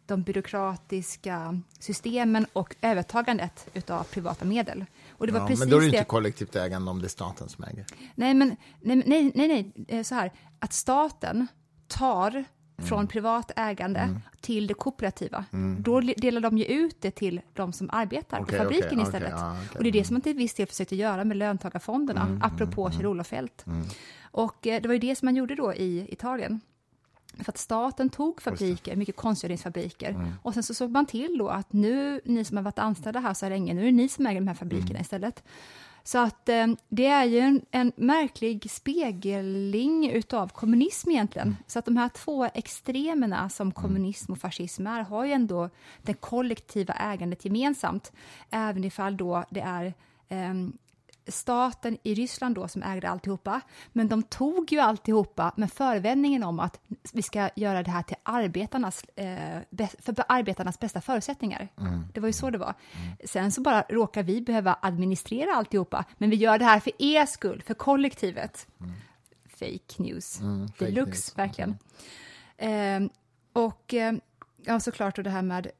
de 0.06 0.22
byråkratiska 0.22 1.60
systemen 1.78 2.46
och 2.52 2.76
övertagandet 2.82 3.68
utav 3.74 4.04
privata 4.04 4.44
medel. 4.44 4.84
Och 5.10 5.26
det 5.26 5.32
var 5.32 5.40
Ja, 5.40 5.46
precis 5.46 5.60
men 5.60 5.70
då 5.70 5.76
är 5.76 5.80
det 5.80 5.86
det 5.90 5.96
inte 5.96 6.04
kollektivt 6.08 6.56
ägande 6.56 6.90
om 6.90 6.98
det 7.00 7.06
är 7.06 7.08
staten 7.08 7.48
som 7.48 7.64
äger. 7.64 7.86
Nej, 8.14 8.34
men 8.34 8.56
nej, 8.80 9.02
nej, 9.06 9.32
nej, 9.34 9.48
nej, 9.48 9.72
eh, 9.88 10.02
så 10.02 10.14
här, 10.14 10.32
att 10.58 10.72
staten 10.72 11.46
tar 11.88 12.44
från 12.88 13.06
privat 13.06 13.50
ägande 13.56 14.20
till 14.40 14.66
det 14.66 14.74
kooperativa. 14.74 15.44
Då 15.78 16.00
le- 16.00 16.14
delar 16.16 16.40
de 16.40 16.58
ju 16.58 16.64
ut 16.64 16.96
det 17.00 17.10
till 17.10 17.40
de 17.54 17.72
som 17.72 17.90
arbetar 17.92 18.40
Okej, 18.40 18.58
på 18.58 18.64
fabriken 18.64 18.88
okej, 18.92 19.02
istället. 19.02 19.30
ja, 19.30 19.56
okej. 19.66 19.78
Och 19.78 19.82
det 19.84 19.90
är 19.90 19.92
det 19.92 20.04
som 20.04 20.14
man 20.14 20.20
till 20.20 20.36
viss 20.36 20.54
del 20.54 20.66
försökte 20.66 20.96
göra 20.96 21.24
med 21.24 21.36
löntagarfonderna, 21.36 22.40
apropå 22.42 22.90
Kjell-Olof 22.90 23.26
Feldt. 23.26 23.64
Och 24.22 24.66
eh, 24.66 24.82
det 24.82 24.88
var 24.88 24.92
ju 24.94 24.98
det 25.00 25.16
som 25.16 25.26
man 25.26 25.36
gjorde 25.36 25.54
då 25.54 25.74
i 25.74 26.06
Italien. 26.12 26.60
För 27.44 27.52
att 27.52 27.58
staten 27.58 28.08
tog 28.10 28.42
fabriker, 28.42 28.96
mycket 28.96 29.16
konstgödningsfabriker, 29.16 30.32
och 30.42 30.54
sen 30.54 30.62
så 30.62 30.74
såg 30.74 30.90
man 30.90 31.06
till 31.06 31.38
då 31.38 31.48
att 31.48 31.72
nu, 31.72 32.20
ni 32.24 32.44
som 32.44 32.56
har 32.56 32.64
varit 32.64 32.78
anställda 32.78 33.20
här 33.20 33.34
så 33.34 33.46
här 33.46 33.50
länge, 33.50 33.74
nu 33.74 33.80
är 33.80 33.84
det 33.84 33.92
ni 33.92 34.08
som 34.08 34.26
äger 34.26 34.40
de 34.40 34.48
här 34.48 34.54
fabrikerna 34.54 35.00
istället. 35.00 35.42
Så 36.02 36.18
att 36.18 36.48
eh, 36.48 36.66
det 36.88 37.06
är 37.06 37.24
ju 37.24 37.38
en, 37.38 37.62
en 37.70 37.92
märklig 37.96 38.70
spegling 38.70 40.10
utav 40.10 40.48
kommunism 40.48 41.10
egentligen. 41.10 41.56
Så 41.66 41.78
att 41.78 41.84
de 41.84 41.96
här 41.96 42.08
två 42.08 42.44
extremerna 42.44 43.48
som 43.48 43.72
kommunism 43.72 44.32
och 44.32 44.38
fascism 44.38 44.86
är, 44.86 45.02
har 45.02 45.24
ju 45.24 45.32
ändå 45.32 45.70
det 46.02 46.14
kollektiva 46.14 46.94
ägandet 46.94 47.44
gemensamt, 47.44 48.12
även 48.50 48.84
ifall 48.84 49.16
då 49.16 49.44
det 49.50 49.60
är 49.60 49.94
ehm, 50.28 50.72
staten 51.30 51.98
i 52.02 52.14
Ryssland 52.14 52.54
då 52.54 52.68
som 52.68 52.82
ägde 52.82 53.10
alltihopa, 53.10 53.60
men 53.92 54.08
de 54.08 54.22
tog 54.22 54.72
ju 54.72 54.78
alltihopa 54.78 55.52
med 55.56 55.72
förevändningen 55.72 56.42
om 56.42 56.60
att 56.60 56.80
vi 57.12 57.22
ska 57.22 57.50
göra 57.56 57.82
det 57.82 57.90
här 57.90 58.02
till 58.02 58.16
arbetarnas, 58.22 59.04
eh, 59.04 59.86
för 59.98 60.24
arbetarnas 60.28 60.80
bästa 60.80 61.00
förutsättningar. 61.00 61.68
Det 62.14 62.20
var 62.20 62.26
ju 62.26 62.32
så 62.32 62.50
det 62.50 62.58
var. 62.58 62.74
Sen 63.24 63.52
så 63.52 63.60
bara 63.60 63.84
råkar 63.88 64.22
vi 64.22 64.40
behöva 64.40 64.78
administrera 64.82 65.54
alltihopa, 65.54 66.04
men 66.18 66.30
vi 66.30 66.36
gör 66.36 66.58
det 66.58 66.64
här 66.64 66.80
för 66.80 66.92
er 66.98 67.26
skull, 67.26 67.62
för 67.66 67.74
kollektivet. 67.74 68.66
Fake 69.48 70.02
news 70.02 70.40
fake 70.78 70.84
deluxe, 70.84 71.10
news. 71.10 71.38
verkligen. 71.38 71.78
Eh, 72.56 73.00
och 73.52 73.94
eh, 73.94 74.12
ja, 74.64 74.80
såklart, 74.80 75.18
och 75.18 75.24
det 75.24 75.30
här 75.30 75.42
med 75.42 75.70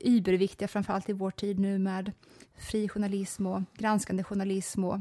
überviktiga, 0.00 0.68
framförallt 0.68 1.08
i 1.08 1.12
vår 1.12 1.30
tid 1.30 1.58
nu 1.58 1.78
med 1.78 2.12
fri 2.58 2.88
journalism 2.88 3.46
och 3.46 3.62
granskande 3.78 4.24
journalism 4.24 4.84
och 4.84 4.98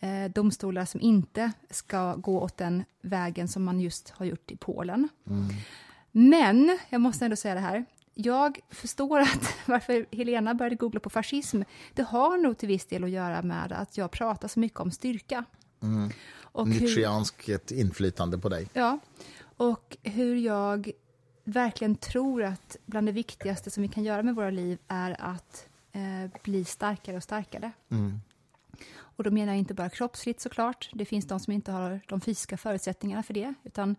eh, 0.00 0.30
domstolar 0.30 0.84
som 0.84 1.00
inte 1.00 1.52
ska 1.70 2.14
gå 2.14 2.40
åt 2.40 2.56
den 2.56 2.84
vägen 3.02 3.48
som 3.48 3.64
man 3.64 3.80
just 3.80 4.10
har 4.10 4.26
gjort 4.26 4.50
i 4.50 4.56
Polen. 4.56 5.08
Mm. 5.26 5.48
Men, 6.12 6.78
jag 6.88 7.00
måste 7.00 7.24
ändå 7.24 7.36
säga 7.36 7.54
det 7.54 7.60
här, 7.60 7.84
jag 8.14 8.58
förstår 8.70 9.20
att 9.20 9.54
varför 9.66 10.06
Helena 10.10 10.54
började 10.54 10.76
googla 10.76 11.00
på 11.00 11.10
fascism, 11.10 11.62
det 11.94 12.02
har 12.02 12.38
nog 12.38 12.58
till 12.58 12.68
viss 12.68 12.86
del 12.86 13.04
att 13.04 13.10
göra 13.10 13.42
med 13.42 13.72
att 13.72 13.96
jag 13.96 14.10
pratar 14.10 14.48
så 14.48 14.60
mycket 14.60 14.80
om 14.80 14.90
styrka. 14.90 15.44
Mm. 15.82 16.10
Nietzscheanskt 16.66 17.70
inflytande 17.70 18.38
på 18.38 18.48
dig. 18.48 18.68
ja, 18.72 18.98
och 19.56 19.96
hur 20.02 20.36
jag 20.36 20.90
verkligen 21.48 21.96
tror 21.96 22.42
att 22.42 22.76
bland 22.86 23.08
det 23.08 23.12
viktigaste 23.12 23.70
som 23.70 23.82
vi 23.82 23.88
kan 23.88 24.04
göra 24.04 24.22
med 24.22 24.34
våra 24.34 24.50
liv 24.50 24.78
är 24.88 25.16
att 25.18 25.68
eh, 25.92 26.40
bli 26.42 26.64
starkare 26.64 27.16
och 27.16 27.22
starkare. 27.22 27.72
Mm. 27.88 28.20
Och 28.98 29.24
då 29.24 29.30
menar 29.30 29.52
jag 29.52 29.58
inte 29.58 29.74
bara 29.74 29.88
kroppsligt 29.88 30.40
såklart, 30.40 30.90
det 30.92 31.04
finns 31.04 31.26
de 31.26 31.40
som 31.40 31.52
inte 31.52 31.72
har 31.72 32.00
de 32.06 32.20
fysiska 32.20 32.56
förutsättningarna 32.56 33.22
för 33.22 33.34
det, 33.34 33.54
utan 33.64 33.96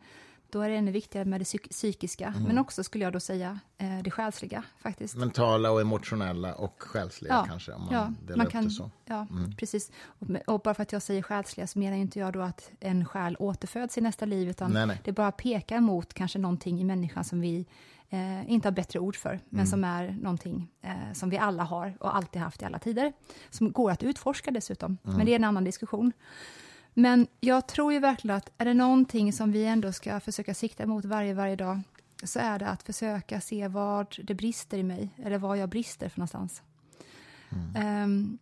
då 0.49 0.61
är 0.61 0.69
det 0.69 0.75
ännu 0.75 0.91
viktigare 0.91 1.25
med 1.25 1.41
det 1.41 1.43
psyk- 1.43 1.69
psykiska, 1.69 2.33
men 2.47 2.57
också 2.57 2.83
skulle 2.83 3.03
jag 3.03 3.13
då 3.13 3.19
säga 3.19 3.59
eh, 3.77 3.99
det 4.03 4.11
själsliga 4.11 4.63
faktiskt. 4.79 5.15
Mentala 5.15 5.71
och 5.71 5.81
emotionella 5.81 6.53
och 6.55 6.75
själsliga 6.83 7.33
Ja, 7.33 7.45
kanske, 7.47 7.71
om 7.71 7.81
man 7.85 7.93
ja, 7.93 8.13
delar 8.21 8.37
man 8.37 8.45
upp 8.45 8.51
kan- 8.51 8.63
det 8.63 8.69
så. 8.71 8.91
Ja, 9.05 9.27
precis. 9.57 9.91
Och, 10.05 10.27
och 10.47 10.59
bara 10.59 10.73
för 10.73 10.83
att 10.83 10.91
jag 10.91 11.01
säger 11.01 11.21
själsliga 11.21 11.67
så 11.67 11.79
menar 11.79 11.97
inte 11.97 12.19
jag 12.19 12.33
då 12.33 12.41
att 12.41 12.71
en 12.79 13.05
själ 13.05 13.35
återföds 13.39 13.97
i 13.97 14.01
nästa 14.01 14.25
liv, 14.25 14.49
utan 14.49 14.71
Nej, 14.71 14.85
nej. 14.87 15.01
det 15.03 15.11
bara 15.11 15.31
pekar 15.31 15.79
mot 15.79 16.13
kanske 16.13 16.39
någonting 16.39 16.81
i 16.81 16.83
människan 16.83 17.23
som 17.23 17.41
vi 17.41 17.65
eh, 18.09 18.51
inte 18.51 18.67
har 18.67 18.73
bättre 18.73 18.99
ord 18.99 19.15
för, 19.15 19.39
men 19.49 19.59
Mm. 19.59 19.67
som 19.67 19.83
är 19.83 20.17
någonting 20.21 20.67
eh, 20.81 21.13
som 21.13 21.29
vi 21.29 21.37
alla 21.37 21.63
har 21.63 21.93
och 21.99 22.15
alltid 22.15 22.41
haft 22.41 22.61
i 22.61 22.65
alla 22.65 22.79
tider, 22.79 23.13
som 23.49 23.71
går 23.71 23.91
att 23.91 24.03
utforska 24.03 24.51
dessutom. 24.51 24.97
Mm. 25.03 25.17
Men 25.17 25.25
det 25.25 25.31
är 25.31 25.35
en 25.35 25.43
annan 25.43 25.63
diskussion. 25.63 26.11
Men 26.99 27.27
jag 27.39 27.67
tror 27.67 27.93
ju 27.93 27.99
verkligen 27.99 28.37
att 28.37 28.51
är 28.57 28.65
det 28.65 28.73
någonting 28.73 29.33
som 29.33 29.51
vi 29.51 29.65
ändå 29.65 29.91
ska 29.91 30.19
försöka 30.19 30.53
sikta 30.53 30.85
mot 30.85 31.05
varje, 31.05 31.33
varje 31.33 31.55
dag, 31.55 31.81
så 32.23 32.39
är 32.39 32.59
det 32.59 32.67
att 32.67 32.83
försöka 32.83 33.41
se 33.41 33.67
vad 33.67 34.15
det 34.23 34.33
brister 34.33 34.77
i 34.77 34.83
mig, 34.83 35.09
eller 35.23 35.37
var 35.37 35.55
jag 35.55 35.69
brister 35.69 36.09
för 36.09 36.19
någonstans. 36.19 36.61
Ehm, 37.75 38.37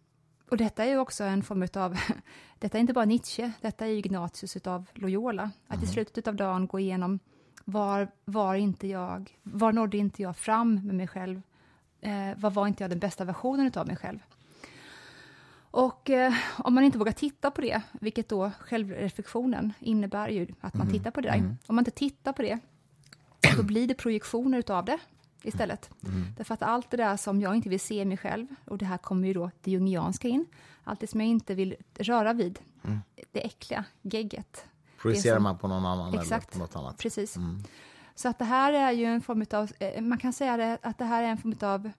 och 0.49 0.57
detta 0.57 0.83
är 0.83 0.87
ju 0.87 0.97
också 0.97 1.23
en 1.23 1.43
form 1.43 1.67
av, 1.73 1.97
detta 2.59 2.77
är 2.77 2.81
inte 2.81 2.93
bara 2.93 3.05
Nietzsche, 3.05 3.51
detta 3.61 3.85
är 3.85 3.89
ju 3.89 3.97
Ignatius 3.97 4.55
utav 4.55 4.85
Loyola. 4.93 5.51
Att 5.67 5.83
i 5.83 5.87
slutet 5.87 6.27
av 6.27 6.35
dagen 6.35 6.67
gå 6.67 6.79
igenom, 6.79 7.19
var, 7.65 8.07
var 8.25 8.55
inte 8.55 8.87
jag, 8.87 9.37
var 9.43 9.71
nådde 9.71 9.97
inte 9.97 10.21
jag 10.21 10.37
fram 10.37 10.75
med 10.75 10.95
mig 10.95 11.07
själv? 11.07 11.41
Eh, 12.01 12.37
vad 12.37 12.53
var 12.53 12.67
inte 12.67 12.83
jag 12.83 12.91
den 12.91 12.99
bästa 12.99 13.23
versionen 13.23 13.67
utav 13.67 13.87
mig 13.87 13.95
själv? 13.95 14.19
Och 15.75 16.09
eh, 16.09 16.33
om 16.57 16.73
man 16.73 16.83
inte 16.83 16.97
vågar 16.97 17.11
titta 17.11 17.51
på 17.51 17.61
det, 17.61 17.81
vilket 17.91 18.29
då 18.29 18.51
självreflektionen 18.59 19.73
innebär 19.79 20.29
ju 20.29 20.47
att 20.61 20.73
man 20.73 20.91
tittar 20.91 21.11
på 21.11 21.21
det 21.21 21.29
där. 21.29 21.55
Om 21.67 21.75
man 21.75 21.79
inte 21.79 21.91
tittar 21.91 22.33
på 22.33 22.41
det, 22.41 22.59
då 23.57 23.63
blir 23.63 23.88
det 23.88 23.93
projektioner 23.93 24.57
utav 24.57 24.85
det 24.85 24.97
istället. 25.43 25.89
Därför 26.38 26.53
att 26.53 26.61
allt 26.61 26.91
det 26.91 26.97
där 26.97 27.17
som 27.17 27.41
jag 27.41 27.55
inte 27.55 27.69
vill 27.69 27.79
se 27.79 28.01
i 28.01 28.05
mig 28.05 28.17
själv, 28.17 28.47
och 28.65 28.77
det 28.77 28.85
här 28.85 28.97
kommer 28.97 29.27
ju 29.27 29.33
då 29.33 29.51
det 29.61 29.71
jungianska 29.71 30.27
in, 30.27 30.45
allt 30.83 30.99
det 30.99 31.07
som 31.07 31.21
jag 31.21 31.29
inte 31.29 31.55
vill 31.55 31.75
röra 31.99 32.33
vid, 32.33 32.59
det 33.31 33.45
äckliga, 33.45 33.85
gegget. 34.01 34.65
Projicerar 35.01 35.39
man 35.39 35.57
på 35.57 35.67
någon 35.67 35.85
annan 35.85 36.07
eller 36.07 36.21
Exakt. 36.21 36.51
på 36.51 36.59
något 36.59 36.75
annat? 36.75 36.97
Precis. 36.97 37.38
Så 38.15 38.29
att 38.29 38.39
det 38.39 38.45
här 38.45 38.73
är 38.73 38.91
ju 38.91 39.05
en 39.05 39.21
form 39.21 39.45
av, 39.53 39.71
eh, 39.79 40.01
man 40.01 40.17
kan 40.17 40.33
säga 40.33 40.57
det, 40.57 40.77
att 40.81 40.97
det 40.97 41.05
här 41.05 41.23
är 41.23 41.27
en 41.27 41.38
form 41.38 41.55
av 41.61 41.91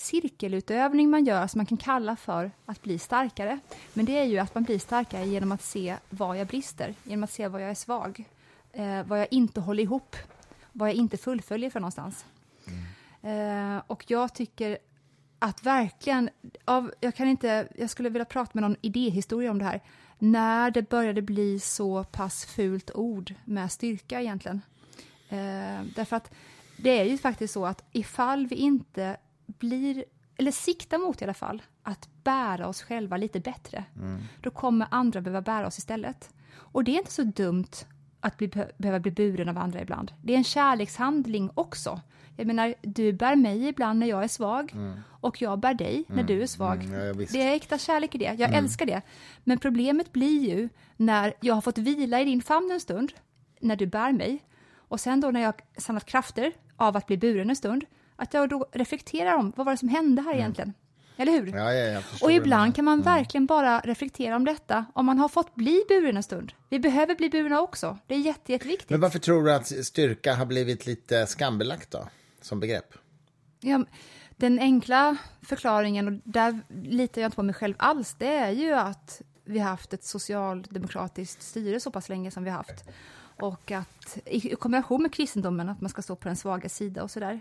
cirkelutövning 0.00 1.10
man 1.10 1.24
gör, 1.24 1.46
som 1.46 1.58
man 1.58 1.66
kan 1.66 1.78
kalla 1.78 2.16
för 2.16 2.50
att 2.66 2.82
bli 2.82 2.98
starkare. 2.98 3.60
Men 3.94 4.04
det 4.04 4.18
är 4.18 4.24
ju 4.24 4.38
att 4.38 4.54
man 4.54 4.64
blir 4.64 4.78
starkare 4.78 5.26
genom 5.26 5.52
att 5.52 5.62
se 5.62 5.96
var 6.10 6.34
jag 6.34 6.46
brister, 6.46 6.94
genom 7.04 7.24
att 7.24 7.30
se 7.30 7.48
var 7.48 7.58
jag 7.58 7.70
är 7.70 7.74
svag, 7.74 8.24
eh, 8.72 9.02
vad 9.02 9.20
jag 9.20 9.28
inte 9.30 9.60
håller 9.60 9.82
ihop, 9.82 10.16
vad 10.72 10.88
jag 10.88 10.96
inte 10.96 11.16
fullföljer 11.16 11.70
för 11.70 11.80
någonstans. 11.80 12.24
Eh, 13.22 13.82
och 13.86 14.04
jag 14.06 14.34
tycker 14.34 14.78
att 15.38 15.62
verkligen, 15.62 16.30
av, 16.64 16.92
jag 17.00 17.14
kan 17.14 17.28
inte, 17.28 17.68
jag 17.76 17.90
skulle 17.90 18.08
vilja 18.08 18.24
prata 18.24 18.50
med 18.54 18.62
någon 18.62 18.76
idéhistoria 18.80 19.50
om 19.50 19.58
det 19.58 19.64
här, 19.64 19.80
när 20.18 20.70
det 20.70 20.88
började 20.88 21.22
bli 21.22 21.60
så 21.60 22.04
pass 22.04 22.44
fult 22.44 22.90
ord 22.94 23.34
med 23.44 23.72
styrka 23.72 24.20
egentligen. 24.20 24.62
Eh, 25.28 25.82
därför 25.96 26.16
att 26.16 26.30
det 26.76 27.00
är 27.00 27.04
ju 27.04 27.18
faktiskt 27.18 27.54
så 27.54 27.66
att 27.66 27.84
ifall 27.92 28.46
vi 28.46 28.56
inte 28.56 29.16
blir, 29.58 30.04
eller 30.36 30.50
siktar 30.50 30.98
mot 30.98 31.20
i 31.22 31.24
alla 31.24 31.34
fall, 31.34 31.62
att 31.82 32.08
bära 32.24 32.68
oss 32.68 32.82
själva 32.82 33.16
lite 33.16 33.40
bättre, 33.40 33.84
då 34.40 34.50
kommer 34.50 34.86
andra 34.90 35.20
behöva 35.20 35.42
bära 35.42 35.66
oss 35.66 35.78
istället. 35.78 36.30
Och 36.52 36.84
det 36.84 36.90
är 36.90 36.98
inte 36.98 37.12
så 37.12 37.22
dumt 37.22 37.70
att 38.20 38.36
bli, 38.36 38.48
behöva 38.78 39.00
bli 39.00 39.10
buren 39.10 39.48
av 39.48 39.58
andra 39.58 39.80
ibland. 39.80 40.12
Det 40.22 40.32
är 40.32 40.36
en 40.36 40.44
kärlekshandling 40.44 41.50
också. 41.54 42.00
Jag 42.36 42.46
menar, 42.46 42.74
du 42.82 43.12
bär 43.12 43.36
mig 43.36 43.68
ibland 43.68 43.98
när 43.98 44.06
jag 44.06 44.24
är 44.24 44.28
svag 44.28 44.72
och 45.08 45.42
jag 45.42 45.58
bär 45.58 45.74
dig 45.74 46.04
när 46.08 46.22
du 46.22 46.42
är 46.42 46.46
svag. 46.46 46.84
Mm, 46.84 47.20
ja, 47.20 47.26
det 47.32 47.42
är 47.42 47.54
äkta 47.54 47.78
kärlek 47.78 48.14
i 48.14 48.18
det. 48.18 48.36
Jag 48.38 48.54
älskar 48.54 48.86
det. 48.86 49.02
Men 49.44 49.58
problemet 49.58 50.12
blir 50.12 50.48
ju 50.48 50.68
när 50.96 51.34
jag 51.40 51.54
har 51.54 51.60
fått 51.60 51.78
vila 51.78 52.20
i 52.20 52.24
din 52.24 52.42
famn 52.42 52.70
en 52.70 52.80
stund, 52.80 53.12
när 53.60 53.76
du 53.76 53.86
bär 53.86 54.12
mig, 54.12 54.44
och 54.76 55.00
sen 55.00 55.20
då 55.20 55.30
när 55.30 55.40
jag 55.40 55.54
samlat 55.76 56.06
krafter 56.06 56.52
av 56.76 56.96
att 56.96 57.06
bli 57.06 57.16
buren 57.16 57.50
en 57.50 57.56
stund, 57.56 57.84
att 58.20 58.34
jag 58.34 58.48
då 58.48 58.66
reflekterar 58.72 59.34
om 59.34 59.52
vad 59.56 59.66
var 59.66 59.72
det 59.72 59.78
som 59.78 59.88
hände 59.88 60.22
här 60.22 60.34
egentligen? 60.34 60.74
Eller 61.16 61.32
hur? 61.32 61.46
Ja, 61.46 61.72
ja, 61.72 62.02
Och 62.22 62.32
ibland 62.32 62.74
kan 62.74 62.84
man 62.84 63.02
verkligen 63.02 63.46
bara 63.46 63.80
reflektera 63.80 64.36
om 64.36 64.44
detta 64.44 64.84
om 64.92 65.06
man 65.06 65.18
har 65.18 65.28
fått 65.28 65.54
bli 65.54 65.84
buren 65.88 66.16
en 66.16 66.22
stund. 66.22 66.52
Vi 66.68 66.78
behöver 66.78 67.14
bli 67.14 67.30
burna 67.30 67.60
också. 67.60 67.98
Det 68.06 68.14
är 68.14 68.18
jätte, 68.18 68.52
jätteviktigt. 68.52 68.90
Men 68.90 69.00
varför 69.00 69.18
tror 69.18 69.44
du 69.44 69.52
att 69.52 69.86
styrka 69.86 70.34
har 70.34 70.46
blivit 70.46 70.86
lite 70.86 71.26
skambelagt 71.26 71.90
då, 71.90 72.08
som 72.40 72.60
begrepp? 72.60 72.94
Ja, 73.60 73.84
den 74.36 74.58
enkla 74.58 75.16
förklaringen, 75.42 76.08
och 76.08 76.20
där 76.24 76.60
litar 76.68 77.20
jag 77.20 77.28
inte 77.28 77.36
på 77.36 77.42
mig 77.42 77.54
själv 77.54 77.74
alls, 77.78 78.16
det 78.18 78.34
är 78.34 78.50
ju 78.50 78.72
att 78.72 79.22
vi 79.44 79.58
har 79.58 79.70
haft 79.70 79.92
ett 79.92 80.04
socialdemokratiskt 80.04 81.42
styre 81.42 81.80
så 81.80 81.90
pass 81.90 82.08
länge 82.08 82.30
som 82.30 82.44
vi 82.44 82.50
har 82.50 82.56
haft. 82.56 82.84
Och 83.40 83.70
att 83.70 84.18
i 84.24 84.40
kombination 84.40 85.02
med 85.02 85.12
kristendomen, 85.14 85.68
att 85.68 85.80
man 85.80 85.90
ska 85.90 86.02
stå 86.02 86.16
på 86.16 86.28
den 86.28 86.36
svaga 86.36 86.68
sida 86.68 87.02
och 87.02 87.10
sådär. 87.10 87.40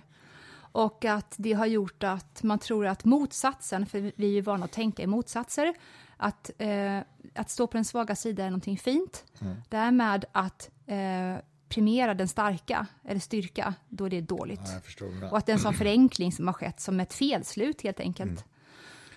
Och 0.71 1.05
att 1.05 1.35
det 1.37 1.53
har 1.53 1.65
gjort 1.65 2.03
att 2.03 2.43
man 2.43 2.59
tror 2.59 2.87
att 2.87 3.05
motsatsen, 3.05 3.85
för 3.85 4.11
vi 4.15 4.27
är 4.27 4.31
ju 4.31 4.41
vana 4.41 4.65
att 4.65 4.71
tänka 4.71 5.03
i 5.03 5.07
motsatser, 5.07 5.73
att, 6.17 6.51
eh, 6.57 6.99
att 7.35 7.49
stå 7.49 7.67
på 7.67 7.77
den 7.77 7.85
svaga 7.85 8.15
sidan 8.15 8.45
är 8.45 8.49
någonting 8.49 8.77
fint. 8.77 9.25
Därmed 9.69 10.25
att 10.31 10.69
eh, 10.85 11.35
premiera 11.69 12.13
den 12.13 12.27
starka, 12.27 12.87
eller 13.05 13.19
styrka, 13.19 13.73
då 13.89 14.05
är 14.05 14.09
det 14.09 14.21
dåligt. 14.21 14.61
Ja. 14.99 15.29
Och 15.29 15.37
att 15.37 15.45
det 15.45 15.51
är 15.51 15.53
en 15.53 15.59
sån 15.59 15.73
förenkling 15.73 16.31
som 16.31 16.47
har 16.47 16.53
skett 16.53 16.79
som 16.79 16.99
ett 16.99 17.13
felslut 17.13 17.81
helt 17.81 17.99
enkelt. 17.99 18.45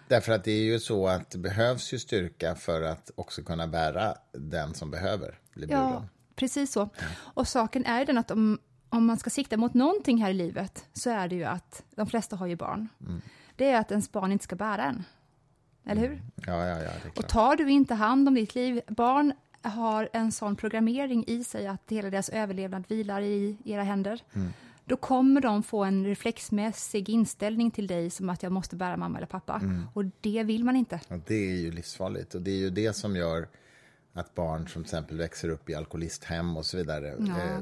Därför 0.08 0.32
att 0.32 0.44
det 0.44 0.52
är 0.52 0.62
ju 0.62 0.80
så 0.80 1.06
att 1.08 1.30
det 1.30 1.38
behövs 1.38 1.92
ju 1.92 1.98
styrka 1.98 2.54
för 2.54 2.82
att 2.82 3.10
också 3.14 3.42
kunna 3.42 3.66
bära 3.66 4.14
den 4.32 4.74
som 4.74 4.90
behöver 4.90 5.38
bli 5.54 5.66
buren. 5.66 5.82
Ja, 5.82 6.08
precis 6.34 6.72
så. 6.72 6.88
Och 7.14 7.48
saken 7.48 7.84
är 7.84 8.04
den 8.04 8.18
att 8.18 8.30
om, 8.30 8.58
om 8.92 9.06
man 9.06 9.18
ska 9.18 9.30
sikta 9.30 9.56
mot 9.56 9.74
någonting 9.74 10.22
här 10.22 10.30
i 10.30 10.34
livet 10.34 10.84
så 10.92 11.10
är 11.10 11.28
det 11.28 11.34
ju 11.34 11.44
att, 11.44 11.84
de 11.94 12.06
flesta 12.06 12.36
har 12.36 12.46
ju 12.46 12.56
barn, 12.56 12.88
det 13.56 13.68
är 13.68 13.80
att 13.80 13.90
ens 13.90 14.12
barn 14.12 14.32
inte 14.32 14.44
ska 14.44 14.56
bära 14.56 14.84
en. 14.84 15.04
Eller 15.84 16.02
hur? 16.02 16.22
Ja, 16.46 16.66
ja, 16.66 16.82
ja, 16.82 16.90
är 16.90 17.18
Och 17.18 17.28
tar 17.28 17.56
du 17.56 17.70
inte 17.70 17.94
hand 17.94 18.28
om 18.28 18.34
ditt 18.34 18.54
liv, 18.54 18.80
barn 18.88 19.32
har 19.62 20.08
en 20.12 20.32
sån 20.32 20.56
programmering 20.56 21.24
i 21.26 21.44
sig 21.44 21.66
att 21.66 21.82
hela 21.88 22.10
deras 22.10 22.28
överlevnad 22.28 22.84
vilar 22.88 23.20
i 23.20 23.56
era 23.64 23.82
händer. 23.82 24.20
Då 24.84 24.96
kommer 24.96 25.40
de 25.40 25.62
få 25.62 25.84
en 25.84 26.06
reflexmässig 26.06 27.08
inställning 27.08 27.70
till 27.70 27.86
dig 27.86 28.10
som 28.10 28.30
att 28.30 28.42
jag 28.42 28.52
måste 28.52 28.76
bära 28.76 28.96
mamma 28.96 29.18
eller 29.18 29.26
pappa. 29.26 29.60
Och 29.94 30.04
det 30.20 30.42
vill 30.42 30.64
man 30.64 30.76
inte. 30.76 31.00
Ja, 31.08 31.20
det 31.26 31.34
är 31.34 31.56
ju 31.56 31.72
livsfarligt 31.72 32.34
och 32.34 32.42
det 32.42 32.50
är 32.50 32.56
ju 32.58 32.70
det 32.70 32.96
som 32.96 33.16
gör 33.16 33.48
att 34.14 34.34
barn 34.34 34.60
som 34.68 34.72
till 34.72 34.80
exempel 34.82 35.18
växer 35.18 35.48
upp 35.48 35.70
i 35.70 35.74
alkoholisthem 35.74 36.56
och 36.56 36.66
så 36.66 36.76
vidare 36.76 37.14
Ja. 37.18 37.38
eh, 37.38 37.60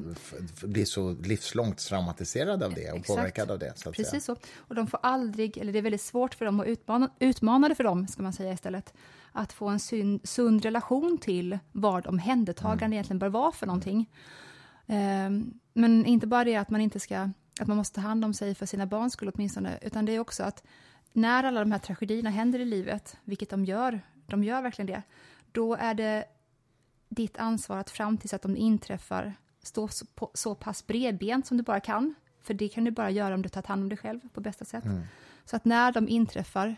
blir 0.68 0.84
så 0.84 1.12
livslångt 1.12 1.78
traumatiserade 1.78 2.66
av 2.66 2.74
det 2.74 2.90
och 2.90 2.98
Exakt. 2.98 3.06
påverkade 3.06 3.52
av 3.52 3.58
det. 3.58 3.72
Så 3.78 3.88
att 3.88 3.96
säga. 3.96 4.04
Precis 4.04 4.24
så. 4.24 4.36
Och 4.56 4.74
de 4.74 4.86
får 4.86 5.00
aldrig, 5.02 5.58
eller 5.58 5.72
det 5.72 5.78
är 5.78 5.82
väldigt 5.82 6.00
svårt 6.00 6.34
för 6.34 6.44
dem 6.44 6.60
och 6.60 6.66
utmana, 6.66 7.10
utmanande 7.18 7.74
för 7.74 7.84
dem, 7.84 8.08
ska 8.08 8.22
man 8.22 8.32
säga 8.32 8.52
istället, 8.52 8.94
att 9.32 9.52
få 9.52 9.68
en 9.68 9.80
sund, 9.80 10.20
sund 10.28 10.62
relation 10.64 11.18
till 11.18 11.58
vad 11.72 12.06
omhändertagande 12.06 12.84
Mm. 12.84 12.92
egentligen 12.92 13.18
bör 13.18 13.28
vara 13.28 13.52
för 13.52 13.66
någonting. 13.66 14.10
Ehm, 14.86 15.52
men 15.74 16.06
inte 16.06 16.26
bara 16.26 16.44
det 16.44 16.56
att 16.56 16.70
man 16.70 16.80
inte 16.80 17.00
ska, 17.00 17.30
att 17.60 17.66
man 17.68 17.76
måste 17.76 17.94
ta 17.94 18.00
hand 18.00 18.24
om 18.24 18.34
sig 18.34 18.54
för 18.54 18.66
sina 18.66 18.86
barns 18.86 19.12
skull 19.12 19.30
åtminstone, 19.34 19.78
utan 19.82 20.04
det 20.04 20.12
är 20.12 20.18
också 20.18 20.42
att 20.42 20.62
när 21.12 21.44
alla 21.44 21.60
de 21.60 21.72
här 21.72 21.78
tragedierna 21.78 22.30
händer 22.30 22.58
i 22.58 22.64
livet, 22.64 23.16
vilket 23.24 23.50
de 23.50 23.64
gör, 23.64 24.00
de 24.26 24.44
gör 24.44 24.62
verkligen 24.62 24.86
det, 24.86 25.02
då 25.52 25.74
är 25.74 25.94
det 25.94 26.24
ditt 27.10 27.38
ansvar 27.38 27.76
att 27.76 27.90
fram 27.90 28.18
tills 28.18 28.34
att 28.34 28.42
de 28.42 28.56
inträffar 28.56 29.34
stå 29.62 29.88
så, 29.88 30.06
på, 30.06 30.30
så 30.34 30.54
pass 30.54 30.86
bredbent 30.86 31.46
som 31.46 31.56
du 31.56 31.62
bara 31.62 31.80
kan 31.80 32.14
För 32.42 32.54
det 32.54 32.68
kan 32.68 32.84
du 32.84 32.90
bara 32.90 33.10
göra 33.10 33.34
om 33.34 33.42
du 33.42 33.48
tar 33.48 33.62
hand 33.62 33.82
om 33.82 33.88
dig 33.88 33.98
själv 33.98 34.20
på 34.34 34.40
bästa 34.40 34.64
sätt. 34.64 34.84
Så 35.44 35.56
att 35.56 35.64
när 35.64 35.92
de 35.92 36.08
inträffar, 36.08 36.76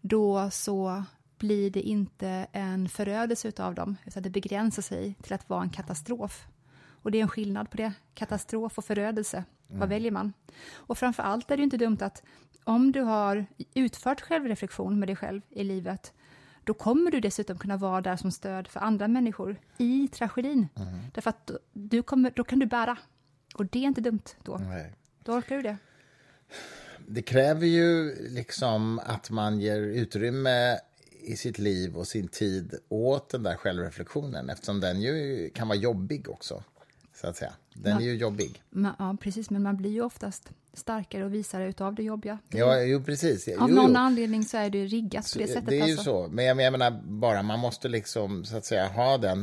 då 0.00 0.50
så 0.50 1.04
blir 1.38 1.70
det 1.70 1.82
inte 1.82 2.46
en 2.52 2.88
förödelse 2.88 3.52
av 3.58 3.74
dem, 3.74 3.96
utan 4.04 4.22
det 4.22 4.30
begränsar 4.30 4.82
sig 4.82 5.14
till 5.22 5.32
att 5.32 5.48
vara 5.48 5.62
en 5.62 5.70
katastrof. 5.70 6.46
Och 7.02 7.10
det 7.10 7.18
är 7.18 7.22
en 7.22 7.28
skillnad 7.28 7.70
på 7.70 7.76
det, 7.76 7.92
katastrof 8.14 8.78
och 8.78 8.84
förödelse. 8.84 9.44
Vad 9.66 9.88
väljer 9.88 10.10
man? 10.10 10.32
Och 10.74 10.98
framför 10.98 11.22
allt 11.22 11.50
är 11.50 11.56
det 11.56 11.62
inte 11.62 11.76
dumt 11.76 11.98
att 12.00 12.22
om 12.64 12.92
du 12.92 13.00
har 13.00 13.46
utfört 13.74 14.20
självreflektion 14.20 14.98
med 14.98 15.08
dig 15.08 15.16
själv 15.16 15.40
i 15.48 15.64
livet, 15.64 16.12
då 16.64 16.74
kommer 16.74 17.10
du 17.10 17.20
dessutom 17.20 17.58
kunna 17.58 17.76
vara 17.76 18.00
där 18.00 18.16
som 18.16 18.30
stöd 18.30 18.68
för 18.68 18.80
andra 18.80 19.08
människor 19.08 19.56
i 19.78 20.08
tragedin. 20.08 20.68
Därför 21.14 21.30
att 21.30 21.50
du 21.72 22.02
kommer, 22.02 22.32
då 22.36 22.44
kan 22.44 22.58
du 22.58 22.66
bära. 22.66 22.98
Och 23.54 23.66
det 23.66 23.78
är 23.78 23.82
inte 23.82 24.00
dumt 24.00 24.22
då. 24.42 24.58
Nej. 24.58 24.92
Då 25.24 25.32
orkar 25.32 25.56
du 25.56 25.62
det. 25.62 25.76
Det 27.06 27.22
kräver 27.22 27.66
ju 27.66 28.14
liksom 28.28 28.98
att 28.98 29.30
man 29.30 29.60
ger 29.60 29.80
utrymme 29.80 30.78
i 31.20 31.36
sitt 31.36 31.58
liv 31.58 31.96
och 31.96 32.08
sin 32.08 32.28
tid 32.28 32.74
åt 32.88 33.28
den 33.28 33.42
där 33.42 33.54
självreflektionen 33.54 34.50
eftersom 34.50 34.80
den 34.80 35.00
ju 35.00 35.50
kan 35.54 35.68
vara 35.68 35.78
jobbig 35.78 36.28
också. 36.28 36.64
Så 37.14 37.26
att 37.26 37.36
säga. 37.36 37.52
Den 37.74 37.96
är 37.96 38.00
ju 38.00 38.14
jobbig. 38.16 38.62
Ma- 38.70 38.94
Ja, 38.98 39.16
precis, 39.20 39.50
men 39.50 39.62
man 39.62 39.76
blir 39.76 39.90
ju 39.90 40.02
oftast 40.02 40.50
starkare 40.74 41.24
och 41.24 41.34
visare 41.34 41.68
utav 41.68 41.94
det 41.94 42.02
jobbiga. 42.02 42.38
Ja, 42.48 42.80
jo, 42.82 43.02
precis. 43.02 43.48
Jo, 43.48 43.60
Av 43.60 43.68
jo. 43.70 43.74
någon 43.76 43.96
anledning 43.96 44.44
så 44.44 44.56
är 44.56 44.70
det 44.70 44.84
riggat 44.86 45.32
på 45.32 45.38
det 45.38 45.46
sättet. 45.46 45.66
Det 45.66 45.80
är 45.80 45.86
ju 45.86 45.92
alltså. 45.92 46.04
så. 46.04 46.28
Men 46.28 46.44
jag, 46.44 46.56
men 46.56 46.64
jag 46.64 46.72
menar 46.72 46.90
bara, 47.04 47.42
man 47.42 47.58
måste 47.60 47.88
liksom 47.88 48.44
så 48.44 48.56
att 48.56 48.64
säga 48.64 48.88
ha 48.88 49.18
den, 49.18 49.42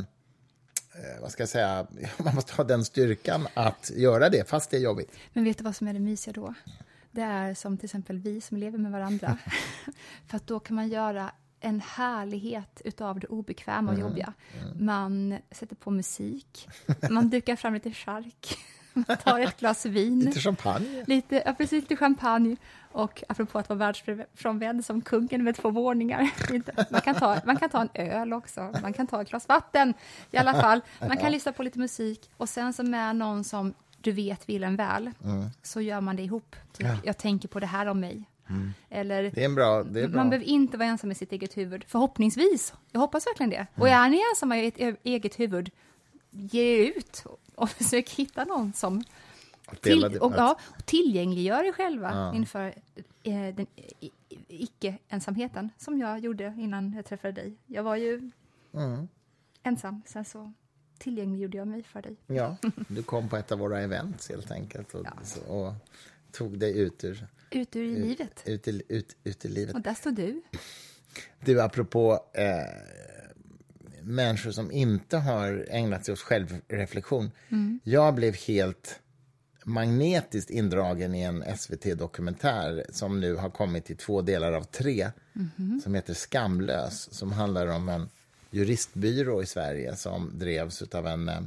eh, 0.93 1.21
vad 1.21 1.31
ska 1.31 1.41
jag 1.41 1.49
säga, 1.49 1.87
man 2.17 2.35
måste 2.35 2.53
ha 2.53 2.63
den 2.63 2.85
styrkan 2.85 3.47
att 3.53 3.91
göra 3.95 4.29
det 4.29 4.49
fast 4.49 4.69
det 4.71 4.77
är 4.77 4.81
jobbigt. 4.81 5.11
Men 5.33 5.43
vet 5.43 5.57
du 5.57 5.63
vad 5.63 5.75
som 5.75 5.87
är 5.87 5.93
det 5.93 5.99
mysiga 5.99 6.33
då? 6.33 6.53
Det 7.11 7.21
är 7.21 7.53
som 7.53 7.77
till 7.77 7.85
exempel 7.85 8.19
vi 8.19 8.41
som 8.41 8.57
lever 8.57 8.77
med 8.77 8.91
varandra. 8.91 9.37
För 10.27 10.39
då 10.45 10.59
kan 10.59 10.75
man 10.75 10.89
göra 10.89 11.31
en 11.59 11.81
härlighet 11.81 12.81
utav 12.85 13.19
det 13.19 13.27
obekväma 13.27 13.91
och 13.91 13.97
Mm, 13.97 14.07
jobbiga. 14.07 14.33
Man 14.79 15.37
sätter 15.51 15.75
på 15.75 15.91
musik, 15.91 16.67
man 17.09 17.29
dukar 17.29 17.55
fram 17.55 17.73
lite 17.73 17.91
chark, 17.91 18.57
man 18.93 19.17
tar 19.17 19.39
ett 19.39 19.59
glas 19.59 19.85
vin. 19.85 20.19
Lite 20.19 20.39
champagne. 20.39 21.03
Lite, 21.07 21.43
ja, 21.45 21.53
precis, 21.53 21.81
lite 21.83 21.95
champagne. 21.95 22.55
Och 22.91 23.23
apropå 23.29 23.59
att 23.59 23.69
vara 23.69 23.79
världsfrånvänd 23.79 24.85
som 24.85 25.01
kungen 25.01 25.43
med 25.43 25.55
två 25.55 25.69
våningar. 25.69 26.29
Man 26.91 27.01
kan, 27.01 27.15
ta, 27.15 27.39
man 27.45 27.57
kan 27.57 27.69
ta 27.69 27.81
en 27.81 27.89
öl 27.93 28.33
också, 28.33 28.73
man 28.81 28.93
kan 28.93 29.07
ta 29.07 29.21
ett 29.21 29.29
glas 29.29 29.47
vatten. 29.47 29.93
I 30.31 30.37
alla 30.37 30.53
fall, 30.53 30.81
man 30.99 31.17
kan 31.17 31.31
lyssna 31.31 31.51
på 31.51 31.63
lite 31.63 31.79
musik 31.79 32.29
och 32.37 32.49
sen 32.49 32.73
så 32.73 32.83
med 32.83 33.15
någon 33.15 33.43
som 33.43 33.73
du 34.01 34.11
vet 34.11 34.49
vill 34.49 34.63
en 34.63 34.75
väl, 34.75 35.11
så 35.63 35.81
gör 35.81 36.01
man 36.01 36.15
det 36.15 36.23
ihop. 36.23 36.55
Typ, 36.73 36.87
Ja. 36.87 36.95
Jag 37.03 37.17
tänker 37.17 37.47
på 37.47 37.59
det 37.59 37.65
här 37.67 37.85
om 37.85 37.99
mig. 37.99 38.23
Eller, 38.89 39.23
Det 39.23 39.41
är 39.41 39.45
en 39.45 39.55
bra, 39.55 39.83
det 39.83 40.01
är 40.01 40.07
bra. 40.07 40.17
man 40.17 40.29
behöver 40.29 40.45
inte 40.45 40.77
vara 40.77 40.87
ensam 40.87 41.11
i 41.11 41.15
sitt 41.15 41.31
eget 41.31 41.57
huvud, 41.57 41.83
förhoppningsvis. 41.87 42.73
Jag 42.91 42.99
hoppas 42.99 43.27
verkligen 43.27 43.49
det. 43.49 43.67
Och 43.75 43.89
är 43.89 44.09
ni 44.09 44.21
ensamma 44.31 44.57
i 44.57 44.67
ert 44.67 44.73
e- 44.79 44.95
eget 45.03 45.39
huvud, 45.39 45.69
ge 46.31 46.85
ut 46.87 47.23
och 47.55 47.69
försök 47.79 48.09
hitta 48.09 48.43
någon 48.45 48.73
som 48.73 49.03
till, 49.81 50.05
och, 50.05 50.33
ja, 50.37 50.59
och 50.77 50.85
tillgängliggör 50.85 51.63
er 51.63 51.71
själva 51.71 52.11
Ja. 52.13 52.35
inför 52.35 52.67
eh, 53.23 53.55
den 53.55 53.67
icke-ensamheten, 54.47 55.69
som 55.77 55.99
jag 55.99 56.19
gjorde 56.19 56.55
innan 56.57 56.93
jag 56.93 57.05
träffade 57.05 57.33
dig. 57.33 57.53
Jag 57.67 57.83
var 57.83 57.95
ju 57.95 58.31
Mm. 58.73 59.07
ensam, 59.63 60.01
sen 60.05 60.25
så 60.25 60.53
tillgängliggjorde 60.97 61.57
jag 61.57 61.67
mig 61.67 61.83
för 61.83 62.01
dig. 62.01 62.15
Ja, 62.27 62.55
du 62.87 63.03
kom 63.03 63.29
på 63.29 63.37
ett 63.37 63.51
av 63.51 63.59
våra 63.59 63.79
events 63.81 64.29
helt 64.29 64.51
enkelt 64.51 64.93
och, 64.93 65.05
Ja. 65.05 65.11
så- 65.23 65.41
och 65.41 65.73
tog 66.31 66.59
dig 66.59 66.77
ut 66.79 67.03
ur, 67.03 67.27
Ut 67.51 67.75
ur 67.75 67.85
livet. 67.99 68.43
ut, 68.45 68.67
i, 68.67 68.81
ut, 68.87 69.15
ut 69.23 69.45
i 69.45 69.47
livet. 69.47 69.75
Och 69.75 69.81
där 69.81 69.93
står 69.93 70.11
du. 70.11 70.41
Du, 71.39 71.61
apropå 71.61 72.19
eh, 72.33 72.43
människor 74.01 74.51
som 74.51 74.71
inte 74.71 75.17
har 75.17 75.65
ägnat 75.69 76.05
sig 76.05 76.13
åt 76.13 76.19
självreflektion. 76.19 77.31
Jag 77.83 78.15
blev 78.15 78.35
helt 78.35 78.99
magnetiskt 79.63 80.49
indragen 80.49 81.15
i 81.15 81.21
en 81.21 81.43
SVT-dokumentär 81.57 82.85
som 82.89 83.19
nu 83.21 83.35
har 83.35 83.49
kommit 83.49 83.89
i 83.89 83.95
två 83.95 84.21
delar 84.21 84.53
av 84.53 84.63
tre, 84.63 85.11
som 85.83 85.95
heter 85.95 86.13
Skamlös, 86.13 87.13
som 87.13 87.31
handlar 87.31 87.67
om 87.67 87.89
en 87.89 88.09
juristbyrå 88.51 89.41
i 89.43 89.45
Sverige 89.45 89.95
som 89.95 90.31
drevs 90.39 90.81
av 90.81 91.07
en 91.07 91.29
eh, 91.29 91.41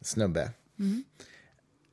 snubbe. 0.00 0.50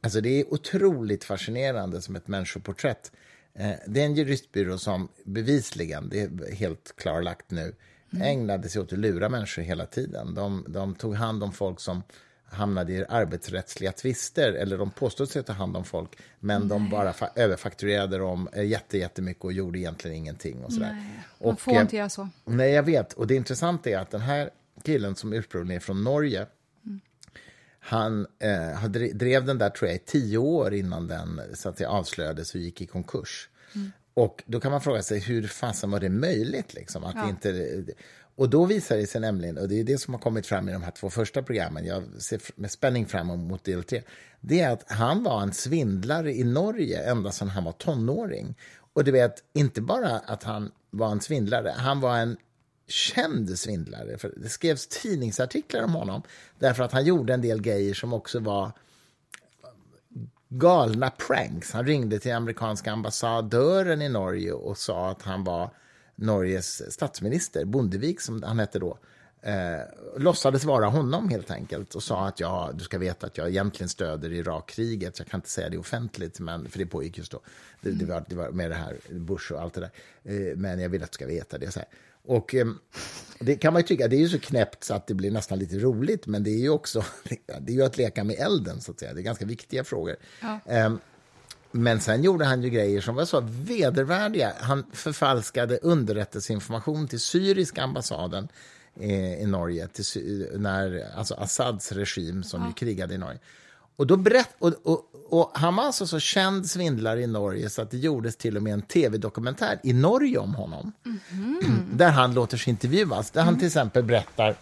Alltså 0.02 0.22
det 0.22 0.30
är 0.42 0.54
otroligt 0.54 1.24
fascinerande 1.24 2.02
som 2.02 2.16
ett 2.16 2.28
människoporträtt. 2.28 3.12
Eh, 3.54 3.72
det 3.88 4.02
är 4.02 4.06
en 4.06 4.16
juristbyrå 4.16 4.78
som 4.78 5.08
bevisligen, 5.24 6.10
det 6.10 6.22
är 6.22 6.56
helt 6.56 6.94
klarlagt 6.98 7.52
nu, 7.52 7.76
ägnade 8.22 8.70
sig 8.70 8.82
åt 8.82 8.94
att 8.94 9.00
lura 9.00 9.30
människor 9.30 9.62
hela 9.62 9.86
tiden. 9.86 10.34
De, 10.36 10.66
de 10.68 10.96
tog 10.96 11.16
hand 11.16 11.44
om 11.44 11.52
folk 11.52 11.80
som 11.80 12.04
hamnade 12.46 12.94
i 12.94 13.06
arbetsrättsliga 13.10 13.92
tvister, 13.92 14.54
eller 14.54 14.78
de 14.78 14.92
påstod 14.92 15.30
sig 15.30 15.44
ta 15.44 15.54
hand 15.54 15.78
om 15.78 15.84
folk, 15.86 16.18
men 16.40 16.68
de 16.68 16.90
bara 16.90 17.12
fa- 17.12 17.30
överfakturerade 17.36 18.18
dem 18.18 18.50
eh, 18.54 18.64
jätte, 18.64 18.98
jättemycket 18.98 19.44
och 19.44 19.54
gjorde 19.54 19.80
egentligen 19.80 20.18
ingenting. 20.18 20.64
Och 20.64 20.74
sådär. 20.74 20.92
Nej, 20.92 21.24
man 21.44 21.58
får 21.58 21.72
eh, 21.76 21.82
inte 21.82 21.96
göra 21.96 22.10
så. 22.10 22.30
Nej, 22.46 22.72
jag 22.72 22.84
vet. 22.84 23.14
Och 23.14 23.28
det 23.28 23.36
intressanta 23.36 23.90
är 23.90 23.98
att 23.98 24.12
den 24.12 24.22
här 24.22 24.50
killen 24.84 25.16
som 25.16 25.34
ursprungligen 25.34 25.76
är 25.82 25.86
från 25.86 26.04
Norge, 26.04 26.46
han 27.84 28.28
eh, 28.40 28.86
drev 29.14 29.46
den 29.46 29.58
där 29.58 29.70
tror 29.70 29.88
jag 29.90 29.96
i 29.96 30.04
tio 30.06 30.38
år 30.38 30.74
innan 30.74 31.08
den 31.08 31.42
så 31.54 31.70
att 31.70 31.78
säga, 31.78 31.90
avslöjades 31.90 32.56
och 32.56 32.62
gick 32.62 32.82
i 32.82 32.86
konkurs. 32.86 33.50
Och 34.14 34.44
då 34.46 34.60
kan 34.60 34.72
man 34.72 34.82
fråga 34.82 35.04
sig 35.04 35.20
hur 35.20 35.48
fasen 35.48 35.92
var 35.92 36.00
det 36.00 36.10
möjligt? 36.10 36.74
Liksom, 36.74 37.04
att 37.04 37.16
Ja. 37.16 37.30
inte, 37.30 37.84
och 38.36 38.50
då 38.50 38.66
visar 38.66 38.98
det 38.98 39.08
sig 39.08 39.22
nämligen, 39.22 39.58
och 39.58 39.68
det 39.68 39.80
är 39.80 39.84
det 39.84 39.98
som 39.98 40.14
har 40.14 40.22
kommit 40.22 40.48
fram 40.48 40.70
i 40.70 40.72
de 40.72 40.84
här 40.84 40.92
två 40.92 41.10
första 41.10 41.44
programmen, 41.44 41.86
jag 41.86 42.04
ser 42.20 42.42
med 42.56 42.72
spänning 42.72 43.06
fram 43.06 43.30
emot 43.30 43.64
del 43.64 43.84
tre, 43.84 44.02
det 44.42 44.60
är 44.60 44.72
att 44.72 44.92
han 44.92 45.24
var 45.24 45.42
en 45.42 45.54
svindlare 45.54 46.34
i 46.34 46.44
Norge 46.44 47.12
ända 47.12 47.32
sedan 47.32 47.50
han 47.50 47.64
var 47.64 47.72
tonåring. 47.72 48.56
Och 48.94 49.04
du 49.04 49.12
vet, 49.12 49.44
inte 49.54 49.82
bara 49.82 50.10
att 50.20 50.44
han 50.44 50.72
var 50.90 51.12
en 51.12 51.22
svindlare, 51.22 51.74
han 51.78 52.00
var 52.00 52.18
en 52.18 52.38
känd 52.92 53.60
svindlare. 53.60 54.18
För 54.18 54.34
det 54.38 54.50
skrevs 54.50 54.88
tidningsartiklar 54.88 55.84
om 55.84 55.94
honom 55.94 56.22
därför 56.60 56.84
att 56.84 56.92
han 56.92 57.06
gjorde 57.06 57.34
en 57.34 57.42
del 57.42 57.62
grejer 57.62 57.94
som 57.94 58.14
också 58.14 58.40
var 58.40 58.72
galna 60.50 61.10
pranks. 61.10 61.72
Han 61.72 61.86
ringde 61.86 62.20
till 62.20 62.34
amerikanska 62.34 62.92
ambassadören 62.92 64.02
i 64.02 64.10
Norge 64.10 64.52
och 64.52 64.78
sa 64.78 65.10
att 65.10 65.22
han 65.22 65.44
var 65.44 65.74
Norges 66.16 66.94
statsminister, 66.94 67.66
Bondevik 67.66 68.22
som 68.22 68.44
han 68.44 68.60
hette 68.60 68.80
då. 68.80 68.98
Eh, 69.44 69.82
låtsades 70.18 70.64
vara 70.64 70.86
honom 70.86 71.30
helt 71.30 71.52
enkelt 71.52 71.96
och 71.96 72.04
sa 72.04 72.28
att 72.28 72.40
jag, 72.40 72.76
du 72.78 72.84
ska 72.84 72.98
veta 72.98 73.28
att 73.28 73.38
jag 73.38 73.50
egentligen 73.50 73.90
stöder 73.90 74.34
Irakkriget. 74.34 75.20
Jag 75.20 75.28
kan 75.28 75.38
inte 75.38 75.50
säga 75.50 75.70
det 75.70 75.78
offentligt, 75.78 76.40
men, 76.40 76.70
för 76.70 76.80
det 76.80 76.86
pågick 76.86 77.18
just 77.18 77.32
då. 77.32 77.40
Det, 77.82 77.92
det, 77.92 78.06
var, 78.06 78.26
det 78.28 78.36
var 78.36 78.50
med 78.50 78.72
det 78.72 78.76
här 78.76 78.98
Bush 79.10 79.52
och 79.54 79.62
allt 79.62 79.74
det 79.74 79.82
där. 79.82 79.92
Eh, 80.24 80.58
men 80.58 80.80
jag 80.80 80.90
vill 80.90 81.04
att 81.04 81.12
du 81.12 81.16
ska 81.16 81.26
veta 81.26 81.58
det. 81.58 81.72
Så 81.72 81.80
här. 81.80 81.90
Och 82.24 82.56
eh, 82.56 82.68
det 83.40 83.56
kan 83.56 83.74
man 83.74 83.82
ju 83.82 83.88
tycka, 83.88 84.08
det 84.08 84.16
är 84.16 84.20
ju 84.20 84.30
så 84.30 84.40
knäppt 84.40 84.84
så 84.84 84.94
att 84.94 85.08
det 85.08 85.14
blir 85.14 85.32
nästan 85.32 85.60
lite 85.60 85.76
roligt, 85.76 86.28
men 86.28 86.44
det 86.44 86.50
är 86.50 86.60
ju 86.60 86.70
också 86.70 87.06
det 87.62 87.72
är 87.72 87.76
ju 87.76 87.84
att 87.84 87.98
leka 87.98 88.24
med 88.24 88.36
elden, 88.40 88.82
så 88.82 88.92
att 88.92 89.00
säga. 89.00 89.14
Det 89.14 89.22
är 89.22 89.24
ganska 89.24 89.46
viktiga 89.46 89.84
frågor. 89.84 90.16
Ja. 90.42 90.60
Ehm, 90.66 91.00
men 91.72 92.00
sen 92.00 92.24
gjorde 92.24 92.46
han 92.46 92.64
ju 92.64 92.70
grejer 92.70 93.02
som 93.02 93.16
var 93.16 93.26
så 93.26 93.42
vedervärdiga. 93.42 94.54
Han 94.60 94.86
förfalskade 94.94 95.78
underrättelseinformation 95.78 97.08
till 97.08 97.20
syriska 97.20 97.84
ambassaden 97.84 98.48
eh, 99.00 99.42
i 99.42 99.46
Norge, 99.46 99.88
till, 99.88 100.48
när, 100.56 101.06
alltså 101.16 101.34
Assads 101.34 101.92
regim 101.92 102.44
som 102.44 102.68
ju 102.68 102.74
krigade 102.74 103.14
i 103.14 103.18
Norge. 103.18 103.40
Och, 103.96 104.08
då 104.08 104.18
berätt, 104.18 104.56
och, 104.60 104.74
och, 104.84 105.06
och 105.30 105.52
han 105.54 105.76
var 105.76 105.84
alltså 105.84 106.08
så 106.08 106.20
känd 106.20 106.70
svindlare 106.70 107.22
i 107.22 107.28
Norge 107.28 107.70
så 107.70 107.82
att 107.82 107.92
det 107.92 107.98
gjordes 107.98 108.36
till 108.36 108.58
och 108.58 108.64
med 108.64 108.74
en 108.74 108.82
tv-dokumentär 108.82 109.80
i 109.84 109.94
Norge 109.94 110.38
om 110.38 110.56
honom. 110.56 110.92
Där 111.94 112.10
han 112.10 112.34
låter 112.34 112.58
sig 112.58 112.72
intervjuas. 112.72 113.32
Där 113.32 113.42
han 113.42 113.58
till 113.58 113.68
exempel 113.68 114.04
berättar 114.04 114.56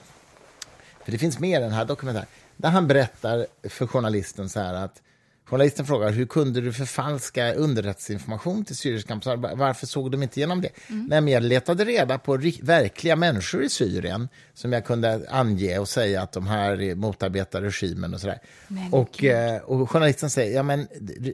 för 1.09 1.11
det 1.11 1.17
finns 1.17 1.39
mer 1.39 1.59
i 1.59 1.63
den 1.63 1.71
här 1.71 1.85
dokumentären. 1.85 2.27
Där 2.57 2.69
han 2.69 2.87
berättar 2.87 3.47
för 3.69 3.87
journalisten 3.87 4.49
så 4.49 4.59
här 4.59 4.73
att 4.73 5.01
Journalisten 5.49 5.85
frågar 5.85 6.11
hur 6.11 6.25
kunde 6.25 6.61
du 6.61 6.73
förfalska 6.73 7.53
underrättelseinformation 7.53 8.65
till 8.65 8.77
syriska? 8.77 9.15
Varför 9.55 9.87
såg 9.87 10.11
de 10.11 10.23
inte 10.23 10.39
igenom 10.39 10.61
det? 10.61 10.69
Nej, 10.87 11.21
men 11.21 11.27
jag 11.27 11.43
letade 11.43 11.85
reda 11.85 12.17
på 12.17 12.37
verkliga 12.61 13.15
människor 13.15 13.63
i 13.63 13.69
Syrien 13.69 14.29
som 14.53 14.73
jag 14.73 14.85
kunde 14.85 15.25
ange 15.29 15.79
och 15.79 15.89
säga 15.89 16.21
att 16.21 16.31
de 16.31 16.47
här 16.47 16.95
motarbetar 16.95 17.61
regimen 17.61 18.13
och 18.13 18.21
sådär. 18.21 18.39
Men 18.67 18.93
Och, 18.93 19.23
eh, 19.23 19.61
och 19.61 19.91
journalisten 19.91 20.29
säger, 20.29 20.55
ja 20.55 20.63
men 20.63 20.87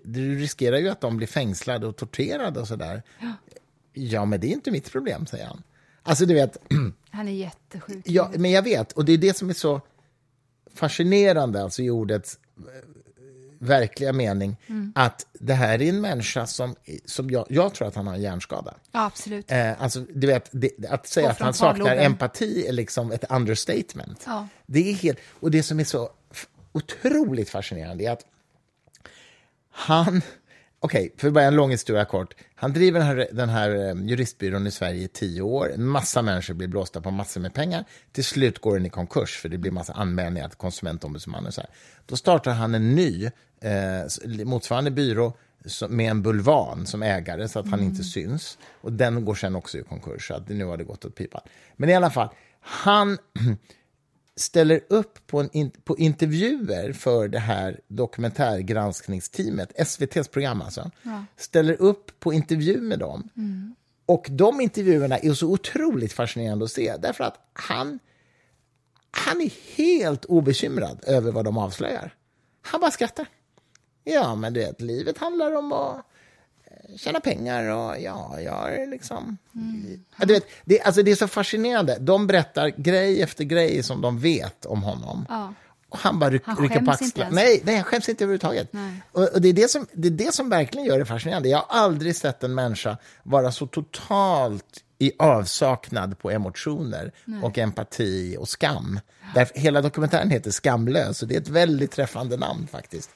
du, 0.04 0.40
riskerar 0.40 0.78
ju 0.78 0.90
att 0.90 1.02
de 1.02 1.18
blir 1.18 1.28
fängslade 1.28 1.88
och 1.88 1.96
torterade 1.96 2.60
och 2.60 2.68
sådär. 2.68 3.04
Ja, 3.94 4.26
men 4.26 4.40
det 4.40 4.48
är 4.48 4.52
inte 4.52 4.72
mitt 4.72 4.92
problem, 4.92 5.26
säger 5.26 5.46
han. 5.46 5.64
Alltså, 6.04 6.26
du 6.26 6.34
vet, 6.34 6.58
Han 7.10 7.28
är 7.28 7.32
jättesjuk. 7.32 8.04
Ja, 8.06 8.32
men 8.36 8.52
jag 8.52 8.62
vet. 8.62 8.92
Och 8.92 9.06
det 9.06 9.14
är 9.14 9.18
det 9.18 9.38
som 9.38 9.50
är 9.50 9.54
så 9.54 9.82
fascinerande, 10.74 11.64
alltså 11.64 11.82
i 11.82 11.90
ordets 11.90 12.40
eh, 12.58 12.64
verkliga 13.60 14.14
mening 14.14 14.58
att 14.96 15.28
det 15.34 15.54
här 15.54 15.82
är 15.82 15.90
en 15.90 16.02
människa 16.02 16.48
som, 16.48 16.76
som 17.06 17.30
jag, 17.30 17.46
jag 17.50 17.74
tror 17.74 17.88
att 17.88 17.96
han 17.96 18.08
har 18.08 18.14
en 18.14 18.22
hjärnskada. 18.22 18.74
Ja, 18.92 19.06
absolut. 19.06 19.52
Eh, 19.52 19.82
alltså, 19.82 20.00
du 20.00 20.28
vet, 20.28 20.50
det, 20.52 20.72
att 20.90 21.08
säga 21.08 21.30
att 21.30 21.40
han 21.40 21.54
saknar 21.54 21.76
frontalloben. 21.76 22.06
empati 22.06 22.68
är 22.68 22.72
liksom 22.72 23.12
ett 23.12 23.32
understatement. 23.32 24.24
Ja. 24.26 24.48
Det 24.66 24.90
är 24.90 24.94
helt, 24.94 25.20
och 25.40 25.52
det 25.52 25.64
som 25.64 25.80
är 25.80 25.84
så 25.84 26.10
otroligt 26.72 27.50
fascinerande 27.50 28.04
är 28.04 28.12
att 28.12 28.26
han... 29.72 30.22
Okej, 30.80 31.14
för 31.18 31.28
att 31.28 31.34
börja 31.34 31.48
en 31.48 31.56
lång 31.56 31.72
historia 31.72 32.06
kort. 32.06 32.34
Han 32.58 32.74
driver 32.74 33.00
den 33.00 33.08
här, 33.08 33.28
den 33.32 33.50
här 33.50 33.70
eh, 33.70 34.06
juristbyrån 34.06 34.68
i 34.68 34.72
Sverige 34.72 35.04
i 35.04 35.08
tio 35.08 35.42
år. 35.42 35.74
En 35.74 35.86
massa 35.86 36.22
människor 36.22 36.54
blir 36.54 36.68
blåsta 36.68 37.02
på 37.02 37.12
massor 37.12 37.42
med 37.42 37.54
pengar. 37.54 37.86
Till 38.12 38.24
slut 38.24 38.60
går 38.60 38.78
den 38.78 38.86
i 38.86 38.90
konkurs, 38.90 39.38
för 39.38 39.50
det 39.50 39.58
blir 39.58 39.72
massa 39.72 39.94
anmälningar 39.94 40.50
till 40.50 40.58
konsumentombudsmannen. 40.58 41.52
Så 41.52 41.62
här. 41.62 41.70
Då 42.06 42.16
startar 42.16 42.52
han 42.52 42.76
en 42.76 42.96
ny 42.96 43.26
eh, 43.62 44.46
motsvarande 44.46 44.92
byrå 44.92 45.34
med 45.90 46.12
en 46.12 46.22
bulvan 46.22 46.86
som 46.86 47.04
ägare, 47.04 47.48
så 47.48 47.60
att 47.60 47.70
han 47.70 47.80
inte 47.80 48.04
syns. 48.04 48.58
Och 48.82 48.94
Den 48.94 49.26
går 49.26 49.36
sen 49.36 49.56
också 49.56 49.78
i 49.78 49.84
konkurs, 49.84 50.28
så 50.28 50.34
att 50.34 50.50
nu 50.50 50.66
har 50.66 50.78
det 50.78 50.84
gått 50.84 51.06
åt 51.06 51.16
pipan. 51.16 51.42
Men 51.76 51.90
i 51.90 51.94
alla 51.94 52.10
fall, 52.10 52.30
han 52.60 53.18
ställer 54.36 54.82
upp 54.90 55.28
på, 55.28 55.50
in, 55.54 55.72
på 55.84 55.98
intervjuer 55.98 56.94
för 56.94 57.28
det 57.28 57.40
här 57.40 57.80
dokumentärgranskningsteamet, 57.88 59.72
SVTs 59.76 60.28
program 60.28 60.62
alltså, 60.62 60.92
ställer 61.38 61.82
upp 61.82 62.20
på 62.20 62.34
intervju 62.34 62.82
med 62.82 63.00
dem. 63.00 63.30
Och 64.06 64.28
de 64.30 64.62
intervjuerna 64.62 65.18
är 65.18 65.34
så 65.34 65.48
otroligt 65.48 66.14
fascinerande 66.14 66.66
att 66.66 66.72
se, 66.72 66.96
därför 67.00 67.24
att 67.24 67.50
han, 67.54 68.00
han 69.12 69.42
är 69.42 69.76
helt 69.76 70.26
obekymrad 70.26 71.04
över 71.08 71.32
vad 71.32 71.46
de 71.46 71.58
avslöjar. 71.58 72.14
Han 72.62 72.82
bara 72.82 72.92
skrattar. 72.92 73.28
Ja, 74.04 74.36
men 74.36 74.54
du 74.54 74.60
vet, 74.60 74.82
livet 74.82 75.18
handlar 75.18 75.56
om 75.56 75.72
att 75.74 76.06
tjäna 76.98 77.20
pengar 77.20 77.64
och 77.64 78.02
ja, 78.02 78.40
jag 78.40 78.76
är 78.76 78.88
liksom... 78.88 79.38
Ja, 80.20 80.26
du 80.26 80.34
vet, 80.34 80.48
det, 80.66 80.82
alltså 80.82 81.04
det 81.04 81.12
är 81.12 81.16
så 81.16 81.28
fascinerande. 81.28 81.98
De 82.00 82.28
berättar 82.28 82.68
grej 82.68 83.22
efter 83.22 83.44
grej 83.44 83.84
som 83.84 84.02
de 84.02 84.20
vet 84.20 84.66
om 84.66 84.84
honom. 84.84 85.26
Ja. 85.30 85.54
Och 85.90 85.98
han 85.98 86.20
bara 86.20 86.30
ryck, 86.30 86.42
Han 86.46 86.58
rycker 86.58 86.82
på 86.82 86.92
axlarna. 86.92 87.30
Nej, 87.32 87.62
nej, 87.64 87.76
han 87.76 87.84
skäms 87.84 88.10
inte 88.10 88.24
överhuvudtaget. 88.24 88.68
Nej. 88.72 89.02
Och, 89.12 89.34
och 89.34 89.42
det, 89.42 89.50
är 89.50 89.54
det, 89.54 89.72
som, 89.72 89.88
det 89.94 90.08
är 90.08 90.12
det 90.12 90.34
som 90.34 90.50
verkligen 90.50 90.88
gör 90.88 91.00
det 91.00 91.06
fascinerande. 91.06 91.50
Jag 91.50 91.58
har 91.58 91.80
aldrig 91.80 92.16
sett 92.16 92.44
en 92.44 92.56
människa 92.56 92.98
vara 93.24 93.52
så 93.52 93.68
totalt 93.68 94.84
i 94.98 95.12
avsaknad 95.20 96.20
på 96.20 96.32
emotioner 96.32 97.12
och 97.44 97.58
empati 97.58 98.38
och 98.40 98.50
skam. 98.50 99.00
Därför, 99.36 99.60
hela 99.60 99.82
dokumentären 99.82 100.30
heter 100.30 100.52
Skamlös 100.52 101.22
och 101.22 101.28
det 101.28 101.36
är 101.36 101.42
ett 101.42 101.50
väldigt 101.50 101.92
träffande 101.92 102.38
namn 102.38 102.68
faktiskt. 102.72 103.10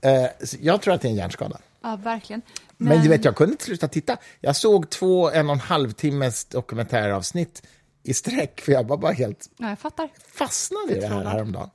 Eh, 0.00 0.26
så 0.44 0.56
jag 0.60 0.82
tror 0.82 0.94
att 0.94 1.00
det 1.00 1.08
är 1.08 1.10
en 1.10 1.16
hjärnskada. 1.16 1.58
ja, 1.82 1.96
verkligen. 1.96 2.42
Men, 2.76 3.02
du 3.02 3.08
vet, 3.08 3.24
jag 3.24 3.36
kunde 3.36 3.52
inte 3.52 3.64
sluta 3.64 3.88
titta. 3.88 4.16
Jag 4.40 4.56
såg 4.56 4.90
två 4.90 5.30
en 5.30 5.46
och 5.46 5.52
en 5.54 5.60
halv 5.60 5.90
timmes 5.92 6.44
dokumentäravsnitt 6.44 7.62
i 8.02 8.14
sträck, 8.14 8.60
för 8.60 8.72
jag 8.72 8.84
var 8.88 8.96
bara 8.96 9.12
helt 9.12 9.50
Ja, 9.56 9.68
jag 9.68 9.78
fattar. 9.78 10.08
fastnade 10.34 10.96
i 10.96 11.00
det 11.00 11.06
här 11.06 11.24
häromdagen. 11.24 11.70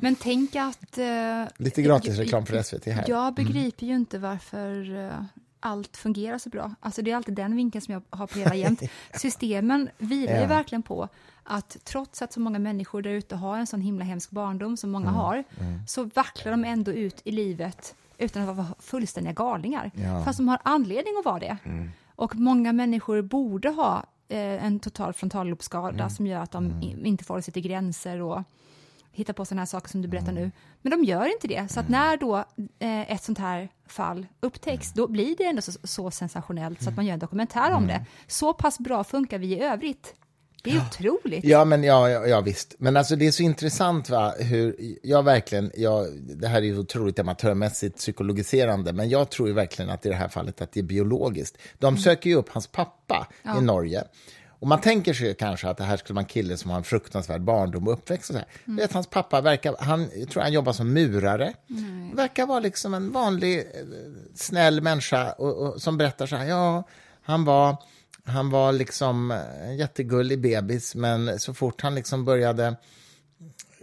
Men 0.00 0.14
tänk 0.16 0.56
att... 0.56 0.98
eh, 0.98 1.44
Lite 1.56 1.82
gratis 1.82 2.16
reklam 2.16 2.46
för 2.46 2.62
SVT 2.62 2.86
här. 2.86 3.04
Jag 3.08 3.34
begriper 3.34 3.86
ju 3.86 3.94
inte 3.94 4.18
varför 4.18 4.96
eh, 5.06 5.24
allt 5.60 5.96
fungerar 5.96 6.38
så 6.38 6.48
bra. 6.48 6.74
Alltså 6.80 7.02
det 7.02 7.10
är 7.10 7.16
alltid 7.16 7.34
den 7.34 7.56
vinkeln 7.56 7.82
som 7.82 7.94
jag 7.94 8.02
har 8.10 8.26
på 8.26 8.38
hela 8.38 8.54
jämt. 8.54 8.82
Systemen 9.14 9.90
vilar 9.98 10.34
ju 10.34 10.40
Ja. 10.40 10.46
verkligen 10.46 10.82
på 10.82 11.08
att 11.44 11.76
trots 11.84 12.22
att 12.22 12.32
så 12.32 12.40
många 12.40 12.58
människor 12.58 13.02
där 13.02 13.10
ute 13.10 13.36
har 13.36 13.58
en 13.58 13.66
sån 13.66 13.80
himla 13.80 14.04
hemsk 14.04 14.30
barndom 14.30 14.76
som 14.76 14.90
många 14.90 15.08
Mm, 15.08 15.20
har, 15.20 15.44
så 15.86 16.04
vacklar 16.14 16.50
de 16.52 16.64
ändå 16.64 16.92
ut 16.92 17.20
i 17.24 17.30
livet 17.30 17.94
utan 18.22 18.48
att 18.48 18.56
vara 18.56 18.66
fullständiga 18.78 19.32
galningar. 19.32 19.90
Ja. 19.94 20.02
Mm. 20.08 20.24
Fast 20.24 20.38
de 20.38 20.48
har 20.48 20.58
anledning 20.62 21.14
att 21.18 21.24
vara 21.24 21.38
det. 21.38 21.56
Och 22.16 22.36
många 22.36 22.72
människor 22.72 23.22
borde 23.22 23.68
ha 23.68 24.04
eh, 24.28 24.64
en 24.64 24.78
total 24.80 25.12
frontallobsskada 25.12 25.94
Mm. 25.98 26.10
som 26.10 26.26
gör 26.26 26.40
att 26.40 26.50
de 26.50 26.82
i- 26.82 27.08
inte 27.08 27.24
får 27.24 27.40
sätta 27.40 27.60
gränser 27.60 28.20
och 28.20 28.42
hitta 29.12 29.32
på 29.32 29.44
sådana 29.44 29.60
här 29.60 29.66
saker 29.66 29.88
som 29.88 30.02
du 30.02 30.08
berättar 30.08 30.32
Mm. 30.32 30.42
nu. 30.42 30.50
Men 30.82 30.90
de 30.90 31.04
gör 31.04 31.32
inte 31.32 31.48
det. 31.48 31.68
Så 31.70 31.80
att 31.80 31.88
när 31.88 32.16
då 32.16 32.36
eh, 32.78 33.12
ett 33.12 33.22
sånt 33.22 33.38
här 33.38 33.68
fall 33.86 34.26
upptäcks, 34.40 34.92
då 34.92 35.08
blir 35.08 35.36
det 35.36 35.44
ändå 35.44 35.62
så, 35.62 35.72
så 35.84 36.10
sensationellt 36.10 36.82
så 36.82 36.88
att 36.90 36.96
man 36.96 37.06
gör 37.06 37.12
en 37.12 37.18
dokumentär 37.18 37.70
om 37.70 37.84
Mm. 37.84 37.86
det. 37.88 38.04
Så 38.26 38.52
pass 38.54 38.78
bra 38.78 39.04
funkar 39.04 39.38
vi 39.38 39.46
i 39.46 39.60
övrigt. 39.62 40.14
Det 40.62 40.70
är 40.70 40.86
otroligt. 40.86 41.44
Ja, 41.44 41.64
men 41.64 41.84
ja, 41.84 42.10
ja, 42.10 42.26
ja, 42.26 42.40
visst. 42.40 42.74
Men 42.78 42.96
alltså 42.96 43.16
det 43.16 43.26
är 43.26 43.30
så 43.30 43.42
intressant 43.42 44.10
va, 44.10 44.34
hur, 44.38 44.76
jag 45.02 45.22
verkligen, 45.22 45.70
jag, 45.76 46.06
det 46.20 46.48
här 46.48 46.58
är 46.58 46.66
ju 46.66 46.78
otroligt 46.78 47.18
amatörmässigt 47.18 47.96
psykologiserande, 47.96 48.92
men 48.92 49.08
jag 49.08 49.30
tror 49.30 49.48
ju 49.48 49.54
verkligen 49.54 49.90
att 49.90 50.06
i 50.06 50.08
det 50.08 50.14
här 50.14 50.28
fallet 50.28 50.62
att 50.62 50.72
det 50.72 50.80
är 50.80 50.84
biologiskt. 50.84 51.58
De 51.78 51.98
söker 51.98 52.30
ju 52.30 52.36
upp 52.36 52.48
hans 52.48 52.66
pappa 52.66 53.28
i 53.58 53.60
Norge. 53.60 54.04
Och 54.62 54.68
man 54.68 54.80
tänker 54.80 55.14
sig 55.14 55.34
kanske 55.34 55.68
att 55.68 55.76
det 55.76 55.84
här 55.84 55.96
skulle 55.96 56.14
vara 56.14 56.22
en 56.22 56.28
kille 56.28 56.56
som 56.56 56.70
har 56.70 56.78
en 56.78 56.84
fruktansvärd 56.84 57.40
barndom 57.40 57.86
och 57.86 57.92
uppväxt 57.92 58.30
och 58.30 58.34
så 58.34 58.38
här. 58.38 58.48
Du 58.64 58.76
vet, 58.76 58.92
hans 58.92 59.06
pappa 59.06 59.40
verkar, 59.40 59.76
han, 59.78 60.08
jag 60.16 60.30
tror 60.30 60.42
han 60.42 60.52
jobbar 60.52 60.72
som 60.72 60.92
murare. 60.92 61.52
Verkar 62.14 62.46
vara 62.46 62.60
liksom 62.60 62.94
en 62.94 63.12
vanlig 63.12 63.58
eh, 63.58 63.64
snäll 64.34 64.80
människa 64.80 65.32
och, 65.32 65.56
och, 65.56 65.82
som 65.82 65.98
berättar 65.98 66.26
så 66.26 66.36
här, 66.36 66.46
ja, 66.46 66.82
han 67.22 67.44
var 67.44 67.76
han 68.24 68.50
var 68.50 68.72
liksom 68.72 69.30
en 69.30 69.76
jättegullig 69.76 70.40
bebis, 70.40 70.94
men 70.94 71.38
så 71.38 71.54
fort 71.54 71.80
han 71.80 71.94
liksom 71.94 72.24
började 72.24 72.76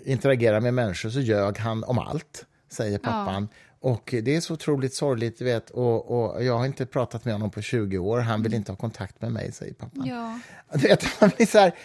interagera 0.05 0.59
med 0.59 0.73
människor 0.73 1.09
så 1.09 1.19
ljög 1.19 1.57
han 1.57 1.83
om 1.83 1.99
allt, 1.99 2.45
säger 2.69 2.97
pappan. 2.97 3.47
Och 3.81 4.15
det 4.23 4.35
är 4.35 4.41
så 4.41 4.53
otroligt 4.53 4.93
sorgligt, 4.93 5.41
vet. 5.41 5.69
Och, 5.69 6.11
och 6.11 6.43
jag 6.43 6.57
har 6.57 6.65
inte 6.65 6.85
pratat 6.85 7.25
med 7.25 7.33
honom 7.33 7.49
på 7.49 7.61
20 7.61 7.97
år. 7.97 8.19
Han 8.19 8.43
vill 8.43 8.53
inte 8.53 8.71
ha 8.71 8.77
kontakt 8.77 9.21
med 9.21 9.31
mig, 9.31 9.51
säger 9.51 9.73
pappan. 9.73 10.05
Ja. 10.05 10.39
Du 10.73 10.87
vet, 10.87 11.21
man 11.21 11.31
blir 11.37 11.45
så 11.45 11.59
här... 11.59 11.75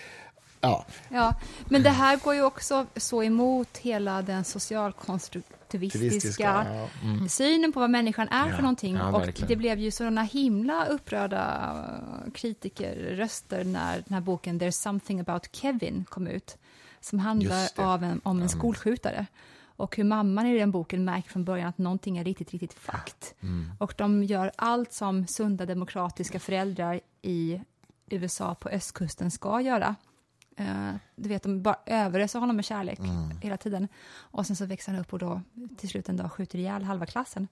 Ja, 0.61 0.87
Ja, 1.09 1.35
men 1.65 1.83
det 1.83 1.91
här 1.91 2.17
går 2.17 2.35
ju 2.35 2.43
också 2.43 2.87
så 2.97 3.23
emot 3.23 3.79
hela 3.79 4.23
den 4.23 4.45
socialkonstruktivistiska 4.45 5.54
Aktivistiska, 5.75 6.43
ja, 6.43 6.89
mm. 7.03 7.29
synen 7.29 7.73
på 7.73 7.81
vad 7.81 7.91
människan 7.91 8.29
är 8.29 8.49
Ja, 8.49 8.55
för 8.55 8.63
någonting. 8.63 8.97
ja, 8.97 9.17
och 9.17 9.41
det 9.49 9.57
blev 9.57 9.79
ju 9.79 9.91
sådana 9.91 10.23
himla 10.23 10.87
upprörda 10.87 11.75
eh, 12.27 12.33
kritikerröster 12.33 13.65
när 13.65 13.95
den 13.95 14.15
här 14.15 14.21
boken 14.21 14.61
There's 14.61 14.71
something 14.71 15.21
about 15.21 15.49
Kevin 15.53 16.05
kom 16.09 16.27
ut, 16.27 16.57
som 17.01 17.19
handlar 17.19 18.03
en, 18.03 18.21
om 18.25 18.43
en 18.43 18.49
skolskjutare. 18.49 19.27
Och 19.77 19.97
hur 19.97 20.05
mamman 20.05 20.47
i 20.47 20.59
den 20.59 20.71
boken 20.71 21.05
märker 21.05 21.31
från 21.31 21.45
början 21.45 21.69
att 21.69 21.79
någonting 21.79 22.19
är 22.19 22.25
riktigt, 22.25 22.51
riktigt 22.51 22.75
fakt. 22.75 23.35
Mm. 23.41 23.73
Och 23.79 23.95
de 23.97 24.25
gör 24.25 24.53
allt 24.57 24.93
som 24.93 25.27
sunda 25.27 25.67
demokratiska 25.67 26.41
föräldrar 26.41 27.01
i 27.23 27.61
USA 28.11 28.55
på 28.55 28.69
östkusten 28.69 29.31
ska 29.31 29.61
göra. 29.61 29.95
Eh, 30.57 30.91
du 31.17 31.29
vet, 31.29 31.43
de 31.43 31.63
bara 31.63 31.77
överöser 31.87 32.39
honom 32.39 32.57
med 32.57 32.65
kärlek 32.65 32.99
hela 33.43 33.57
tiden. 33.57 33.89
Och 34.17 34.47
sen 34.47 34.57
så 34.57 34.67
växer 34.67 34.93
han 34.93 35.01
upp 35.01 35.13
och 35.13 35.19
då 35.19 35.41
till 35.77 35.89
slut 35.89 36.09
en 36.09 36.17
dag 36.17 36.33
skjuter 36.33 36.59
ihjäl 36.59 36.83
halva 36.83 37.07
klassen. 37.07 37.49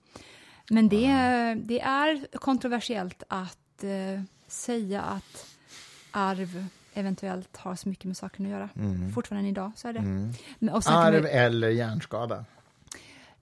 Men 0.70 0.88
det, 0.88 1.06
det 1.64 1.80
är 1.80 2.26
kontroversiellt 2.36 3.22
att 3.28 3.84
eh, 3.84 4.22
säga 4.48 5.00
att 5.02 5.46
arv 6.10 6.66
eventuellt 6.94 7.56
har 7.56 7.76
så 7.76 7.88
mycket 7.88 8.04
med 8.04 8.16
saken 8.16 8.44
att 8.46 8.50
göra. 8.52 8.68
Fortfarande 9.14 9.48
idag 9.48 9.72
så 9.76 9.88
är 9.88 9.92
det. 9.92 10.00
Kan 10.00 10.82
arv 10.86 11.22
vi- 11.22 11.28
eller 11.30 11.68
hjärnskada. 11.68 12.44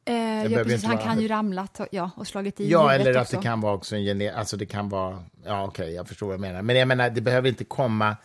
eh, 0.04 0.14
ja, 0.44 0.64
precis, 0.64 0.84
han 0.84 0.98
kan 0.98 1.20
ju 1.20 1.28
ramlat 1.28 1.80
och, 1.80 1.86
ja, 1.92 2.10
och 2.16 2.26
slagit 2.26 2.60
i 2.60 2.70
Ja, 2.70 2.92
eller 2.92 3.14
att 3.14 3.22
också. 3.22 3.36
det 3.36 3.42
kan 3.42 3.60
vara 3.60 3.74
också 3.74 3.96
en 3.96 4.02
gener... 4.02 4.32
Alltså 4.32 4.56
det 4.56 4.66
kan 4.66 4.88
vara... 4.88 5.24
Ja, 5.44 5.64
okej, 5.66 5.92
jag 5.94 6.08
förstår 6.08 6.26
vad 6.26 6.34
jag 6.34 6.40
menar. 6.40 6.62
Men 6.62 6.76
jag 6.76 6.88
menar, 6.88 7.10
det 7.10 7.20
behöver 7.20 7.48
inte 7.48 7.64
komma 7.64 8.16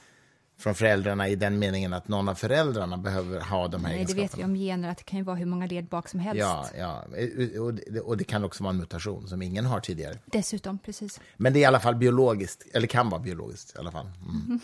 från 0.57 0.75
föräldrarna 0.75 1.27
i 1.29 1.35
den 1.35 1.59
meningen 1.59 1.93
att 1.93 2.07
någon 2.07 2.29
av 2.29 2.35
föräldrarna 2.35 2.97
behöver 2.97 3.39
ha 3.41 3.67
de 3.67 3.85
här 3.85 3.93
Nej, 3.93 4.05
det 4.05 4.13
egenskaperna. 4.13 4.23
vet 4.23 4.37
vi 4.39 4.43
om 4.43 4.55
gener, 4.55 4.89
att 4.89 4.97
det 4.97 5.03
kan 5.03 5.19
ju 5.19 5.25
vara 5.25 5.35
hur 5.35 5.45
många 5.45 5.65
led 5.65 5.85
bak 5.85 6.09
som 6.09 6.19
helst. 6.19 6.39
Ja, 6.39 6.67
ja. 6.77 7.03
Och, 7.59 7.73
det, 7.73 7.99
och 7.99 8.17
det 8.17 8.23
kan 8.23 8.43
också 8.43 8.63
vara 8.63 8.71
en 8.73 8.77
mutation 8.77 9.27
som 9.27 9.41
ingen 9.41 9.65
har 9.65 9.79
tidigare. 9.79 10.17
Dessutom, 10.25 10.79
precis. 10.79 11.19
Men 11.37 11.53
det 11.53 11.59
är 11.59 11.61
i 11.61 11.65
alla 11.65 11.79
fall 11.79 11.95
biologiskt, 11.95 12.65
eller 12.73 12.87
kan 12.87 13.09
vara 13.09 13.21
biologiskt 13.21 13.75
i 13.75 13.79
alla 13.79 13.91
fall. 13.91 14.09
Mm. 14.21 14.59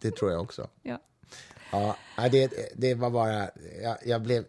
Det 0.00 0.10
tror 0.10 0.30
jag 0.30 0.40
också. 0.40 0.68
Ja. 0.82 0.98
Ja, 2.16 2.28
det, 2.28 2.50
det 2.76 2.94
var 2.94 3.10
bara... 3.10 3.50
Jag, 3.82 3.96
jag 4.04 4.22
blev, 4.22 4.44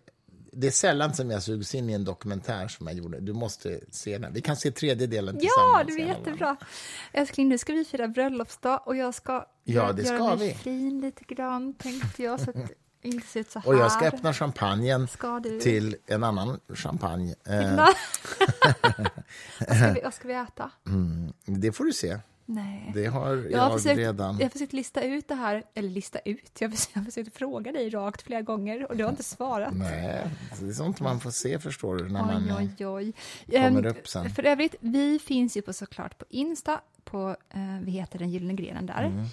det 0.59 0.67
är 0.67 0.71
sällan 0.71 1.13
som 1.13 1.31
jag 1.31 1.43
sugs 1.43 1.75
in 1.75 1.89
i 1.89 1.93
en 1.93 2.03
dokumentär 2.05 2.67
som 2.67 2.87
jag 2.87 2.95
gjorde. 2.95 3.19
Du 3.19 3.33
måste 3.33 3.79
se 3.91 4.17
den. 4.17 4.33
Vi 4.33 4.41
kan 4.41 4.55
se 4.55 4.71
tredje 4.71 5.07
delen 5.07 5.35
Ja, 5.35 5.39
tillsammans. 5.41 5.87
det 5.87 5.91
i 5.91 5.95
blir 5.95 6.05
jättebra. 6.07 6.55
Älskling, 7.13 7.49
nu 7.49 7.57
ska 7.57 7.73
vi 7.73 7.85
fira 7.85 8.07
bröllopsdag 8.07 8.81
och 8.85 8.95
jag 8.95 9.13
ska 9.13 9.45
Ja, 9.63 9.91
det 9.91 10.01
göra 10.03 10.17
ska 10.17 10.35
mig 10.35 10.47
vi. 10.47 10.53
fin 10.53 11.01
lite 11.01 11.23
grann, 11.23 11.73
tänkte 11.73 12.23
jag, 12.23 12.39
så 12.39 12.49
att 12.49 12.55
det 12.55 13.07
inte 13.09 13.27
ser 13.27 13.39
ut 13.39 13.51
så 13.51 13.59
här. 13.59 13.67
Och 13.67 13.75
jag 13.75 13.91
ska 13.91 14.05
öppna 14.07 14.33
champagnen 14.33 15.07
Ska 15.07 15.39
du? 15.39 15.59
till 15.59 15.95
en 16.05 16.23
annan 16.23 16.59
champagne. 16.73 17.35
Eh, 17.47 17.75
vad, 17.77 17.95
ska 19.77 19.93
vi, 19.93 20.01
vad 20.03 20.13
ska 20.13 20.27
vi 20.27 20.33
äta? 20.33 20.71
det 21.45 21.71
får 21.71 21.83
du 21.83 21.93
se. 21.93 22.19
Nej. 22.49 22.91
Det 22.93 23.05
har 23.05 23.35
jag, 23.35 23.51
Jag 23.51 23.59
har, 23.61 23.77
försökt, 23.77 23.97
redan. 23.97 24.37
jag 24.37 24.45
har 24.45 24.49
försökt 24.49 24.73
lista 24.73 25.01
ut 25.01 25.27
det 25.27 25.35
här, 25.35 25.63
eller 25.73 25.89
lista 25.89 26.19
ut, 26.19 26.51
jag 26.59 26.67
har 26.69 26.75
försökt, 26.75 26.95
jag 26.95 27.01
har 27.01 27.05
försökt 27.05 27.37
fråga 27.37 27.71
dig 27.71 27.89
rakt 27.89 28.21
flera 28.21 28.41
gånger 28.41 28.91
och 28.91 28.97
du 28.97 29.03
har 29.03 29.11
inte 29.11 29.23
svarat. 29.23 29.73
Nej, 29.73 30.23
det 30.61 30.67
är 30.67 30.73
sånt 30.73 30.99
man 30.99 31.19
får 31.19 31.31
se 31.31 31.59
förstår 31.59 31.95
du 31.95 32.09
när 32.09 32.21
man 32.25 32.51
oj, 32.59 32.73
oj, 32.79 32.87
oj. 32.87 33.13
kommer 33.51 33.79
Ehm, 33.79 33.85
upp 33.85 34.07
sen. 34.07 34.29
För 34.29 34.43
övrigt, 34.45 34.75
vi 34.79 35.19
finns 35.19 35.57
ju 35.57 35.61
på, 35.61 35.73
såklart 35.73 36.17
på 36.17 36.25
Insta, 36.29 36.81
på, 37.03 37.35
eh, 37.49 37.59
vi 37.81 37.91
heter 37.91 38.19
Den 38.19 38.29
Gyllene 38.29 38.53
Grenen 38.53 38.85
där. 38.85 39.03
Mm. 39.03 39.25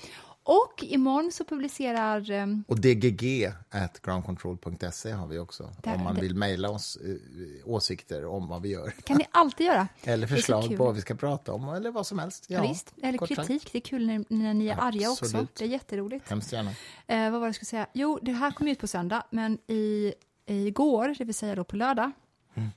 Och 0.47 0.75
imorgon 0.85 1.33
så 1.33 1.45
publicerar 1.45 2.31
eh, 2.31 2.47
Och 2.69 2.81
dgg 2.81 3.53
at 3.71 4.03
groundcontrol.se 4.03 5.11
har 5.13 5.27
vi 5.27 5.39
också. 5.39 5.71
Där- 5.83 5.95
om 5.95 6.05
man 6.05 6.15
det- 6.15 6.21
vill 6.21 6.35
mejla 6.37 6.71
oss 6.71 6.97
eh, 6.97 7.17
åsikter 7.65 8.25
om 8.25 8.49
vad 8.49 8.63
vi 8.63 8.69
gör. 8.69 8.91
kan 8.91 9.17
ni 9.17 9.27
alltid 9.31 9.67
göra. 9.67 9.89
Eller 10.05 10.27
förslag 10.27 10.77
på 10.77 10.85
vad 10.85 10.95
vi 10.95 11.01
ska 11.01 11.15
prata 11.15 11.53
om 11.53 11.69
eller 11.69 11.91
vad 11.91 12.07
som 12.07 12.19
helst. 12.19 12.45
Ja, 12.49 12.63
visst. 12.63 12.95
Eller 13.03 13.19
kort 13.19 13.29
sagt. 13.29 13.41
kritik, 13.49 13.73
det 13.73 13.79
är 13.79 13.81
kul 13.81 14.07
när, 14.07 14.25
när 14.29 14.55
ni 14.55 14.67
är 14.67 14.77
arga 14.81 15.11
också. 15.11 15.25
Absolut. 15.25 15.55
Det 15.55 15.65
är 15.65 15.69
jätteroligt. 15.69 16.31
Hemskt 16.31 16.53
gärna. 16.53 16.71
Eh, 17.07 17.23
vad 17.31 17.33
var 17.33 17.41
det 17.41 17.47
jag 17.47 17.55
skulle 17.55 17.67
säga? 17.67 17.87
Jo, 17.93 18.19
det 18.23 18.33
här 18.33 18.51
kom 18.51 18.69
ut 18.69 18.79
på 18.79 18.87
söndag, 18.87 19.23
men 19.31 19.59
i, 19.67 20.15
igår, 20.47 21.15
det 21.19 21.25
vill 21.25 21.35
säga 21.35 21.55
då 21.55 21.65
på 21.65 21.77
lördag, 21.77 22.11
Mm. 22.55 22.69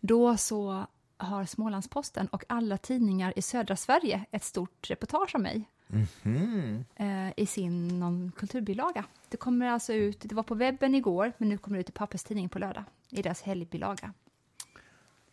då 0.00 0.36
så 0.36 0.86
har 1.16 1.44
Smålandsposten 1.44 2.26
och 2.28 2.44
alla 2.48 2.78
tidningar 2.78 3.32
i 3.36 3.42
södra 3.42 3.76
Sverige 3.76 4.24
ett 4.30 4.44
stort 4.44 4.90
reportage 4.90 5.34
om 5.34 5.42
mig 5.42 5.64
Mhm. 5.88 6.84
eh, 6.96 7.32
i 7.36 7.46
sin 7.46 8.00
någon 8.00 8.32
kulturbilaga. 8.36 9.04
Det 9.28 9.36
kommer 9.36 9.66
alltså 9.66 9.92
ut, 9.92 10.20
det 10.20 10.34
var 10.34 10.42
på 10.42 10.54
webben 10.54 10.94
igår, 10.94 11.32
men 11.38 11.48
nu 11.48 11.58
kommer 11.58 11.76
det 11.76 11.80
ut 11.80 11.88
i 11.88 11.92
papperstidningen 11.92 12.48
på 12.50 12.58
lördag, 12.58 12.84
i 13.10 13.22
deras 13.22 13.42
helgbilaga. 13.42 14.12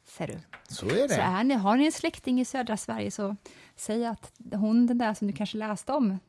Ser 0.07 0.27
du? 0.27 0.37
Så 0.67 0.85
är 0.85 0.89
Så 0.89 1.07
det. 1.07 1.13
är 1.21 1.43
ni, 1.43 1.53
har 1.53 1.77
ni 1.77 1.85
en 1.85 1.91
släkting 1.91 2.41
i 2.41 2.45
södra 2.45 2.77
Sverige 2.77 3.11
så 3.11 3.35
säg 3.75 4.05
att 4.05 4.33
hon, 4.53 4.87
den 4.87 4.97
där 4.97 5.13
som 5.13 5.27
du 5.27 5.33
kanske 5.33 5.57
läste 5.57 5.91
om, 5.91 6.19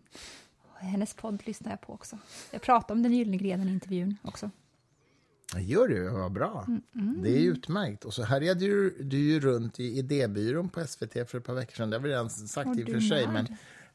hennes 0.78 1.14
podd 1.14 1.42
lyssnar 1.46 1.70
jag 1.72 1.80
på 1.80 1.92
också. 1.92 2.18
Jag 2.50 2.62
pratar 2.62 2.94
om 2.94 3.02
den 3.02 3.12
gyllene 3.12 3.36
grenen 3.36 3.68
i 3.68 3.72
intervjun 3.72 4.16
också. 4.22 4.50
Gör 5.58 5.88
du? 5.88 6.08
Vad 6.10 6.32
bra. 6.32 6.64
Mm, 6.66 7.22
Det 7.22 7.28
är 7.38 7.40
utmärkt. 7.40 8.04
Och 8.04 8.14
så 8.14 8.22
härjade 8.22 8.60
du, 8.60 8.90
du 9.02 9.18
ju 9.18 9.40
runt 9.40 9.80
i 9.80 9.84
idébyrån 9.98 10.68
på 10.68 10.86
SVT 10.86 11.12
för 11.30 11.38
ett 11.38 11.44
par 11.44 11.54
veckor 11.54 11.74
sedan. 11.74 11.90
Det 11.90 11.96
har 11.96 12.02
vi 12.02 12.08
redan 12.08 12.30
sagt 12.30 12.68
Och 12.70 12.76
i 12.76 12.84
och 12.84 12.88
för 12.88 13.00
sig. 13.00 13.26
Men, 13.28 13.46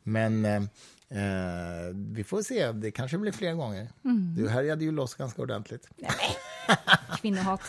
men 0.03 0.45
eh, 0.45 0.61
vi 1.93 2.23
får 2.23 2.41
se. 2.41 2.71
Det 2.71 2.91
kanske 2.91 3.17
blir 3.17 3.31
fler 3.31 3.53
gånger. 3.53 3.89
Mm. 4.05 4.35
Du 4.37 4.49
härjade 4.49 4.83
ju 4.83 4.91
loss 4.91 5.13
ganska 5.15 5.41
ordentligt. 5.41 5.87
Kvinnohat. 7.21 7.61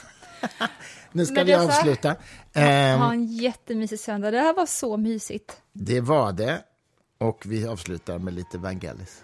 Nu 1.13 1.27
ska 1.27 1.35
Men 1.35 1.47
vi 1.47 1.55
avsluta. 1.55 2.17
Ehm, 2.53 3.01
Ha 3.01 3.13
en 3.13 3.27
jättemysig 3.27 4.01
söndag. 4.01 4.31
Det 4.31 4.39
här 4.39 4.55
var 4.55 4.67
så 4.67 4.97
mysigt. 4.97 5.63
det 5.73 6.01
var 6.01 6.33
det. 6.33 6.63
Och 7.19 7.43
vi 7.47 7.67
avslutar 7.67 8.19
med 8.19 8.35
lite 8.35 8.59
Vangelis. 8.59 9.23